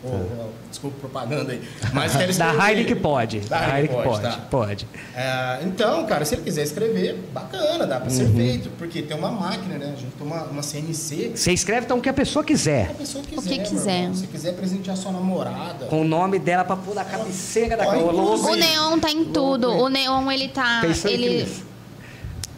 Ô, 0.04 0.48
desculpa 0.68 0.96
propaganda 0.98 1.52
aí. 1.52 1.62
Mas 1.92 2.12
quero 2.16 2.32
Da 2.34 2.48
escrever. 2.50 2.70
Heineken 2.70 2.96
pode. 2.96 3.40
Da 3.40 3.78
Heineken 3.78 4.02
pode, 4.02 4.22
tá. 4.22 4.38
pode. 4.50 4.88
É, 5.14 5.60
então, 5.64 6.04
cara, 6.06 6.24
se 6.24 6.34
ele 6.34 6.42
quiser 6.42 6.62
escrever, 6.64 7.14
bacana, 7.32 7.86
dá 7.86 8.00
pra 8.00 8.10
ser 8.10 8.24
Uhum. 8.24 8.34
feito. 8.34 8.70
Porque 8.78 9.02
tem 9.02 9.16
uma 9.16 9.30
máquina, 9.30 9.78
né? 9.78 9.92
A 9.96 10.00
gente 10.00 10.10
tem 10.12 10.26
uma, 10.26 10.42
uma 10.44 10.62
CNC. 10.62 11.32
Você 11.36 11.52
escreve 11.52 11.84
então 11.86 11.98
o 11.98 12.00
que 12.02 12.08
a 12.08 12.12
pessoa 12.12 12.42
Se 12.42 12.48
quiser. 12.48 12.90
a 12.90 12.94
pessoa 12.94 13.22
quiser. 13.22 13.38
O 13.38 13.42
que 13.42 13.58
quiser. 13.60 14.00
irmão. 14.02 14.14
Se 14.16 14.26
quiser 14.26 14.52
presentear 14.54 14.96
sua 14.96 15.12
namorada. 15.12 15.86
Com 15.86 16.00
o 16.00 16.04
nome 16.04 16.38
dela 16.40 16.64
pra 16.64 16.76
pôr 16.76 16.94
na 16.94 17.04
cabeceira 17.04 17.76
da 17.76 17.84
inclusive- 17.96 18.50
O 18.50 18.56
neon 18.56 18.98
tá 18.98 19.10
em 19.10 19.24
tudo. 19.26 19.68
Louco, 19.68 19.84
O 19.84 19.88
neon, 19.88 20.30
ele 20.32 20.48
tá. 20.48 20.82
Ele, 21.04 21.46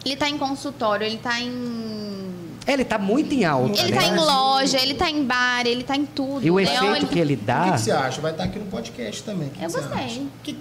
ele 0.03 0.15
tá 0.15 0.27
em 0.29 0.37
consultório, 0.37 1.05
ele 1.05 1.17
tá 1.17 1.39
em. 1.39 2.33
É, 2.67 2.73
Ele 2.73 2.83
tá 2.83 2.97
muito 2.97 3.33
em 3.33 3.45
alta, 3.45 3.79
Ele 3.81 3.91
né? 3.91 3.97
tá 4.01 4.07
em 4.07 4.15
loja, 4.15 4.79
ele 4.81 4.93
tá 4.95 5.09
em 5.09 5.23
bar, 5.23 5.65
ele 5.67 5.83
tá 5.83 5.95
em 5.95 6.05
tudo. 6.05 6.45
E 6.45 6.49
o 6.49 6.55
neon, 6.55 6.63
efeito 6.67 6.95
ele... 6.95 7.05
que 7.05 7.19
ele 7.19 7.33
O 7.35 7.37
que, 7.37 7.43
dá... 7.43 7.71
que 7.73 7.81
você 7.81 7.91
acha? 7.91 8.21
Vai 8.21 8.31
estar 8.31 8.43
aqui 8.45 8.57
no 8.59 8.65
podcast 8.65 9.23
também. 9.23 9.49
Que 9.49 9.63
Eu 9.63 9.69
que 9.69 9.75
gostei. 9.79 10.03
acha? 10.05 10.21
Que- 10.43 10.57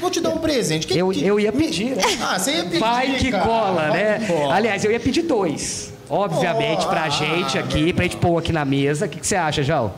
Vou 0.00 0.10
te 0.10 0.20
dar 0.20 0.30
um 0.30 0.38
presente. 0.38 0.86
Que- 0.86 0.98
Eu, 0.98 1.10
que- 1.10 1.24
eu 1.24 1.38
ia 1.38 1.52
pedir, 1.52 1.94
né? 1.96 2.02
Ah, 2.20 2.38
você 2.38 2.52
ia 2.56 2.64
pedir. 2.64 2.78
Vai 2.80 3.14
que 3.16 3.30
cara. 3.30 3.44
cola, 3.44 3.90
né? 3.90 4.24
cola. 4.26 4.54
Aliás, 4.54 4.84
eu 4.84 4.90
ia 4.90 4.98
pedir 5.00 5.22
dois. 5.22 5.92
Obviamente, 6.10 6.84
pra 6.86 7.04
Oh, 7.06 7.10
gente 7.10 7.56
ah, 7.56 7.60
aqui, 7.60 7.92
pra 7.92 8.02
gente 8.04 8.16
pôr 8.16 8.38
aqui 8.38 8.52
na 8.52 8.64
mesa. 8.64 9.06
O 9.06 9.08
que, 9.08 9.20
que 9.20 9.26
você 9.26 9.36
acha, 9.36 9.62
João? 9.62 9.92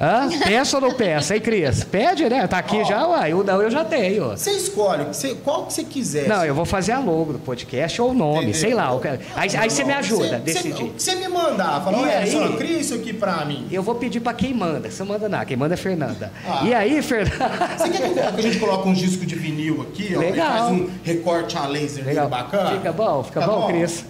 Hã? 0.00 0.28
Peça 0.44 0.76
ou 0.76 0.80
não 0.80 0.92
peça, 0.92 1.34
hein, 1.34 1.40
Cris? 1.40 1.82
Pede, 1.82 2.28
né? 2.28 2.46
Tá 2.46 2.58
aqui 2.58 2.84
já, 2.84 3.04
uai. 3.04 3.34
O 3.34 3.42
não 3.42 3.60
eu 3.60 3.68
já 3.68 3.84
tenho. 3.84 4.28
Você 4.30 4.52
escolhe 4.52 5.04
você- 5.04 5.34
qual 5.42 5.66
que 5.66 5.72
você 5.72 5.82
quiser. 5.82 6.28
Não, 6.28 6.44
eu 6.44 6.54
vou 6.54 6.64
fazer 6.64 6.92
a 6.92 7.00
logo 7.00 7.32
do 7.32 7.38
podcast 7.40 8.00
ou 8.00 8.10
o 8.10 8.14
nome, 8.14 8.38
Entendeu? 8.50 8.54
sei 8.54 8.74
lá. 8.74 8.94
o 8.94 9.00
Aí, 9.34 9.50
aí 9.56 9.68
você 9.68 9.82
me 9.82 9.92
ajuda 9.92 10.36
a 10.36 10.38
decidir. 10.38 10.92
Você, 10.96 11.16
me 11.16 11.26
mandar, 11.26 11.82
falar, 11.82 11.98
E 11.98 12.02
olha, 12.02 12.26
só, 12.30 12.56
cria 12.56 12.78
isso 12.78 12.94
aqui 12.94 13.12
pra 13.12 13.44
mim. 13.44 13.66
Eu 13.72 13.82
vou 13.82 13.96
pedir 13.96 14.20
pra 14.20 14.32
quem 14.32 14.54
manda. 14.54 14.88
Você 14.88 15.02
manda 15.02 15.28
não, 15.28 15.44
quem 15.44 15.56
manda 15.56 15.74
é 15.74 15.76
Fernanda. 15.76 16.32
Ah. 16.48 16.60
E 16.64 16.72
aí, 16.72 17.02
Fernanda? 17.02 17.50
Você 17.76 17.88
quer 17.88 18.12
que 18.12 18.20
a 18.38 18.40
gente 18.42 18.58
coloque 18.60 18.88
um 18.88 18.92
disco 18.92 19.26
de 19.26 19.34
vinil 19.34 19.82
aqui, 19.82 20.14
ó? 20.14 20.20
Legal. 20.20 20.46
E 20.46 20.58
faz 20.58 20.72
um 20.72 20.90
recorte 21.02 21.58
a 21.58 21.66
laser 21.66 22.04
Legal. 22.04 22.28
bacana? 22.28 22.70
Fica 22.70 22.92
bom, 22.92 23.24
fica 23.24 23.40
Tá 23.40 23.46
bom, 23.46 23.66
Cris. 23.66 24.04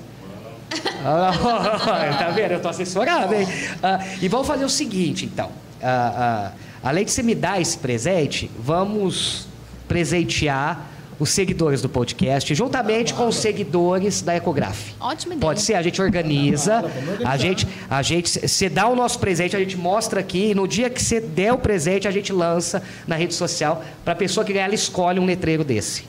Ah, 1.03 1.33
tá 2.19 2.29
vendo? 2.31 2.53
Eu 2.53 2.61
tô 2.61 2.69
assessorado, 2.69 3.35
hein? 3.35 3.49
Ah, 3.83 4.01
e 4.21 4.29
vamos 4.29 4.47
fazer 4.47 4.65
o 4.67 4.69
seguinte, 4.69 5.25
então. 5.25 5.49
Ah, 5.83 6.53
ah, 6.83 6.89
além 6.89 7.05
de 7.05 7.11
você 7.11 7.23
me 7.23 7.35
dar 7.35 7.61
esse 7.61 7.79
presente, 7.79 8.51
vamos 8.59 9.47
presentear 9.87 10.87
os 11.19 11.31
seguidores 11.31 11.83
do 11.83 11.89
podcast, 11.89 12.55
juntamente 12.55 13.13
com 13.13 13.27
os 13.27 13.35
seguidores 13.37 14.23
da 14.23 14.37
Ecograf. 14.37 14.95
Ótima 15.01 15.35
ideia. 15.35 15.41
Pode 15.49 15.61
ser, 15.63 15.75
a 15.75 15.83
gente 15.83 16.01
organiza, 16.01 16.85
a 17.25 17.37
gente, 17.37 17.67
a 17.91 18.01
gente, 18.03 18.47
você 18.49 18.69
dá 18.69 18.87
o 18.87 18.95
nosso 18.95 19.19
presente, 19.19 19.57
a 19.57 19.59
gente 19.59 19.77
mostra 19.77 20.21
aqui, 20.21 20.51
e 20.51 20.55
no 20.55 20.69
dia 20.69 20.89
que 20.89 21.03
você 21.03 21.21
der 21.21 21.53
o 21.53 21.59
presente, 21.59 22.07
a 22.07 22.11
gente 22.13 22.33
lança 22.33 22.81
na 23.05 23.17
rede 23.17 23.35
social, 23.35 23.83
para 24.05 24.13
a 24.13 24.17
pessoa 24.17 24.45
que 24.47 24.53
ganhar, 24.53 24.67
ela 24.67 24.77
escolhe 24.77 25.19
um 25.19 25.25
letreiro 25.25 25.65
desse. 25.65 26.05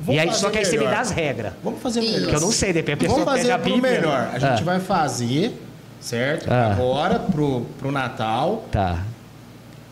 Vamos 0.00 0.14
e 0.16 0.18
aí, 0.18 0.34
só 0.34 0.48
que 0.48 0.56
aí 0.56 0.64
você 0.64 0.78
me 0.78 0.84
dá 0.86 1.00
as 1.00 1.10
regras. 1.10 1.52
Vamos 1.62 1.80
fazer 1.82 2.00
Isso. 2.00 2.12
melhor. 2.14 2.30
Que 2.30 2.36
eu 2.36 2.40
não 2.40 2.50
sei, 2.52 2.72
depende, 2.72 2.92
a 2.94 2.96
pessoa 3.08 3.24
Vamos 3.24 3.38
fazer 3.40 3.52
a 3.52 3.58
Bíblia. 3.58 3.82
melhor. 3.92 4.30
A 4.32 4.38
gente 4.38 4.62
Ah. 4.62 4.64
vai 4.64 4.80
fazer, 4.80 5.52
certo? 6.00 6.46
Ah. 6.50 6.72
Agora, 6.72 7.18
pro, 7.18 7.66
pro 7.78 7.92
Natal. 7.92 8.64
Tá. 8.72 9.02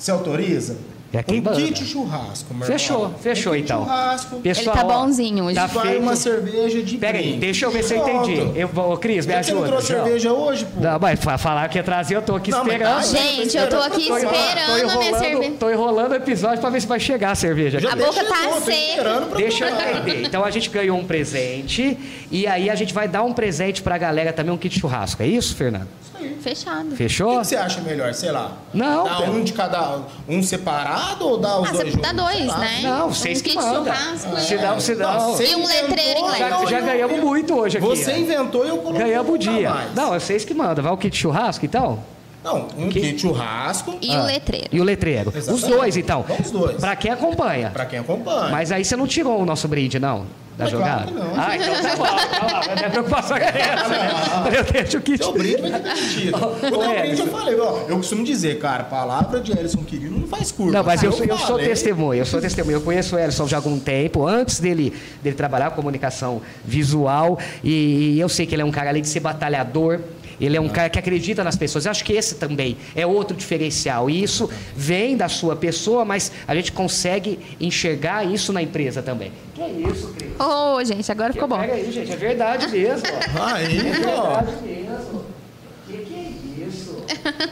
Você 0.02 0.10
autoriza? 0.10 0.76
É 1.12 1.18
um 1.30 1.36
manda. 1.42 1.54
kit 1.60 1.84
churrasco, 1.84 2.54
meu 2.54 2.66
Fechou, 2.66 3.02
irmão. 3.04 3.14
fechou 3.20 3.52
um 3.52 3.56
kit 3.56 3.64
então. 3.66 3.82
churrasco. 3.84 4.40
Pessoal, 4.40 4.76
tá 4.76 4.82
ó, 4.84 4.88
bonzinho 5.04 5.44
hoje. 5.44 5.54
Tá 5.54 5.66
vai 5.66 5.86
feito. 5.88 6.02
uma 6.02 6.16
cerveja 6.16 6.82
de 6.82 6.96
Pera 6.96 7.18
aí, 7.18 7.36
deixa 7.36 7.66
eu 7.66 7.70
ver 7.70 7.84
se 7.84 7.94
eu 7.94 7.98
entendi. 7.98 8.58
Eu, 8.58 8.66
vou- 8.66 8.94
ô, 8.94 8.96
Cris, 8.96 9.26
me 9.26 9.32
Você 9.34 9.38
ajuda. 9.38 9.60
não 9.60 9.66
trouxe 9.68 9.88
João. 9.92 10.04
cerveja 10.04 10.32
hoje, 10.32 10.64
pô? 10.64 10.80
Não, 10.80 10.98
mas 10.98 11.20
fa- 11.22 11.36
falar 11.38 11.68
que 11.68 11.78
ia 11.78 11.84
trazer, 11.84 12.16
eu 12.16 12.22
tô 12.22 12.34
aqui 12.34 12.50
Não, 12.50 12.62
esperando. 12.66 12.94
tá, 12.94 13.02
Gente, 13.02 13.56
eu 13.56 13.68
tô 13.68 13.76
aqui 13.76 14.06
Tô 14.08 14.18
enrolando, 14.18 14.34
esperando 14.34 14.66
tô 14.66 14.72
a 14.72 14.74
minha 14.74 14.86
enrolando, 15.10 15.18
cerveja. 15.20 15.52
tô 15.60 15.70
enrolando 15.70 16.12
o 16.12 16.14
episódio 16.16 16.60
pra 16.60 16.70
ver 16.70 16.80
se 16.80 16.86
vai 16.88 16.98
chegar 16.98 17.30
a 17.30 17.34
cerveja. 17.36 17.78
Já 17.78 17.92
A 17.92 17.96
boca 17.96 18.24
tá 18.24 18.60
seca. 18.62 19.20
Deixa 19.36 19.66
eu 19.68 19.98
entender. 19.98 20.26
Então 20.26 20.42
a 20.44 20.50
gente 20.50 20.68
ganhou 20.70 20.98
um 20.98 21.04
presente 21.04 21.96
e 22.30 22.46
aí 22.46 22.68
a 22.70 22.74
gente 22.74 22.92
vai 22.94 23.06
dar 23.06 23.22
um 23.22 23.32
presente 23.34 23.82
pra 23.82 23.96
galera 23.98 24.32
também, 24.32 24.52
um 24.52 24.56
kit 24.58 24.80
churrasco. 24.80 25.22
É 25.22 25.26
isso, 25.26 25.54
Fernando? 25.54 25.88
Fechado. 26.40 26.92
O 26.92 26.96
Fechou? 26.96 27.30
que, 27.32 27.38
que 27.40 27.46
você 27.46 27.56
acha 27.56 27.80
melhor? 27.80 28.12
Sei 28.14 28.30
lá. 28.30 28.52
Não, 28.74 29.04
Dá 29.04 29.20
um 29.30 29.42
de 29.44 29.52
cada. 29.52 30.00
Um 30.28 30.42
separado 30.42 31.26
ou 31.26 31.38
dá 31.38 31.60
os 31.60 31.68
Ah, 31.68 31.72
dois 31.72 31.84
você 31.84 31.90
juntos? 31.92 32.02
dá 32.02 32.12
dois, 32.24 32.46
né? 32.58 32.80
Não, 32.82 33.06
Um 33.06 33.12
vocês 33.12 33.42
que 33.42 33.50
kit 33.50 33.62
mandam. 33.62 33.84
churrasco, 33.94 34.40
Se 34.40 34.54
né? 34.56 34.62
dá, 34.62 34.80
se 34.80 34.94
dá. 34.94 35.18
você 35.18 35.46
E 35.50 35.54
um 35.56 35.66
letreiro 35.66 36.20
inventou, 36.20 36.34
inglês. 36.34 36.50
Já, 36.50 36.66
já 36.66 36.80
ganhamos 36.80 37.20
muito 37.20 37.54
hoje 37.58 37.78
aqui. 37.78 37.86
Você 37.86 38.12
ó. 38.12 38.16
inventou 38.16 38.64
e 38.64 38.68
eu 38.68 38.78
coloquei 38.78 39.06
Ganhamos 39.06 39.30
o 39.30 39.34
um 39.34 39.38
dia. 39.38 39.70
mais. 39.70 39.94
Não, 39.94 40.14
é 40.14 40.18
vocês 40.20 40.44
que 40.44 40.54
mandam. 40.54 40.82
Vai 40.84 40.92
o 40.92 40.96
kit 40.96 41.16
churrasco, 41.16 41.64
então? 41.64 41.98
Não, 42.44 42.66
um 42.76 42.88
Que- 42.88 43.00
kit 43.00 43.20
churrasco 43.20 43.96
E 44.02 44.10
o 44.16 44.22
letreiro. 44.24 44.66
E 44.72 44.80
o 44.80 44.84
letreiro. 44.84 45.28
Os 45.30 45.36
Exatamente. 45.36 45.70
dois, 45.76 45.96
então. 45.96 46.24
Vamos 46.26 46.46
os 46.46 46.50
dois. 46.52 46.76
Pra 46.76 46.96
quem 46.96 47.10
acompanha. 47.12 47.70
pra 47.70 47.86
quem 47.86 48.00
acompanha. 48.00 48.48
Mas 48.50 48.72
aí 48.72 48.84
você 48.84 48.96
não 48.96 49.06
tirou 49.06 49.40
o 49.40 49.44
nosso 49.46 49.68
brinde, 49.68 49.98
não? 50.00 50.26
Da 50.56 50.64
Mas 50.64 50.70
jogada? 50.70 51.10
claro 51.10 51.28
não. 51.28 51.40
Ah, 51.42 51.56
então 51.56 51.82
tá 51.82 51.96
bom. 51.96 52.04
Tá. 52.04 52.74
Minha 52.76 52.90
preocupação 52.90 53.36
é 53.38 53.44
essa. 53.58 53.88
né? 53.88 54.10
Eu 54.58 54.64
deixo 54.64 54.98
o 54.98 55.00
kit. 55.00 55.24
Seu 55.24 55.32
brinde 55.32 55.62
vai 55.62 55.70
ter 55.70 55.80
demitido. 55.94 56.36
O 56.36 56.40
teu 56.60 56.78
Ô, 56.80 56.94
brinde 57.00 57.20
eu 57.20 57.26
falei, 57.28 57.58
ó, 57.58 57.78
eu 57.88 57.96
costumo 57.96 58.22
dizer, 58.24 58.58
cara, 58.58 58.84
palavra 58.84 59.40
de 59.40 59.52
Elson 59.58 59.82
querido 59.82 60.18
não 60.18 60.28
faz 60.28 60.52
curva. 60.52 60.72
Não, 60.72 60.84
mas 60.84 61.02
eu, 61.02 61.10
sou- 61.12 61.24
eu 61.24 61.38
sou 61.38 61.58
testemunha, 61.58 62.20
eu 62.20 62.26
sou 62.26 62.40
testemunha. 62.40 62.76
Eu 62.76 62.82
conheço 62.82 63.16
o 63.16 63.18
Elson 63.18 63.46
já 63.48 63.56
há 63.56 63.58
algum 63.60 63.78
tempo, 63.78 64.26
antes 64.26 64.60
dele, 64.60 64.92
dele 65.22 65.34
trabalhar 65.36 65.70
com 65.70 65.76
comunicação 65.76 66.42
visual, 66.64 67.38
e, 67.64 68.18
eu 68.20 68.28
sei 68.28 68.44
que 68.46 68.54
ele 68.54 68.62
é 68.62 68.64
um 68.64 68.70
cara, 68.70 68.90
além 68.90 69.02
de 69.02 69.08
ser 69.08 69.20
batalhador, 69.20 70.00
ele 70.44 70.56
é 70.56 70.60
um 70.60 70.68
cara 70.68 70.90
que 70.90 70.98
acredita 70.98 71.42
nas 71.44 71.56
pessoas. 71.56 71.84
Eu 71.84 71.90
acho 71.90 72.04
que 72.04 72.12
esse 72.12 72.34
também 72.36 72.76
é 72.94 73.06
outro 73.06 73.36
diferencial. 73.36 74.10
E 74.10 74.22
isso 74.22 74.50
vem 74.74 75.16
da 75.16 75.28
sua 75.28 75.54
pessoa, 75.56 76.04
mas 76.04 76.32
a 76.46 76.54
gente 76.54 76.72
consegue 76.72 77.38
enxergar 77.60 78.24
isso 78.24 78.52
na 78.52 78.60
empresa 78.62 79.02
também. 79.02 79.32
Que 79.54 79.62
é 79.62 79.68
isso, 79.70 80.08
Cris? 80.08 80.30
Ô, 80.40 80.82
gente, 80.84 81.10
agora 81.12 81.32
ficou 81.32 81.46
bom. 81.48 81.58
Pega 81.58 81.74
aí, 81.74 81.90
gente, 81.92 82.10
é 82.12 82.16
verdade 82.16 82.68
mesmo. 82.68 83.06
ó. 83.38 83.44
Aí, 83.54 83.78
É 83.78 84.16
ó. 84.16 84.34
verdade 84.40 84.62
mesmo. 84.62 85.24
Que 85.86 85.96
que 85.98 86.14
é 86.14 86.66
isso? 86.66 87.04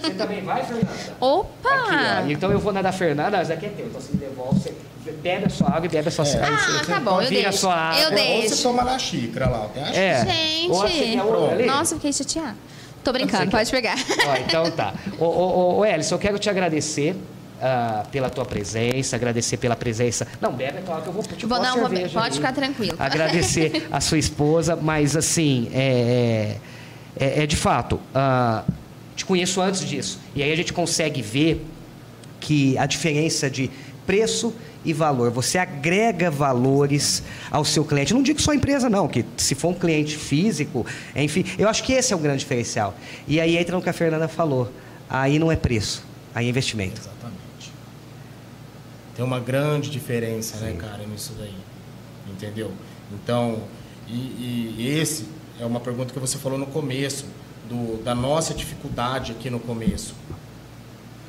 Você 0.02 0.10
também 0.14 0.42
vai, 0.42 0.64
Fernanda? 0.64 0.88
Aqui, 0.92 1.10
Opa! 1.20 2.22
ó. 2.24 2.30
Então 2.30 2.50
eu 2.50 2.58
vou 2.58 2.72
na 2.72 2.82
da 2.82 2.92
Fernanda, 2.92 3.38
essa 3.38 3.52
aqui 3.54 3.66
é 3.66 3.68
teu. 3.70 3.86
Então 3.86 4.00
você 4.00 4.12
me 4.12 4.18
devolve, 4.18 4.58
você 4.58 5.12
bebe 5.12 5.46
a 5.46 5.50
sua 5.50 5.68
água 5.68 5.86
e 5.86 5.88
bebe 5.88 6.08
a 6.08 6.10
sua 6.10 6.26
É. 6.26 6.42
Ah, 6.44 6.56
você- 6.80 6.92
tá 6.92 7.00
bom, 7.00 7.20
eu 7.20 7.28
deixo. 7.28 7.52
sua 7.58 7.74
água. 7.74 8.00
Eu 8.02 8.10
Ou 8.10 8.16
você 8.42 8.48
deixo. 8.48 8.62
toma 8.62 8.84
na 8.84 8.98
xícara 8.98 9.48
lá, 9.48 9.68
tem 9.72 9.82
a 9.82 9.86
xícara. 9.86 10.02
É. 10.04 10.24
Gente. 10.26 10.70
Ou 10.70 10.74
você 10.76 11.20
outra 11.20 11.54
ali? 11.54 11.66
Nossa, 11.66 11.94
fiquei 11.96 12.12
chateada. 12.12 12.56
Tô 13.02 13.12
brincando, 13.12 13.50
pode 13.50 13.70
pegar. 13.70 13.96
Ó, 14.26 14.36
então 14.36 14.70
tá. 14.70 14.94
Ô, 15.18 15.24
ô, 15.24 15.78
ô, 15.78 15.84
eu 15.84 16.18
quero 16.18 16.38
te 16.38 16.50
agradecer 16.50 17.16
ah, 17.60 18.04
pela 18.10 18.28
tua 18.30 18.44
presença, 18.44 19.16
agradecer 19.16 19.56
pela 19.56 19.76
presença. 19.76 20.26
Não, 20.40 20.52
bebe 20.52 20.78
a 20.78 20.82
tua 20.82 20.94
água 20.96 21.02
que 21.04 21.08
eu 21.08 21.12
vou 21.12 21.22
te 21.22 21.46
Vou- 21.46 21.62
não, 21.62 21.78
vou- 21.78 21.88
cerveja 21.88 22.18
pode 22.20 22.34
ficar 22.36 22.52
tranquilo. 22.52 22.96
Agradecer 22.98 23.86
a 23.90 24.00
sua 24.00 24.18
esposa, 24.18 24.76
mas 24.76 25.16
assim, 25.16 25.70
é, 25.72 26.56
é, 27.18 27.42
é 27.42 27.46
de 27.46 27.56
fato, 27.56 28.00
ah, 28.14 28.64
te 29.16 29.24
conheço 29.24 29.60
antes 29.60 29.84
disso. 29.86 30.18
E 30.34 30.42
aí 30.42 30.52
a 30.52 30.56
gente 30.56 30.72
consegue 30.72 31.22
ver 31.22 31.64
que 32.40 32.76
a 32.78 32.86
diferença 32.86 33.50
de 33.50 33.70
preço 34.06 34.54
e 34.84 34.92
valor, 34.92 35.30
você 35.30 35.58
agrega 35.58 36.30
valores 36.30 37.22
ao 37.50 37.64
seu 37.64 37.84
cliente. 37.84 38.14
Não 38.14 38.22
digo 38.22 38.40
só 38.40 38.54
empresa, 38.54 38.88
não, 38.88 39.06
que 39.06 39.24
se 39.36 39.54
for 39.54 39.68
um 39.68 39.74
cliente 39.74 40.16
físico, 40.16 40.86
enfim, 41.14 41.44
eu 41.58 41.68
acho 41.68 41.82
que 41.82 41.92
esse 41.92 42.12
é 42.12 42.16
o 42.16 42.18
grande 42.18 42.40
diferencial. 42.40 42.94
E 43.28 43.40
aí 43.40 43.56
entra 43.56 43.76
no 43.76 43.82
que 43.82 43.90
a 43.90 43.92
Fernanda 43.92 44.28
falou. 44.28 44.70
Aí 45.08 45.38
não 45.38 45.50
é 45.50 45.56
preço, 45.56 46.04
aí 46.34 46.46
é 46.46 46.48
investimento. 46.48 47.00
Exatamente. 47.00 47.72
Tem 49.14 49.24
uma 49.24 49.40
grande 49.40 49.90
diferença, 49.90 50.56
né, 50.58 50.72
cara, 50.78 51.04
nisso 51.06 51.34
daí. 51.38 51.54
Entendeu? 52.30 52.70
Então, 53.12 53.62
e, 54.08 54.76
e 54.78 54.98
esse 54.98 55.26
é 55.58 55.66
uma 55.66 55.80
pergunta 55.80 56.12
que 56.12 56.18
você 56.18 56.38
falou 56.38 56.58
no 56.58 56.66
começo, 56.66 57.26
do, 57.68 58.02
da 58.02 58.14
nossa 58.14 58.54
dificuldade 58.54 59.32
aqui 59.32 59.50
no 59.50 59.60
começo. 59.60 60.14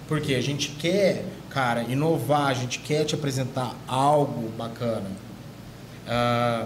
Porque 0.08 0.34
a 0.34 0.42
gente 0.42 0.70
quer, 0.70 1.26
cara, 1.54 1.84
inovar, 1.84 2.48
a 2.48 2.54
gente 2.54 2.80
quer 2.80 3.06
te 3.06 3.16
apresentar 3.16 3.76
algo 3.88 4.50
bacana. 4.58 5.10
Ah, 6.08 6.66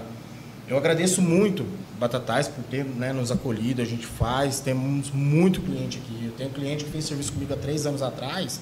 eu 0.68 0.78
agradeço 0.78 1.22
muito 1.22 1.66
Batatais 2.00 2.48
por 2.50 2.62
ter 2.66 2.84
né, 2.84 3.14
nos 3.14 3.32
acolhido, 3.32 3.82
a 3.82 3.86
gente 3.86 4.06
faz, 4.06 4.60
temos 4.60 5.12
muito 5.12 5.62
cliente 5.62 5.98
aqui. 5.98 6.26
Eu 6.26 6.32
tenho 6.34 6.50
cliente 6.50 6.84
que 6.84 6.92
fez 6.92 7.06
serviço 7.06 7.32
comigo 7.32 7.54
há 7.54 7.58
três 7.58 7.86
anos 7.86 8.02
atrás 8.02 8.60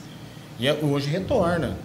e 0.60 0.68
é- 0.68 0.74
hoje 0.84 1.10
retorna, 1.10 1.76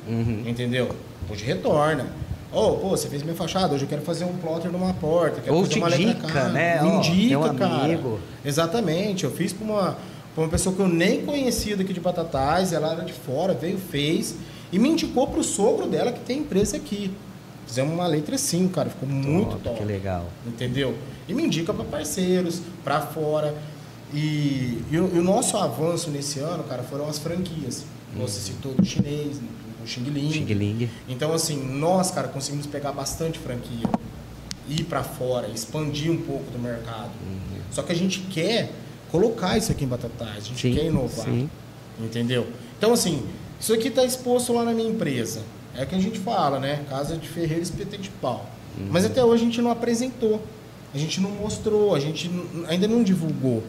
entendeu? 0.46 0.90
Hoje 1.30 1.44
retorna. 1.46 2.06
Ô, 2.52 2.72
pô, 2.72 2.88
você 2.90 3.08
fez 3.08 3.22
minha 3.22 3.34
fachada, 3.34 3.74
hoje 3.74 3.84
eu 3.84 3.88
quero 3.88 4.02
fazer 4.02 4.24
um 4.26 4.36
plotter 4.36 4.70
numa 4.70 4.92
porta, 4.92 5.40
quero 5.40 5.56
Ou 5.56 5.62
fazer 5.62 5.72
te 5.74 5.78
uma 5.78 5.88
letra 5.88 6.04
indica, 6.06 6.28
cara. 6.28 6.48
né? 6.50 6.82
Me 6.82 6.88
indica, 6.90 7.38
um 7.38 7.56
cara. 7.56 7.74
amigo. 7.84 8.20
Exatamente, 8.44 9.24
eu 9.24 9.30
fiz 9.30 9.50
para 9.52 9.64
uma, 9.64 9.96
uma 10.42 10.50
pessoa 10.50 10.74
que 10.74 10.80
eu 10.80 10.88
nem 10.88 11.24
conhecia 11.24 11.76
daqui 11.76 11.92
de 11.92 12.00
Batatais, 12.00 12.72
ela 12.72 12.92
era 12.92 13.04
de 13.04 13.12
fora, 13.12 13.54
veio, 13.54 13.78
fez, 13.78 14.36
e 14.72 14.78
me 14.78 14.88
indicou 14.88 15.26
para 15.26 15.40
o 15.40 15.44
sogro 15.44 15.86
dela 15.86 16.12
que 16.12 16.20
tem 16.20 16.38
empresa 16.40 16.76
aqui. 16.76 17.10
Fizemos 17.66 17.92
uma 17.92 18.06
letra 18.06 18.36
assim, 18.36 18.66
cara, 18.68 18.88
ficou 18.88 19.08
muito 19.08 19.56
Top. 19.58 19.76
Que 19.76 19.84
legal. 19.84 20.26
Entendeu? 20.46 20.94
E 21.28 21.34
me 21.34 21.42
indica 21.42 21.74
para 21.74 21.84
parceiros, 21.84 22.62
para 22.82 23.00
fora. 23.00 23.54
E, 24.12 24.82
e 24.90 24.98
o, 24.98 25.16
e 25.16 25.18
o 25.18 25.22
nosso 25.22 25.56
avanço 25.56 26.10
nesse 26.10 26.38
ano, 26.38 26.64
cara, 26.64 26.82
foram 26.82 27.06
as 27.08 27.18
franquias. 27.18 27.84
Você 28.16 28.40
citou 28.40 28.72
do 28.72 28.84
chinês, 28.84 29.38
do 29.38 29.86
Xing 29.86 30.04
Ling. 30.04 30.32
Xing 30.32 30.54
Ling. 30.54 30.90
Então, 31.08 31.32
assim, 31.34 31.62
nós, 31.62 32.10
cara, 32.10 32.28
conseguimos 32.28 32.66
pegar 32.66 32.92
bastante 32.92 33.38
franquia, 33.38 33.86
ir 34.66 34.84
para 34.84 35.02
fora, 35.02 35.48
expandir 35.48 36.10
um 36.10 36.16
pouco 36.16 36.50
do 36.50 36.58
mercado. 36.58 37.10
Só 37.70 37.82
que 37.82 37.92
a 37.92 37.94
gente 37.94 38.20
quer 38.20 38.72
colocar 39.10 39.56
isso 39.58 39.72
aqui 39.72 39.84
em 39.84 39.88
Batatais, 39.88 40.36
a 40.44 40.48
gente 40.48 40.60
Sim, 40.60 40.74
quer 40.74 40.84
inovar. 40.84 41.24
sim. 41.24 41.48
Entendeu? 42.00 42.46
Então, 42.78 42.92
assim, 42.92 43.22
isso 43.60 43.72
aqui 43.74 43.88
está 43.88 44.04
exposto 44.04 44.52
lá 44.52 44.64
na 44.64 44.72
minha 44.72 44.88
empresa. 44.88 45.40
É 45.76 45.84
o 45.84 45.86
que 45.86 45.94
a 45.94 45.98
gente 46.00 46.18
fala, 46.18 46.58
né? 46.58 46.80
Casa 46.88 47.16
de 47.16 47.28
ferreiro 47.28 47.62
espeta 47.62 47.96
de 47.98 48.08
pau. 48.10 48.46
Uhum. 48.78 48.86
Mas 48.90 49.04
até 49.04 49.24
hoje 49.24 49.42
a 49.42 49.46
gente 49.46 49.60
não 49.62 49.70
apresentou. 49.70 50.40
A 50.94 50.96
gente 50.98 51.20
não 51.20 51.30
mostrou, 51.30 51.94
a 51.94 52.00
gente 52.00 52.30
ainda 52.66 52.88
não 52.88 53.02
divulgou. 53.02 53.62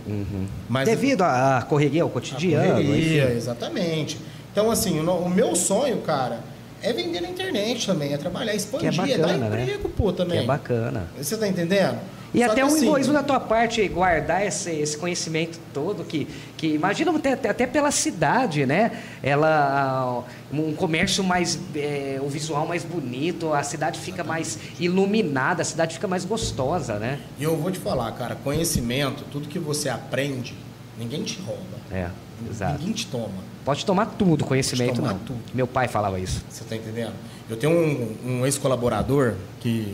Mas 0.69 0.87
Devido 0.87 1.21
à 1.23 1.61
correria, 1.67 2.03
ao 2.03 2.09
cotidiano. 2.09 2.71
correria, 2.75 3.25
enfim. 3.25 3.35
exatamente. 3.35 4.17
Então, 4.51 4.71
assim, 4.71 4.99
o, 4.99 5.11
o 5.11 5.29
meu 5.29 5.53
sonho, 5.55 5.97
cara, 5.97 6.39
é 6.81 6.93
vender 6.93 7.19
na 7.21 7.29
internet 7.29 7.85
também, 7.85 8.13
é 8.13 8.17
trabalhar, 8.17 8.55
expandir, 8.55 8.91
Que 8.93 8.99
é 9.11 9.15
é 9.15 9.17
dar 9.17 9.27
bacana, 9.27 9.49
né? 9.49 9.61
emprego, 9.63 9.89
pô, 9.89 10.11
Que 10.11 10.17
também. 10.17 10.39
é 10.39 10.43
bacana. 10.45 11.07
Você 11.17 11.35
tá 11.35 11.45
entendendo? 11.47 11.99
E 12.33 12.39
Só 12.39 12.51
até 12.51 12.63
um 12.63 12.67
assim, 12.67 12.85
egoísmo 12.85 13.13
da 13.13 13.23
tua 13.23 13.39
parte 13.39 13.87
guardar 13.87 14.45
esse, 14.45 14.71
esse 14.71 14.97
conhecimento 14.97 15.59
todo 15.73 16.03
que, 16.03 16.27
que 16.55 16.67
imagina 16.67 17.11
até, 17.15 17.33
até- 17.33 17.65
pela 17.67 17.91
cidade, 17.91 18.65
né? 18.65 18.91
Ela 19.23 20.23
um 20.51 20.73
comércio 20.73 21.23
mais 21.23 21.59
é, 21.75 22.19
o 22.21 22.27
visual 22.27 22.67
mais 22.67 22.83
bonito, 22.83 23.53
a 23.53 23.63
cidade 23.63 23.99
fica 23.99 24.23
mais 24.23 24.59
iluminada, 24.79 25.61
a 25.61 25.65
cidade 25.65 25.95
fica 25.95 26.07
mais 26.07 26.25
gostosa, 26.25 26.99
né? 26.99 27.19
E 27.39 27.43
eu 27.43 27.57
vou 27.57 27.71
te 27.71 27.79
falar, 27.79 28.11
cara, 28.13 28.35
conhecimento, 28.35 29.23
tudo 29.31 29.47
que 29.47 29.59
você 29.59 29.89
aprende, 29.89 30.55
ninguém 30.97 31.23
te 31.23 31.39
rouba. 31.41 31.63
É, 31.91 32.09
exato. 32.49 32.79
Ninguém 32.79 32.93
te 32.93 33.07
toma. 33.07 33.49
Pode 33.65 33.85
tomar 33.85 34.05
tudo, 34.07 34.45
conhecimento 34.45 34.95
tomar 34.95 35.13
não. 35.13 35.19
tudo. 35.19 35.39
Meu 35.53 35.67
pai 35.67 35.87
falava 35.87 36.19
isso. 36.19 36.43
Você 36.49 36.63
tá 36.63 36.75
entendendo? 36.75 37.13
Eu 37.49 37.57
tenho 37.57 37.73
um, 37.73 38.15
um 38.25 38.45
ex-colaborador 38.45 39.33
que 39.59 39.93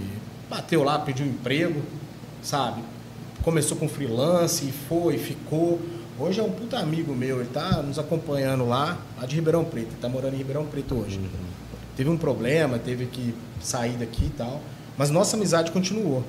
bateu 0.50 0.84
lá, 0.84 1.00
pediu 1.00 1.26
emprego, 1.26 1.82
sabe? 2.46 2.82
Começou 3.44 3.76
com 3.76 3.90
freelance 3.90 4.66
e 4.66 4.72
foi, 4.72 5.18
ficou. 5.18 5.80
Hoje 6.18 6.40
é 6.40 6.44
um 6.44 6.52
puta 6.52 6.80
amigo 6.80 7.14
meu, 7.14 7.42
ele 7.42 7.50
tá 7.50 7.82
nos 7.82 8.00
acompanhando 8.00 8.66
lá, 8.66 8.98
lá 9.20 9.26
de 9.26 9.36
Ribeirão 9.36 9.66
Preto, 9.66 9.88
ele 9.88 10.02
tá 10.02 10.08
morando 10.08 10.36
em 10.36 10.38
Ribeirão 10.38 10.66
Preto 10.66 10.96
hoje. 10.96 11.20
Teve 11.98 12.10
um 12.10 12.18
problema, 12.18 12.80
teve 12.80 13.06
que 13.08 13.34
sair 13.62 13.98
daqui 13.98 14.26
e 14.26 14.30
tal. 14.30 14.62
Mas 14.98 15.10
nossa 15.10 15.36
amizade 15.36 15.72
continuou. 15.72 16.24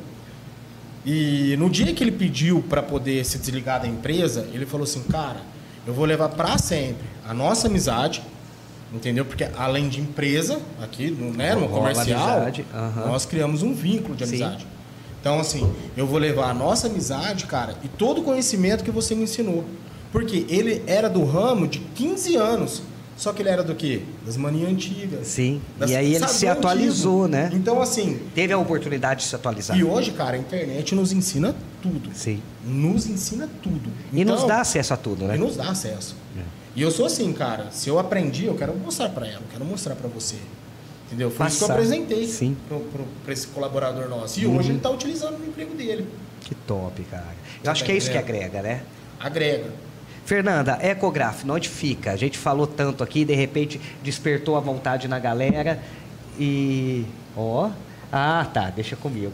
E 1.05 1.55
no 1.57 1.71
dia 1.71 1.93
que 1.93 2.03
ele 2.03 2.11
pediu 2.11 2.65
para 2.69 2.83
poder 2.83 3.25
se 3.25 3.39
desligar 3.39 3.81
da 3.81 3.87
empresa, 3.87 4.49
ele 4.53 4.67
falou 4.67 4.83
assim: 4.83 5.03
"Cara, 5.05 5.41
eu 5.87 5.95
vou 5.95 6.05
levar 6.05 6.31
para 6.31 6.59
sempre 6.59 7.07
a 7.25 7.33
nossa 7.33 7.69
amizade, 7.69 8.23
entendeu? 8.93 9.25
Porque 9.25 9.49
além 9.57 9.89
de 9.89 10.01
empresa, 10.01 10.61
aqui 10.83 11.11
no, 11.11 11.33
né, 11.33 11.55
no 11.55 11.67
Rola 11.67 11.91
comercial, 11.91 12.29
amizade, 12.29 12.65
aham. 12.75 13.07
nós 13.07 13.25
criamos 13.25 13.63
um 13.63 13.73
vínculo 13.73 14.17
de 14.17 14.27
Sim. 14.27 14.39
Então, 15.27 15.41
assim, 15.41 15.69
eu 15.97 16.07
vou 16.07 16.21
levar 16.21 16.51
a 16.51 16.55
nossa 16.55 16.87
amizade, 16.87 17.47
cara, 17.47 17.75
e 17.83 17.89
todo 17.89 18.21
o 18.21 18.23
conhecimento 18.23 18.85
que 18.85 18.93
você 18.93 19.13
me 19.13 19.25
ensinou. 19.25 19.65
Porque 20.13 20.47
ele 20.49 20.85
era 20.87 21.11
do 21.11 21.25
ramo 21.25 21.67
de 21.67 21.81
15 21.81 22.37
anos. 22.37 22.81
Só 23.17 23.33
que 23.33 23.43
ele 23.43 23.49
era 23.49 23.65
do 23.65 23.75
quê? 23.75 24.03
Das 24.25 24.37
manias 24.37 24.71
antigas. 24.71 25.27
Sim. 25.27 25.61
Das- 25.81 25.91
E 25.91 25.97
aí 25.97 26.15
ele 26.15 26.29
se 26.29 26.47
atualizou, 26.47 27.23
antigo. 27.25 27.37
né? 27.39 27.51
Então, 27.55 27.83
assim, 27.83 28.21
Teve 28.37 28.53
a 28.53 28.59
oportunidade 28.59 29.23
de 29.23 29.27
se 29.27 29.35
atualizar. 29.35 29.77
e 29.77 29.83
hoje, 29.83 30.13
cara, 30.13 30.37
a 30.37 30.39
internet 30.39 30.95
nos 30.95 31.11
ensina 31.11 31.57
tudo. 31.83 32.09
Sim. 32.15 32.41
Nos 32.65 33.09
ensina 33.09 33.49
tudo. 33.61 33.91
E 34.13 34.25
nos 34.25 34.37
Então, 34.37 34.47
dá 34.47 34.61
acesso 34.61 34.95
a 34.95 34.97
tudo, 34.97 35.25
né? 35.25 35.35
E 35.35 35.39
nos 35.41 35.57
dá 35.57 35.71
acesso. 35.71 36.15
E 36.77 36.83
eu 36.83 36.91
sou 36.93 37.07
assim, 37.07 37.33
cara. 37.33 37.69
Se 37.73 37.89
eu 37.89 37.99
aprendi, 37.99 38.45
eu 38.45 38.55
quero 38.55 38.77
mostrar 38.77 39.09
pra 39.09 39.27
ela, 39.27 39.41
eu 39.41 39.49
quero 39.51 39.65
mostrar 39.65 39.97
pra 39.97 40.09
você. 40.09 40.37
Entendeu? 41.07 41.31
Foi 41.31 41.47
isso 41.47 41.59
que 41.59 41.71
eu 41.71 41.75
apresentei 41.75 42.27
Sim. 42.27 42.49
Uhum. 42.49 42.57
pro, 42.69 42.81
pro, 42.81 43.05
pra 43.25 43.33
esse 43.33 43.47
colaborador 43.49 44.09
nosso. 44.09 44.41
E 44.41 44.47
hoje 44.47 44.71
ele 44.71 44.81
tá 44.81 44.91
utilizando 44.91 45.39
no 45.39 45.47
emprego 45.47 45.75
dele. 45.75 46.07
Que 46.41 46.55
top, 46.55 47.03
cara. 47.05 47.35
Eu 47.63 47.71
acho 47.71 47.85
que 47.85 47.93
é 47.93 47.97
isso 47.97 48.11
que 48.11 48.19
agrega, 48.19 48.61
né? 48.61 48.83
Agrega. 49.19 49.71
Fernanda, 50.25 50.79
Ecograf, 50.83 51.49
onde 51.49 51.69
fica? 51.69 52.11
A 52.11 52.17
gente 52.17 52.37
falou 52.37 52.67
tanto 52.67 53.05
aqui, 53.05 53.25
de 53.25 53.35
repente 53.35 53.81
despertou 54.03 54.57
a 54.57 54.61
vontade 54.61 55.07
na 55.07 55.21
galera 55.21 55.81
e. 56.39 57.05
Ó. 57.37 57.71
Ah, 58.13 58.47
tá, 58.53 58.71
deixa 58.71 58.97
comigo. 58.97 59.33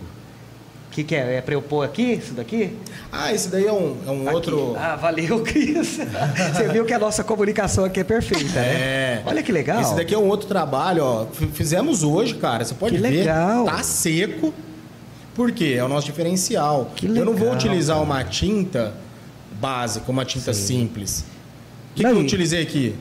O 0.92 0.94
que, 0.94 1.04
que 1.04 1.14
é? 1.14 1.36
É 1.36 1.40
pra 1.40 1.54
eu 1.54 1.62
pôr 1.62 1.82
aqui, 1.86 2.02
isso 2.22 2.34
daqui? 2.34 2.76
Ah, 3.10 3.32
esse 3.32 3.48
daí 3.48 3.64
é 3.66 3.72
um, 3.72 3.96
é 4.06 4.10
um 4.10 4.26
Aqui. 4.26 4.34
outro. 4.34 4.76
Ah, 4.76 4.94
valeu, 4.94 5.40
Cris. 5.40 5.96
Você 6.54 6.68
viu 6.68 6.84
que 6.84 6.92
a 6.92 6.98
nossa 6.98 7.24
comunicação 7.24 7.86
aqui 7.86 8.00
é 8.00 8.04
perfeita, 8.04 8.60
né? 8.60 8.74
É. 8.74 9.22
Olha 9.24 9.42
que 9.42 9.50
legal. 9.50 9.80
Esse 9.80 9.94
daqui 9.96 10.12
é 10.14 10.18
um 10.18 10.28
outro 10.28 10.46
trabalho, 10.46 11.02
ó. 11.02 11.26
Fizemos 11.54 12.02
hoje, 12.02 12.34
cara. 12.34 12.62
Você 12.62 12.74
pode 12.74 12.96
Que 12.96 13.00
ver. 13.00 13.08
legal. 13.20 13.64
Tá 13.64 13.82
seco. 13.82 14.52
Por 15.34 15.50
quê? 15.50 15.76
É 15.78 15.82
o 15.82 15.88
nosso 15.88 16.04
diferencial. 16.04 16.90
Que 16.94 17.06
eu 17.06 17.14
não 17.24 17.32
vou 17.32 17.44
legal, 17.44 17.54
utilizar 17.54 17.96
cara. 17.96 18.06
uma 18.06 18.22
tinta 18.24 18.92
básica, 19.58 20.12
uma 20.12 20.26
tinta 20.26 20.52
simples. 20.52 21.24
O 21.92 21.94
que, 21.94 22.04
que 22.04 22.10
eu 22.10 22.18
utilizei 22.18 22.60
aqui? 22.62 22.94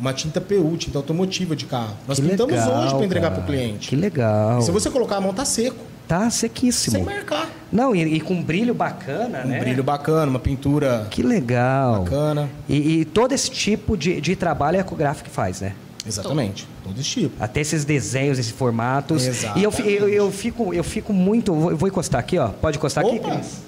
Uma 0.00 0.12
tinta 0.12 0.40
PU, 0.40 0.76
tinta 0.76 0.98
automotiva 0.98 1.54
de 1.54 1.66
carro. 1.66 1.96
Nós 2.08 2.18
Que 2.18 2.28
pintamos 2.28 2.52
legal, 2.52 2.82
hoje 2.82 2.94
para 2.96 3.04
entregar 3.04 3.30
para 3.30 3.42
o 3.42 3.46
cliente. 3.46 3.88
Que 3.90 3.94
legal. 3.94 4.60
Se 4.60 4.72
você 4.72 4.90
colocar 4.90 5.18
a 5.18 5.20
mão, 5.20 5.32
tá 5.32 5.44
seco. 5.44 5.86
Tá 6.08 6.30
sequíssimo. 6.30 6.96
Sem 6.96 7.04
marcar. 7.04 7.46
Não, 7.70 7.94
e, 7.94 8.02
e 8.14 8.20
com 8.20 8.42
brilho 8.42 8.72
bacana, 8.74 9.42
Um 9.44 9.48
né? 9.48 9.60
brilho 9.60 9.84
bacana, 9.84 10.30
uma 10.30 10.38
pintura 10.40 11.06
Que 11.10 11.22
legal. 11.22 12.02
bacana. 12.02 12.48
E, 12.66 13.00
e 13.00 13.04
todo 13.04 13.32
esse 13.32 13.50
tipo 13.50 13.94
de, 13.96 14.18
de 14.20 14.34
trabalho 14.34 14.78
a 14.78 14.80
Ecographic 14.80 15.28
faz, 15.28 15.60
né? 15.60 15.74
Exatamente. 16.06 16.66
Todo 16.82 16.98
esse 16.98 17.10
tipo. 17.10 17.34
Até 17.44 17.60
esses 17.60 17.84
desenhos, 17.84 18.38
esses 18.38 18.50
formatos. 18.52 19.26
Exatamente. 19.26 19.60
E 19.60 19.90
eu, 19.98 20.08
eu, 20.08 20.08
eu 20.08 20.32
fico, 20.32 20.72
eu 20.72 20.82
fico 20.82 21.12
muito. 21.12 21.52
Vou, 21.52 21.76
vou 21.76 21.88
encostar 21.88 22.18
aqui, 22.20 22.38
ó. 22.38 22.48
Pode 22.48 22.78
encostar 22.78 23.04
aqui, 23.04 23.16
Opa! 23.16 23.34
Cris? 23.36 23.67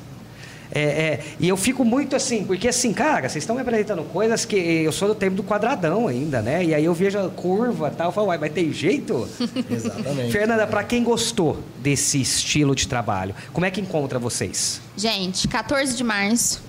É, 0.73 0.81
é, 0.81 1.25
e 1.39 1.49
eu 1.49 1.57
fico 1.57 1.85
muito 1.85 2.15
assim, 2.15 2.45
porque 2.45 2.69
assim, 2.69 2.93
cara, 2.93 3.29
vocês 3.29 3.43
estão 3.43 3.57
me 3.57 3.63
apresentando 3.63 4.03
coisas 4.05 4.45
que 4.45 4.57
eu 4.57 4.93
sou 4.93 5.09
do 5.09 5.15
tempo 5.15 5.37
do 5.37 5.43
quadradão 5.43 6.07
ainda, 6.07 6.41
né? 6.41 6.65
E 6.65 6.75
aí 6.75 6.85
eu 6.85 6.95
vejo 6.95 7.19
a 7.19 7.29
curva 7.29 7.91
e 7.93 7.97
tal, 7.97 8.09
eu 8.09 8.13
falo, 8.13 8.29
uai, 8.29 8.39
mas 8.39 8.53
tem 8.53 8.73
jeito? 8.73 9.29
Exatamente. 9.69 10.33
Fernanda, 10.33 10.67
para 10.67 10.85
quem 10.85 11.03
gostou 11.03 11.59
desse 11.79 12.21
estilo 12.21 12.75
de 12.75 12.87
trabalho, 12.87 13.35
como 13.53 13.67
é 13.67 13.71
que 13.71 13.81
encontra 13.81 14.19
vocês? 14.19 14.81
Gente, 14.97 15.49
14 15.49 15.97
de 15.97 16.05
março, 16.05 16.63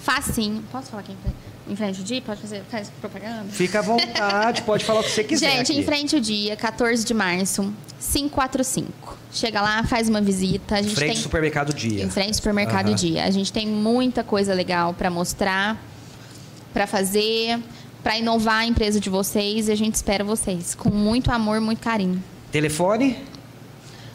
facinho. 0.00 0.62
Posso 0.72 0.90
falar 0.90 1.02
aqui 1.02 1.12
em 1.12 1.16
frente, 1.16 1.36
em 1.68 1.76
frente 1.76 1.98
ao 1.98 2.04
dia? 2.04 2.22
Pode 2.22 2.40
fazer 2.40 2.62
faz 2.70 2.90
propaganda? 3.00 3.44
Fica 3.50 3.80
à 3.80 3.82
vontade, 3.82 4.62
pode 4.62 4.84
falar 4.84 5.00
o 5.00 5.02
que 5.04 5.10
você 5.10 5.24
quiser. 5.24 5.50
Gente, 5.50 5.72
aqui. 5.72 5.80
em 5.80 5.84
frente 5.84 6.14
ao 6.14 6.20
dia, 6.20 6.56
14 6.56 7.04
de 7.04 7.14
março, 7.14 7.72
545. 8.12 9.16
Chega 9.32 9.60
lá, 9.60 9.82
faz 9.84 10.08
uma 10.08 10.20
visita. 10.20 10.76
A 10.76 10.82
gente 10.82 10.94
Frente 10.94 11.08
tem 11.08 11.16
ao 11.16 11.22
supermercado 11.22 11.74
Dia. 11.74 12.04
em 12.04 12.10
frente 12.10 12.28
ao 12.28 12.34
supermercado 12.34 12.86
Aham. 12.88 12.94
Dia. 12.94 13.24
A 13.24 13.30
gente 13.30 13.52
tem 13.52 13.66
muita 13.66 14.22
coisa 14.22 14.54
legal 14.54 14.94
para 14.94 15.10
mostrar, 15.10 15.76
para 16.72 16.86
fazer, 16.86 17.58
para 18.02 18.16
inovar 18.16 18.60
a 18.60 18.66
empresa 18.66 19.00
de 19.00 19.10
vocês 19.10 19.68
e 19.68 19.72
a 19.72 19.76
gente 19.76 19.94
espera 19.94 20.24
vocês 20.24 20.74
com 20.74 20.90
muito 20.90 21.30
amor, 21.30 21.60
muito 21.60 21.80
carinho. 21.80 22.22
Telefone, 22.50 23.18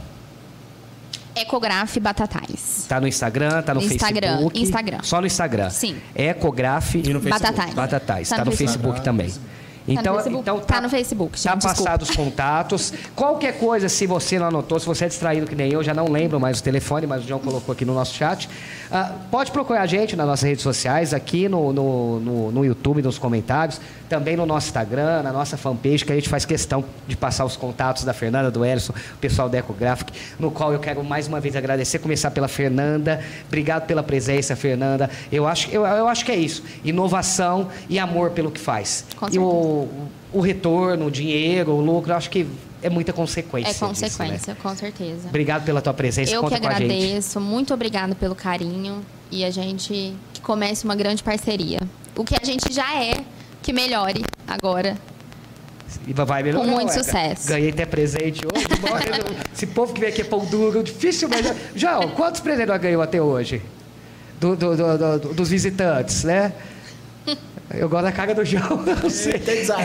Ecograf 1.35 1.99
Batatais. 1.99 2.85
Tá 2.87 2.99
no 2.99 3.07
Instagram, 3.07 3.61
tá 3.61 3.73
no 3.73 3.81
Instagram, 3.81 4.27
Facebook. 4.29 4.61
Instagram. 4.61 4.97
Só 5.03 5.21
no 5.21 5.27
Instagram. 5.27 5.69
Sim. 5.69 5.95
Ecograf 6.13 6.95
E 6.95 7.13
no 7.13 7.21
Facebook. 7.21 7.29
Batatais. 7.29 7.73
Batatais. 7.73 8.29
Tá, 8.29 8.35
Tá 8.37 8.45
no 8.45 8.51
no 8.51 8.57
Facebook 8.57 8.99
Facebook. 8.99 9.03
também. 9.03 9.33
Então, 9.91 10.03
tá 10.03 10.11
no 10.11 10.23
Facebook. 10.23 10.41
então 10.41 10.59
Tá 10.59 10.81
no 10.81 10.89
Facebook, 10.89 11.31
Tá 11.41 11.51
gente, 11.51 11.61
desculpa. 11.61 11.83
passados 11.83 12.09
os 12.09 12.15
contatos. 12.15 12.93
Qualquer 13.15 13.57
coisa, 13.57 13.89
se 13.89 14.05
você 14.05 14.37
não 14.37 14.47
anotou, 14.47 14.79
se 14.79 14.85
você 14.85 15.05
é 15.05 15.07
distraído 15.07 15.45
que 15.47 15.55
nem 15.55 15.71
eu, 15.71 15.83
já 15.83 15.93
não 15.93 16.05
lembro 16.09 16.39
mais 16.39 16.59
o 16.59 16.63
telefone, 16.63 17.07
mas 17.07 17.23
o 17.23 17.27
João 17.27 17.39
colocou 17.39 17.73
aqui 17.73 17.85
no 17.85 17.93
nosso 17.93 18.13
chat. 18.13 18.49
ah, 18.91 19.11
pode 19.31 19.51
procurar 19.51 19.81
a 19.81 19.85
gente 19.85 20.15
nas 20.15 20.25
nossas 20.27 20.47
redes 20.47 20.63
sociais, 20.63 21.13
aqui 21.13 21.47
no, 21.49 21.71
no, 21.73 22.19
no, 22.19 22.51
no 22.51 22.65
YouTube, 22.65 23.01
nos 23.01 23.17
comentários, 23.17 23.79
também 24.07 24.35
no 24.35 24.45
nosso 24.45 24.67
Instagram, 24.67 25.21
na 25.23 25.31
nossa 25.31 25.55
fanpage, 25.57 26.03
que 26.03 26.11
a 26.11 26.15
gente 26.15 26.27
faz 26.29 26.45
questão 26.45 26.83
de 27.07 27.15
passar 27.15 27.45
os 27.45 27.55
contatos 27.55 28.03
da 28.03 28.13
Fernanda, 28.13 28.49
do 28.49 28.65
Ellison, 28.65 28.93
o 28.93 29.17
pessoal 29.17 29.47
da 29.47 29.59
Ecographic, 29.59 30.11
no 30.39 30.49
qual 30.49 30.73
eu 30.73 30.79
quero 30.79 31.03
mais 31.03 31.27
uma 31.27 31.39
vez 31.39 31.55
agradecer, 31.55 31.99
começar 31.99 32.31
pela 32.31 32.47
Fernanda. 32.47 33.23
Obrigado 33.47 33.85
pela 33.85 34.01
presença, 34.01 34.55
Fernanda. 34.55 35.09
Eu 35.31 35.47
acho, 35.47 35.69
eu, 35.69 35.85
eu 35.85 36.07
acho 36.07 36.25
que 36.25 36.31
é 36.31 36.35
isso. 36.35 36.63
Inovação 36.83 37.67
e 37.87 37.99
amor 37.99 38.31
pelo 38.31 38.49
que 38.51 38.59
faz. 38.59 39.05
Com 39.15 39.27
e 39.31 39.37
o, 39.37 39.78
o 40.33 40.39
retorno, 40.41 41.05
o 41.07 41.11
dinheiro, 41.11 41.71
o 41.71 41.81
lucro, 41.81 42.13
acho 42.13 42.29
que 42.29 42.45
é 42.81 42.89
muita 42.89 43.11
consequência. 43.13 43.69
É 43.69 43.71
disso, 43.73 43.85
né? 43.85 43.89
consequência, 44.09 44.55
com 44.61 44.75
certeza. 44.75 45.27
Obrigado 45.27 45.65
pela 45.65 45.81
tua 45.81 45.93
presença. 45.93 46.31
Eu 46.31 46.43
que 46.43 46.49
Conta 46.49 46.55
gente. 46.57 46.65
agradeço, 46.83 47.39
muito 47.41 47.73
obrigado 47.73 48.15
pelo 48.15 48.35
carinho 48.35 49.03
e 49.31 49.43
a 49.43 49.51
gente 49.51 50.13
que 50.33 50.41
comece 50.41 50.85
uma 50.85 50.95
grande 50.95 51.21
parceria. 51.23 51.79
O 52.15 52.23
que 52.23 52.35
a 52.35 52.45
gente 52.45 52.71
já 52.73 53.01
é, 53.03 53.13
que 53.61 53.71
melhore 53.73 54.23
agora. 54.47 54.97
E 56.07 56.13
vai 56.13 56.43
melhorar. 56.43 56.63
Com 56.65 56.69
muito 56.71 56.89
ué. 56.89 56.93
sucesso. 56.93 57.47
Ganhei 57.47 57.71
até 57.71 57.85
presente 57.85 58.41
hoje. 58.45 58.65
Esse 59.53 59.65
povo 59.67 59.91
que 59.93 59.99
vem 59.99 60.09
aqui 60.09 60.21
é 60.21 60.23
pão 60.23 60.45
duro, 60.45 60.83
difícil 60.83 61.27
mesmo. 61.27 61.55
João, 61.75 62.09
quantos 62.09 62.41
presentes 62.41 62.69
nós 62.69 62.79
ganhou 62.81 63.01
até 63.01 63.21
hoje? 63.21 63.61
Do- 64.39 64.55
do- 64.55 64.75
do- 64.75 65.33
dos 65.33 65.49
visitantes, 65.49 66.23
né? 66.23 66.53
Eu 67.71 67.87
gosto 67.87 68.03
da 68.03 68.11
cara 68.11 68.33
do 68.33 68.43
João, 68.43 68.83
eu 69.03 69.09
sei. 69.09 69.35
Ele 69.35 69.39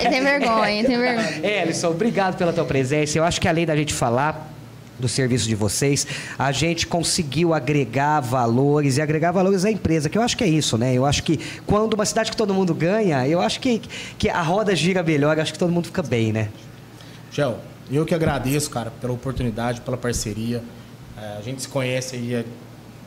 tem 0.08 0.22
vergonha, 0.22 0.84
tem 0.84 0.98
vergonha. 0.98 1.40
É, 1.42 1.62
Ellison, 1.62 1.90
obrigado 1.90 2.36
pela 2.36 2.52
tua 2.52 2.64
presença. 2.64 3.18
Eu 3.18 3.24
acho 3.24 3.40
que 3.40 3.46
além 3.46 3.66
da 3.66 3.76
gente 3.76 3.92
falar 3.92 4.50
do 4.98 5.08
serviço 5.08 5.48
de 5.48 5.54
vocês, 5.54 6.06
a 6.38 6.52
gente 6.52 6.86
conseguiu 6.86 7.52
agregar 7.52 8.20
valores 8.20 8.96
e 8.96 9.02
agregar 9.02 9.32
valores 9.32 9.64
à 9.64 9.70
empresa, 9.70 10.08
que 10.08 10.16
eu 10.16 10.22
acho 10.22 10.36
que 10.36 10.44
é 10.44 10.46
isso, 10.46 10.78
né? 10.78 10.94
Eu 10.94 11.04
acho 11.04 11.22
que 11.22 11.38
quando 11.66 11.94
uma 11.94 12.06
cidade 12.06 12.30
que 12.30 12.36
todo 12.36 12.54
mundo 12.54 12.72
ganha, 12.74 13.26
eu 13.26 13.40
acho 13.40 13.60
que, 13.60 13.82
que 14.16 14.28
a 14.28 14.40
roda 14.40 14.74
gira 14.74 15.02
melhor, 15.02 15.36
eu 15.36 15.42
acho 15.42 15.52
que 15.52 15.58
todo 15.58 15.72
mundo 15.72 15.86
fica 15.86 16.02
bem, 16.02 16.32
né? 16.32 16.48
Gel, 17.30 17.58
eu 17.90 18.04
que 18.06 18.14
agradeço, 18.14 18.70
cara, 18.70 18.92
pela 19.00 19.12
oportunidade, 19.12 19.80
pela 19.80 19.96
parceria. 19.96 20.62
É, 21.20 21.38
a 21.38 21.42
gente 21.42 21.62
se 21.62 21.68
conhece 21.68 22.16
aí 22.16 22.36
há 22.36 22.44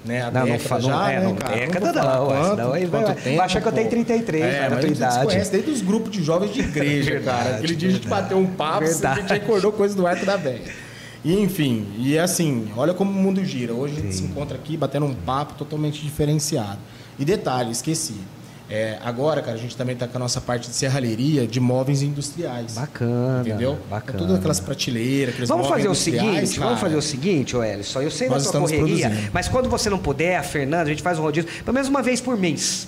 né? 0.07 0.21
A 0.23 0.31
Não, 0.31 0.39
não 0.41 0.45
década 0.47 0.69
fala- 0.69 0.81
já, 0.81 0.89
não, 0.91 1.07
é, 1.07 1.19
né, 1.19 1.25
não, 1.25 1.35
cara? 1.35 1.55
década 1.55 1.85
vou 1.85 1.93
falar 1.93 2.17
não, 2.19 2.25
quanto, 2.27 2.49
senão 2.49 2.73
aí 2.73 2.85
vai- 2.85 3.01
quanto 3.03 3.13
vai 3.15 3.23
tempo, 3.23 3.41
achar 3.41 3.61
que 3.61 3.67
eu 3.67 3.71
tenho 3.71 3.85
pô. 3.85 3.91
33, 3.91 4.43
é, 4.43 4.47
né, 4.47 4.59
da 4.61 4.69
mas 4.69 4.79
tua 4.79 4.89
a 4.89 4.91
idade. 4.93 5.25
conhece 5.25 5.51
desde 5.51 5.71
os 5.71 5.81
grupos 5.81 6.11
de 6.11 6.23
jovens 6.23 6.53
de 6.53 6.59
igreja, 6.61 7.11
Verdade, 7.11 7.37
cara. 7.43 7.55
Aquele 7.57 7.75
dia 7.75 7.89
a 7.89 7.91
gente 7.91 8.07
bateu 8.07 8.37
um 8.37 8.47
papo, 8.47 8.83
a 8.83 8.87
Verdade. 8.87 9.21
gente 9.21 9.29
recordou 9.33 9.71
coisa 9.71 9.95
do 9.95 10.07
arco 10.07 10.25
da 10.25 10.37
velha. 10.37 10.61
E 11.25 11.33
enfim, 11.41 11.87
e 11.97 12.15
é 12.15 12.21
assim, 12.21 12.69
olha 12.77 12.93
como 12.93 13.11
o 13.11 13.13
mundo 13.13 13.43
gira. 13.43 13.73
Hoje 13.73 13.95
a 13.97 14.01
gente 14.01 14.15
se 14.15 14.23
encontra 14.23 14.55
aqui 14.57 14.77
batendo 14.77 15.05
um 15.05 15.13
papo 15.13 15.55
totalmente 15.55 16.01
diferenciado. 16.01 16.77
E 17.19 17.25
detalhe, 17.25 17.71
esqueci. 17.71 18.15
É, 18.69 18.97
agora, 19.03 19.41
cara, 19.41 19.55
a 19.55 19.59
gente 19.59 19.77
também 19.77 19.93
está 19.93 20.07
com 20.07 20.17
a 20.17 20.19
nossa 20.19 20.41
parte 20.41 20.67
de 20.69 20.75
serralheria 20.75 21.47
de 21.47 21.59
móveis 21.59 22.01
industriais. 22.01 22.73
Bacana. 22.73 23.41
Entendeu? 23.47 23.77
Bacana. 23.89 24.17
É 24.19 24.21
tudo 24.21 24.35
aquelas 24.35 24.59
prateleiras, 24.59 25.33
aqueles 25.33 25.49
Vamos 25.49 25.67
fazer 25.67 25.87
o 25.87 25.95
seguinte, 25.95 26.55
cara. 26.55 26.65
vamos 26.67 26.81
fazer 26.81 26.95
o 26.95 27.01
seguinte, 27.01 27.55
ô 27.55 27.63
Ellison. 27.63 28.01
Eu 28.01 28.11
sei 28.11 28.27
da 28.27 28.33
Nós 28.35 28.43
sua 28.43 28.49
estamos 28.49 28.71
correria, 28.71 29.07
produzindo. 29.07 29.31
mas 29.33 29.47
quando 29.47 29.69
você 29.69 29.89
não 29.89 29.97
puder, 29.97 30.35
a 30.37 30.43
Fernanda, 30.43 30.83
a 30.83 30.87
gente 30.87 31.01
faz 31.01 31.17
um 31.17 31.21
rodízio, 31.21 31.49
pelo 31.63 31.73
menos 31.73 31.87
uma 31.89 32.01
vez 32.01 32.19
por 32.19 32.35
mês. 32.37 32.87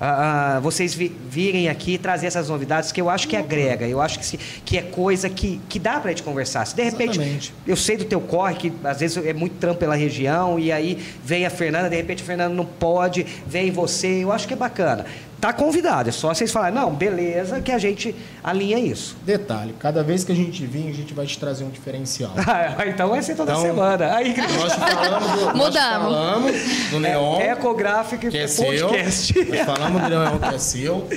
Ah, 0.00 0.58
vocês 0.62 0.92
vi- 0.94 1.14
virem 1.30 1.68
aqui 1.68 1.96
trazer 1.96 2.26
essas 2.26 2.48
novidades 2.48 2.90
que 2.92 3.00
eu 3.00 3.08
acho 3.08 3.28
que 3.28 3.36
agrega, 3.36 3.86
eu 3.86 4.00
acho 4.00 4.18
que, 4.18 4.26
se- 4.26 4.38
que 4.64 4.76
é 4.76 4.82
coisa 4.82 5.30
que, 5.30 5.60
que 5.68 5.78
dá 5.78 6.00
pra 6.00 6.10
gente 6.10 6.22
conversar. 6.22 6.64
Se 6.66 6.74
de 6.74 6.82
repente, 6.82 7.18
Exatamente. 7.18 7.54
eu 7.66 7.76
sei 7.76 7.96
do 7.96 8.04
teu 8.04 8.20
corre, 8.20 8.54
que 8.56 8.72
às 8.82 9.00
vezes 9.00 9.16
é 9.24 9.32
muito 9.32 9.56
trampo 9.56 9.78
pela 9.80 9.94
região, 9.94 10.58
e 10.58 10.72
aí 10.72 10.98
vem 11.24 11.46
a 11.46 11.50
Fernanda, 11.50 11.88
de 11.88 11.96
repente 11.96 12.22
a 12.22 12.26
Fernanda 12.26 12.54
não 12.54 12.64
pode, 12.66 13.24
vem 13.46 13.70
você, 13.70 14.24
eu 14.24 14.32
acho 14.32 14.46
que 14.48 14.54
é 14.54 14.56
bacana. 14.56 15.06
Tá 15.44 15.52
convidado, 15.52 16.08
é 16.08 16.12
só 16.12 16.32
vocês 16.32 16.50
falarem, 16.50 16.74
não, 16.74 16.94
beleza, 16.94 17.60
que 17.60 17.70
a 17.70 17.76
gente 17.76 18.16
alinha 18.42 18.78
isso. 18.78 19.14
Detalhe, 19.26 19.74
cada 19.78 20.02
vez 20.02 20.24
que 20.24 20.32
a 20.32 20.34
gente 20.34 20.64
vir, 20.64 20.88
a 20.88 20.94
gente 20.94 21.12
vai 21.12 21.26
te 21.26 21.38
trazer 21.38 21.64
um 21.64 21.68
diferencial. 21.68 22.32
então 22.88 23.10
vai 23.10 23.20
ser 23.22 23.34
toda 23.34 23.52
Então, 23.52 23.60
semana. 23.60 24.14
Aí, 24.16 24.34
Nós 24.34 24.72
falamos 24.72 25.32
do, 25.32 25.54
Mudamos. 25.54 26.14
falamos 26.14 26.52
do 26.90 26.98
Neon, 26.98 27.40
É, 27.42 27.50
Ecográfico 27.52 28.30
que 28.30 28.38
é 28.38 28.46
seu. 28.46 28.88
Podcast. 28.88 29.34
Nós 29.44 29.60
falamos 29.66 30.00
do 30.00 30.08
Neon, 30.08 30.38
que 30.38 30.54
é 30.54 30.58
seu. 30.58 31.08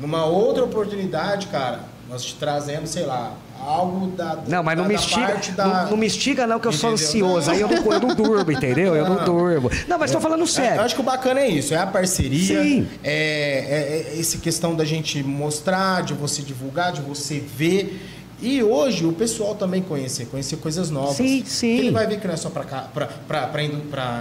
Numa 0.00 0.24
outra 0.24 0.64
oportunidade, 0.64 1.46
cara, 1.46 1.82
nós 2.08 2.24
te 2.24 2.34
trazemos, 2.34 2.90
sei 2.90 3.06
lá, 3.06 3.34
algo 3.60 4.06
da 4.08 4.38
Não, 4.46 4.62
mas 4.62 4.76
não 4.76 4.84
da, 4.84 4.88
me 4.88 4.94
da 4.94 5.00
estiga, 5.00 5.40
da... 5.56 5.66
não, 5.66 5.90
não 5.90 5.96
me 5.96 6.06
estiga 6.06 6.46
não, 6.46 6.60
que 6.60 6.66
eu 6.68 6.72
sou 6.72 6.92
Entendeu? 6.92 7.06
ansioso. 7.06 7.50
Aí 7.50 7.60
eu 7.60 7.68
não, 7.68 7.92
eu 7.92 8.00
não 8.00 8.14
durmo, 8.14 8.52
entendeu? 8.52 8.94
Eu 8.94 9.04
não 9.08 9.16
Não. 9.16 9.24
durmo. 9.24 9.70
Não, 9.86 9.98
mas 9.98 10.10
estou 10.10 10.20
falando 10.20 10.40
Eu 10.40 10.46
sério. 10.46 10.80
acho 10.80 10.94
que 10.94 11.00
o 11.00 11.04
bacana 11.04 11.40
é 11.40 11.48
isso, 11.48 11.74
é 11.74 11.78
a 11.78 11.86
parceria, 11.86 12.62
Sim. 12.62 12.88
é, 13.02 14.12
é, 14.12 14.16
é 14.16 14.20
essa 14.20 14.38
questão 14.38 14.74
da 14.74 14.84
gente 14.84 15.22
mostrar, 15.22 16.02
de 16.02 16.14
você 16.14 16.42
divulgar, 16.42 16.92
de 16.92 17.00
você 17.00 17.38
ver. 17.40 18.00
E 18.40 18.62
hoje 18.62 19.04
o 19.04 19.12
pessoal 19.12 19.56
também 19.56 19.82
conhecer, 19.82 20.26
conhecer 20.26 20.56
coisas 20.58 20.90
novas. 20.90 21.16
Sim, 21.16 21.42
sim. 21.44 21.78
Ele 21.78 21.90
vai 21.90 22.06
ver 22.06 22.20
que 22.20 22.26
não 22.28 22.34
é 22.34 22.36
só 22.36 22.48
para 22.48 22.64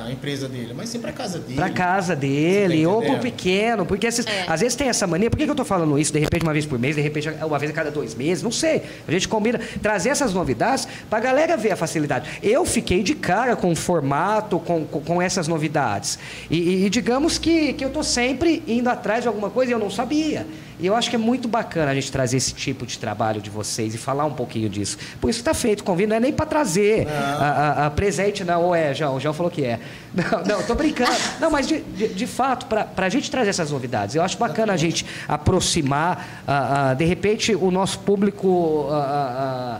a 0.06 0.12
empresa 0.12 0.48
dele, 0.50 0.74
mas 0.76 0.90
sim 0.90 1.00
para 1.00 1.12
casa 1.12 1.38
dele. 1.38 1.56
Pra 1.56 1.70
casa 1.70 2.16
dele, 2.16 2.82
tá 2.84 2.90
ou 2.90 2.96
pro 2.98 3.04
entendendo? 3.12 3.22
pequeno, 3.22 3.86
porque 3.86 4.08
esses- 4.08 4.26
É. 4.26 4.46
às 4.48 4.60
vezes 4.62 4.76
tem 4.76 4.90
essa 4.90 5.06
mania. 5.06 5.30
Por 5.30 5.38
que, 5.38 5.46
que 5.46 5.52
eu 5.52 5.56
tô 5.56 5.64
falando 5.64 6.00
isso 6.00 6.12
de 6.12 6.20
repente 6.20 6.42
uma 6.44 6.54
vez 6.54 6.66
por 6.66 6.80
mês, 6.80 6.96
de 6.96 7.02
repente 7.02 7.30
uma 7.30 7.60
vez 7.60 7.72
a 7.72 7.74
cada 7.76 7.92
dois 7.92 8.16
meses? 8.16 8.42
Não 8.44 8.52
sei. 8.52 8.82
A 9.08 9.12
gente 9.12 9.28
combina 9.28 9.60
trazer 9.84 10.10
essas 10.10 10.34
novidades 10.34 10.88
pra 11.10 11.20
galera 11.20 11.56
ver 11.56 11.72
a 11.72 11.76
facilidade. 11.76 12.28
Eu 12.42 12.66
fiquei 12.66 13.04
de 13.04 13.14
cara 13.14 13.56
com 13.56 13.72
o 13.72 13.76
formato, 13.76 14.58
com, 14.60 14.84
com, 14.86 15.00
com 15.02 15.22
essas 15.22 15.48
novidades. 15.48 16.18
E, 16.50 16.58
e- 16.58 16.86
e 16.86 16.90
digamos 16.90 17.38
que, 17.38 17.74
que 17.74 17.86
eu 17.86 17.92
tô 17.92 18.02
sempre 18.04 18.64
indo 18.68 18.90
atrás 18.90 19.22
de 19.22 19.28
alguma 19.28 19.50
coisa 19.52 19.72
e 19.72 19.74
eu 19.74 19.80
não 19.80 19.92
sabia. 19.92 20.48
E 20.80 20.86
eu 20.86 20.96
acho 20.96 21.10
que 21.10 21.16
é 21.16 21.20
muito 21.20 21.48
bacana 21.48 21.90
a 21.92 21.96
gente 21.96 22.12
trazer 22.12 22.38
esse 22.38 22.54
tipo 22.54 22.86
de 22.86 23.00
trabalho 23.00 23.42
de 23.42 23.50
vocês 23.50 23.96
e 23.96 23.98
falar 23.98 24.26
um 24.26 24.34
pouquinho 24.34 24.70
disso. 24.70 24.96
Por 25.20 25.28
isso 25.30 25.40
que 25.40 25.46
tá 25.46 25.54
feito 25.54 25.80
o 25.82 25.84
convite, 25.84 26.08
não 26.08 26.16
é 26.18 26.20
nem 26.20 26.32
pra 26.32 26.46
trazer 26.46 27.08
a, 27.10 27.46
a- 27.82 27.86
a 27.88 27.90
presente, 27.90 28.44
não. 28.44 28.62
Ou 28.66 28.76
é, 28.76 28.94
João? 28.94 29.16
O 29.16 29.20
João 29.20 29.34
falou 29.34 29.52
que 29.52 29.64
é. 29.66 29.80
Não, 30.14 30.44
não, 30.58 30.64
tô 30.64 30.74
brincando. 30.74 31.12
Não, 31.40 31.52
mas 31.52 31.68
de, 31.68 31.82
de, 31.82 32.08
de 32.10 32.26
fato, 32.28 32.66
para 32.66 33.06
a 33.06 33.10
gente 33.10 33.30
trazer 33.30 33.50
essas 33.52 33.70
novidades, 33.72 34.16
eu 34.16 34.24
acho 34.24 34.38
bacana 34.38 34.74
a 34.74 34.78
gente 34.78 35.06
aproximar, 35.28 36.44
ah, 36.48 36.90
ah, 36.90 36.94
de 36.94 37.06
repente, 37.06 37.54
o 37.56 37.70
nosso 37.70 38.00
público. 38.00 38.88
ah, 38.92 39.80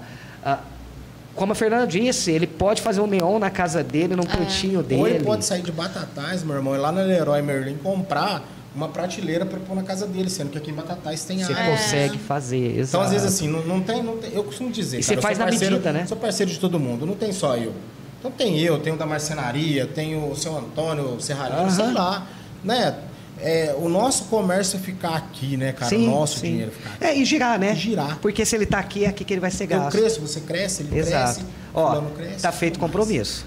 como 1.36 1.52
a 1.52 1.56
Fernanda 1.56 1.86
disse, 1.86 2.32
ele 2.32 2.48
pode 2.48 2.82
fazer 2.82 3.00
um 3.00 3.06
neon 3.08 3.38
na 3.38 3.52
casa 3.52 3.84
dele, 3.84 4.16
num 4.16 4.24
cantinho 4.24 4.82
dele. 4.82 5.02
Ou 5.02 5.08
ele 5.08 5.24
pode 5.24 5.46
sair 5.46 5.62
de 5.62 5.72
Batatais, 5.72 6.44
meu 6.44 6.56
irmão, 6.56 6.74
e 6.74 6.80
lá 6.80 6.92
na 6.92 7.02
Leroy 7.02 7.42
Merlin 7.44 7.78
comprar 7.78 8.42
uma 8.78 8.88
prateleira 8.90 9.44
para 9.46 9.60
pôr 9.60 9.76
na 9.76 9.82
casa 9.84 10.06
dele, 10.06 10.30
sendo 10.30 10.52
que 10.52 10.58
aqui 10.58 10.70
em 10.70 10.74
Batatais 10.74 11.24
tem 11.26 11.40
Você 11.44 11.52
área. 11.52 11.72
consegue 11.76 12.18
fazer. 12.20 12.80
Então, 12.80 13.02
às 13.02 13.08
exato. 13.08 13.10
vezes, 13.10 13.28
assim, 13.28 13.48
não, 13.48 13.62
não 13.66 13.82
tem, 13.82 14.04
não 14.04 14.18
tem. 14.18 14.32
Eu 14.34 14.44
costumo 14.44 14.72
dizer. 14.72 15.00
E 15.00 15.02
cara, 15.02 15.08
você 15.14 15.18
eu 15.18 15.22
faz 15.22 15.38
na 15.40 15.46
parceiro- 15.46 15.74
medida, 15.76 15.92
né? 15.92 16.06
Sou 16.06 16.16
parceiro 16.18 16.52
de 16.52 16.60
todo 16.60 16.80
mundo, 16.80 17.06
não 17.06 17.16
tem 17.16 17.34
só 17.34 17.58
eu. 17.58 17.74
Então 18.20 18.30
tem 18.32 18.60
eu, 18.60 18.80
tem 18.80 18.94
o 18.94 18.98
da 18.98 19.06
marcenaria, 19.06 19.86
tem 19.88 20.16
o 20.16 20.36
seu 20.36 20.56
Antônio 20.58 21.20
Serralheiro, 21.20 21.64
Aham. 21.64 21.70
sei 21.72 21.92
lá. 21.92 22.28
Né? 22.64 22.96
É, 23.40 23.76
o 23.78 23.88
nosso 23.90 24.26
comércio 24.26 24.78
é 24.78 24.80
ficar 24.80 25.16
aqui, 25.16 25.58
né, 25.58 25.72
cara? 25.72 25.96
o 25.96 26.00
nosso 26.00 26.42
dinheiro 26.42 26.72
ficar 26.72 26.90
aqui. 26.94 27.04
É, 27.06 27.16
e 27.18 27.24
girar, 27.26 27.60
né? 27.60 27.74
E 27.74 27.76
girar. 27.76 28.18
Porque 28.20 28.44
se 28.46 28.56
ele 28.56 28.66
tá 28.66 28.80
aqui, 28.80 29.06
é 29.06 29.10
aqui 29.10 29.24
que 29.24 29.34
ele 29.34 29.40
vai 29.42 29.52
ser 29.52 29.66
Eu 29.66 29.68
gasto. 29.80 29.98
cresço, 29.98 30.22
você 30.22 30.40
cresce, 30.40 30.82
ele 30.84 30.98
Exato. 31.00 31.34
cresce, 31.36 31.46
Ó, 31.74 32.02
cresce. 32.16 32.42
tá 32.42 32.52
feito 32.52 32.80
compromisso. 32.80 33.46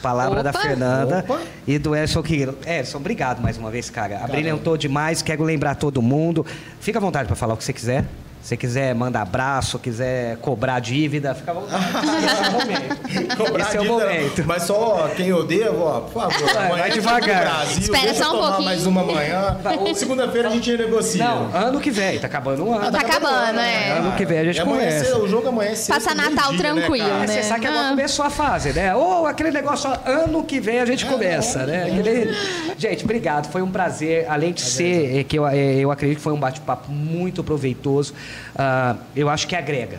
Palavra 0.00 0.42
da 0.42 0.50
Opa. 0.50 0.60
Fernanda 0.60 1.18
Opa. 1.20 1.40
e 1.66 1.78
do 1.78 1.94
Edson 1.94 2.22
Quiro. 2.22 2.56
Edson, 2.66 2.98
obrigado 2.98 3.40
mais 3.40 3.56
uma 3.56 3.70
vez, 3.70 3.88
cara. 3.90 4.14
Cara. 4.14 4.24
Abrilhantou 4.24 4.76
demais, 4.76 5.22
quero 5.22 5.44
lembrar 5.44 5.74
todo 5.74 6.00
mundo. 6.02 6.44
Fica 6.80 6.98
à 6.98 7.00
vontade 7.00 7.26
para 7.26 7.36
falar 7.36 7.54
o 7.54 7.56
que 7.56 7.64
você 7.64 7.72
quiser. 7.72 8.04
Se 8.42 8.56
quiser 8.56 8.94
mandar 8.94 9.20
abraço, 9.22 9.78
quiser 9.78 10.36
cobrar 10.38 10.80
dívida, 10.80 11.34
fica 11.34 11.50
à 11.50 11.54
vontade. 11.54 11.84
Esse 12.24 12.42
é 12.42 12.48
o 12.48 12.52
momento. 12.52 13.36
Cobrar 13.36 13.64
Esse 13.68 13.76
é 13.76 13.80
o 13.80 13.82
dívida, 13.82 14.04
momento. 14.06 14.44
Mas 14.46 14.62
só 14.62 15.10
quem 15.14 15.26
eu 15.28 15.46
devo, 15.46 15.82
ó, 15.84 16.00
por 16.00 16.12
favor. 16.22 16.54
Vai, 16.54 16.66
amanhã 16.66 16.78
vai 16.82 16.90
devagar. 16.90 17.40
Brasil, 17.42 17.78
Espera 17.82 18.04
deixa 18.06 18.24
só 18.24 18.30
um 18.30 18.32
tomar 18.36 18.46
pouquinho. 18.48 18.64
mais 18.68 18.86
uma 18.86 19.00
amanhã. 19.02 19.56
Segunda-feira 19.94 20.48
a 20.48 20.52
gente 20.52 20.70
renegocia. 20.74 21.22
Não, 21.22 21.54
ano 21.54 21.80
que 21.80 21.90
vem, 21.90 22.18
tá 22.18 22.26
acabando 22.28 22.64
o 22.64 22.72
ano. 22.74 22.90
Tá 22.90 23.00
acabando, 23.00 23.60
é. 23.60 23.90
Ano 23.98 24.12
que 24.16 24.24
vem 24.24 24.38
a 24.38 24.44
gente 24.44 24.58
E 24.58 24.64
conversa. 24.64 25.04
cedo, 25.04 25.22
O 25.22 25.28
jogo 25.28 25.48
amanhã 25.48 25.70
é 25.72 25.74
cedo. 25.74 25.94
Passa 25.94 26.14
Natal 26.14 26.52
né, 26.52 26.58
tranquilo, 26.58 27.08
cara? 27.10 27.24
É, 27.24 27.26
né? 27.26 27.34
Você 27.34 27.42
sabe 27.42 27.60
que 27.60 27.66
agora 27.66 27.86
Ah. 27.86 27.90
começou 27.90 28.24
a 28.24 28.30
fase, 28.30 28.72
né? 28.72 28.94
Ou 28.96 29.26
aquele 29.26 29.50
negócio, 29.50 29.90
ó, 29.90 30.10
ano 30.10 30.42
que 30.44 30.58
vem 30.60 30.80
a 30.80 30.86
gente 30.86 31.04
começa, 31.04 31.66
né? 31.66 31.84
Aquele- 31.84 32.34
Gente, 32.78 33.04
obrigado. 33.04 33.50
Foi 33.52 33.60
um 33.60 33.70
prazer. 33.70 34.24
Além 34.30 34.52
de 34.54 34.62
ser, 34.62 35.18
é, 35.20 35.24
que 35.24 35.38
eu, 35.38 35.46
é, 35.46 35.74
eu 35.76 35.90
acredito 35.90 36.16
que 36.16 36.22
foi 36.24 36.32
um 36.32 36.40
bate-papo 36.40 36.90
muito 36.90 37.44
proveitoso, 37.44 38.14
ah, 38.56 38.96
eu 39.14 39.28
acho 39.28 39.46
que 39.46 39.54
agrega. 39.56 39.98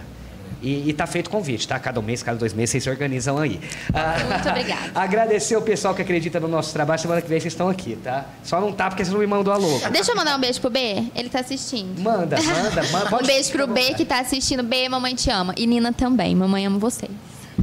E, 0.64 0.90
e 0.90 0.94
tá 0.94 1.08
feito 1.08 1.26
o 1.26 1.30
convite, 1.32 1.68
tá? 1.68 1.80
Cada 1.80 2.00
um 2.00 2.04
mês, 2.04 2.22
cada 2.22 2.38
dois 2.38 2.54
meses, 2.54 2.70
vocês 2.70 2.84
se 2.84 2.90
organizam 2.92 3.36
aí. 3.40 3.60
Ah, 3.92 4.16
Muito 4.30 4.48
obrigada. 4.48 4.92
Agradecer 4.94 5.56
o 5.58 5.62
pessoal 5.64 5.96
que 5.96 6.04
acredita 6.04 6.40
no 6.40 6.48
nosso 6.48 6.72
trabalho. 6.72 7.02
Semana 7.02 7.20
que 7.20 7.28
vem 7.28 7.40
vocês 7.40 7.52
estão 7.52 7.68
aqui, 7.68 7.96
tá? 8.04 8.26
Só 8.44 8.62
não 8.62 8.72
tá 8.72 8.88
porque 8.88 9.04
você 9.04 9.10
não 9.10 9.20
me 9.22 9.26
mandou 9.26 9.52
a 9.52 9.58
logo. 9.58 9.90
Deixa 9.90 10.12
eu 10.12 10.16
mandar 10.16 10.38
um 10.38 10.40
beijo 10.40 10.62
pro 10.62 10.70
B. 10.70 11.04
Ele 11.16 11.30
tá 11.30 11.40
assistindo. 11.40 12.00
Manda, 12.00 12.38
manda, 12.44 12.84
manda. 12.92 13.24
Um 13.24 13.26
beijo 13.26 13.52
pro 13.52 13.66
B 13.66 13.96
que 13.96 14.06
tá 14.06 14.20
assistindo. 14.20 14.62
B, 14.62 14.88
mamãe 14.88 15.16
te 15.16 15.32
ama. 15.32 15.52
E 15.58 15.66
Nina 15.66 15.92
também. 15.92 16.36
Mamãe 16.36 16.64
ama 16.68 16.78
vocês. 16.78 17.10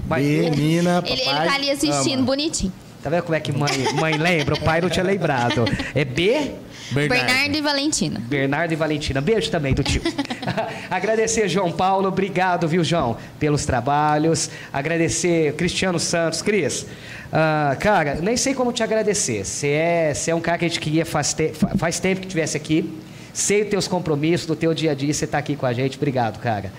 Mas- 0.08 0.24
Menina, 0.26 1.00
Ele, 1.06 1.20
ele 1.20 1.24
papai 1.30 1.46
tá 1.46 1.54
ali 1.54 1.70
assistindo, 1.70 2.18
ama. 2.18 2.26
bonitinho. 2.26 2.72
Tá 3.08 3.16
vendo 3.16 3.22
como 3.24 3.34
é 3.34 3.40
que 3.40 3.52
mãe, 3.52 3.70
mãe 3.94 4.16
lembra? 4.16 4.54
O 4.54 4.60
pai 4.60 4.80
não 4.80 4.90
tinha 4.90 5.04
lembrado. 5.04 5.64
É 5.94 6.04
B? 6.04 6.52
Bernardo, 6.90 7.54
e 7.56 7.60
Valentina. 7.60 8.20
Bernardo 8.20 8.72
e 8.72 8.76
Valentina. 8.76 9.20
Beijo 9.20 9.50
também 9.50 9.74
do 9.74 9.82
tio. 9.82 10.00
Agradecer 10.90 11.48
João 11.48 11.70
Paulo, 11.70 12.08
obrigado, 12.08 12.66
viu, 12.66 12.82
João, 12.82 13.16
pelos 13.38 13.64
trabalhos. 13.66 14.50
Agradecer 14.72 15.52
Cristiano 15.54 15.98
Santos. 15.98 16.40
Cris, 16.40 16.86
ah, 17.32 17.76
cara, 17.78 18.16
nem 18.22 18.36
sei 18.36 18.54
como 18.54 18.72
te 18.72 18.82
agradecer. 18.82 19.44
Você 19.44 19.68
é, 19.68 20.12
é 20.28 20.34
um 20.34 20.40
cara 20.40 20.58
que 20.58 20.64
a 20.64 20.68
gente 20.68 20.80
queria 20.80 21.04
faz, 21.04 21.34
te- 21.34 21.52
fa- 21.52 21.72
faz 21.76 22.00
tempo 22.00 22.20
que 22.20 22.26
estivesse 22.26 22.56
aqui. 22.56 22.98
Sei 23.34 23.62
os 23.62 23.68
teus 23.68 23.86
compromissos, 23.86 24.46
do 24.46 24.56
teu 24.56 24.72
dia 24.72 24.92
a 24.92 24.94
dia, 24.94 25.12
você 25.12 25.24
está 25.26 25.38
aqui 25.38 25.54
com 25.56 25.66
a 25.66 25.72
gente. 25.72 25.96
Obrigado, 25.96 26.38
cara. 26.40 26.72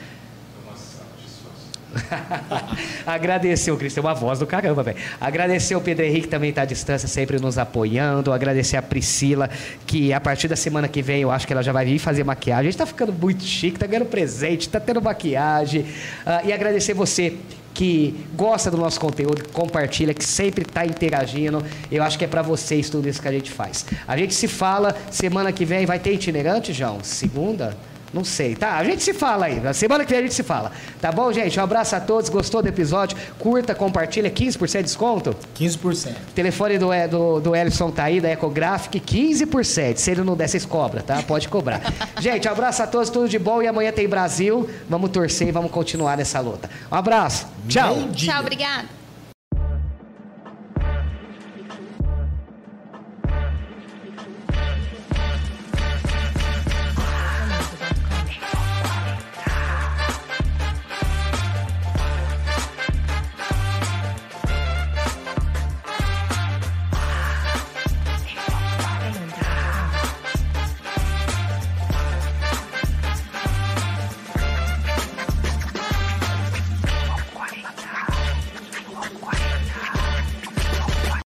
Agradecer 3.06 3.72
o 3.72 3.78
Cristian, 3.78 4.02
uma 4.02 4.14
voz 4.14 4.40
do 4.40 4.48
caramba, 4.48 4.84
velho. 4.84 4.98
Agradecer 5.20 5.76
o 5.76 5.82
Pedro 5.82 6.06
Henrique, 6.06 6.24
que 6.24 6.28
também 6.28 6.50
está 6.50 6.62
à 6.62 6.66
distância, 6.66 7.08
sempre 7.08 7.40
nos 7.40 7.58
apoiando. 7.58 8.32
Agradecer 8.32 8.78
a 8.78 8.82
Priscila, 8.82 9.50
que 9.86 10.14
a 10.14 10.20
partir 10.20 10.48
da 10.48 10.56
semana 10.56 10.88
que 10.88 11.02
vem 11.02 11.22
eu 11.22 11.32
acho 11.32 11.48
que 11.48 11.54
ela 11.54 11.64
já 11.64 11.72
vai 11.72 11.86
vir 11.86 12.00
fazer 12.00 12.24
maquiagem. 12.24 12.68
A 12.68 12.72
gente 12.72 12.78
tá 12.78 12.86
ficando 12.86 13.14
muito 13.14 13.44
chique, 13.44 13.80
tá 13.80 13.88
ganhando 13.88 14.08
presente, 14.08 14.70
tá 14.70 14.80
tendo 14.80 15.02
maquiagem. 15.02 15.86
Ah, 16.26 16.42
e 16.44 16.54
agradecer 16.54 16.94
você 16.94 17.38
que 17.74 18.26
gosta 18.36 18.70
do 18.70 18.78
nosso 18.78 19.00
conteúdo, 19.00 19.44
que 19.44 19.52
compartilha, 19.52 20.14
que 20.14 20.26
sempre 20.26 20.64
está 20.64 20.86
interagindo. 20.86 21.64
Eu 21.92 22.04
acho 22.04 22.18
que 22.18 22.26
é 22.26 22.28
para 22.28 22.42
vocês 22.42 22.90
tudo 22.90 23.08
isso 23.08 23.22
que 23.22 23.28
a 23.28 23.32
gente 23.32 23.52
faz. 23.52 23.86
A 24.08 24.18
gente 24.18 24.34
se 24.34 24.48
fala 24.48 24.96
semana 25.10 25.52
que 25.52 25.66
vem. 25.66 25.86
Vai 25.86 26.00
ter 26.00 26.14
itinerante, 26.14 26.74
João? 26.74 27.00
Segunda? 27.04 27.78
Não 28.14 28.24
sei, 28.24 28.55
tá? 28.55 28.78
A 28.78 28.84
gente 28.84 29.03
se 29.03 29.14
fala 29.14 29.45
aí. 29.45 29.60
Na 29.60 29.74
semana 29.74 30.03
que 30.03 30.10
vem 30.10 30.20
a 30.20 30.22
gente 30.24 30.34
se 30.34 30.43
fala. 30.43 30.72
Tá 30.99 31.12
bom, 31.12 31.32
gente? 31.32 31.60
Um 31.60 31.64
abraço 31.64 31.95
a 31.95 31.99
todos. 31.99 32.30
Gostou 32.30 32.62
do 32.62 32.68
episódio? 32.68 33.18
Curta, 33.38 33.76
compartilha. 33.76 34.30
15% 34.30 34.78
de 34.78 34.84
desconto? 34.84 35.36
15%. 35.57 36.12
O 36.12 36.34
telefone 36.34 36.78
do, 36.78 36.89
do, 37.10 37.39
do 37.39 37.55
Ellison 37.55 37.91
tá 37.91 38.05
aí, 38.05 38.20
da 38.20 38.32
Ecographic, 38.32 38.99
15%. 38.99 39.97
Se 39.97 40.12
ele 40.12 40.22
não 40.22 40.36
der, 40.36 40.47
vocês 40.47 40.66
cobram, 40.66 41.01
tá? 41.01 41.22
Pode 41.24 41.47
cobrar. 41.47 41.82
gente, 42.20 42.47
um 42.47 42.51
abraço 42.51 42.82
a 42.82 42.88
todos, 42.88 43.10
tudo 43.10 43.30
de 43.30 43.38
bom. 43.38 43.62
E 43.62 43.68
amanhã 43.68 43.91
tem 43.91 44.07
Brasil. 44.07 44.70
Vamos 44.89 45.12
torcer 45.12 45.47
e 45.47 45.51
vamos 45.51 45.72
continuar 45.72 46.18
nessa 46.18 46.39
luta. 46.39 46.70
Um 46.91 46.95
abraço. 46.95 47.47
Tchau. 47.68 48.10
Tchau, 48.14 48.41
obrigada. 48.41 48.99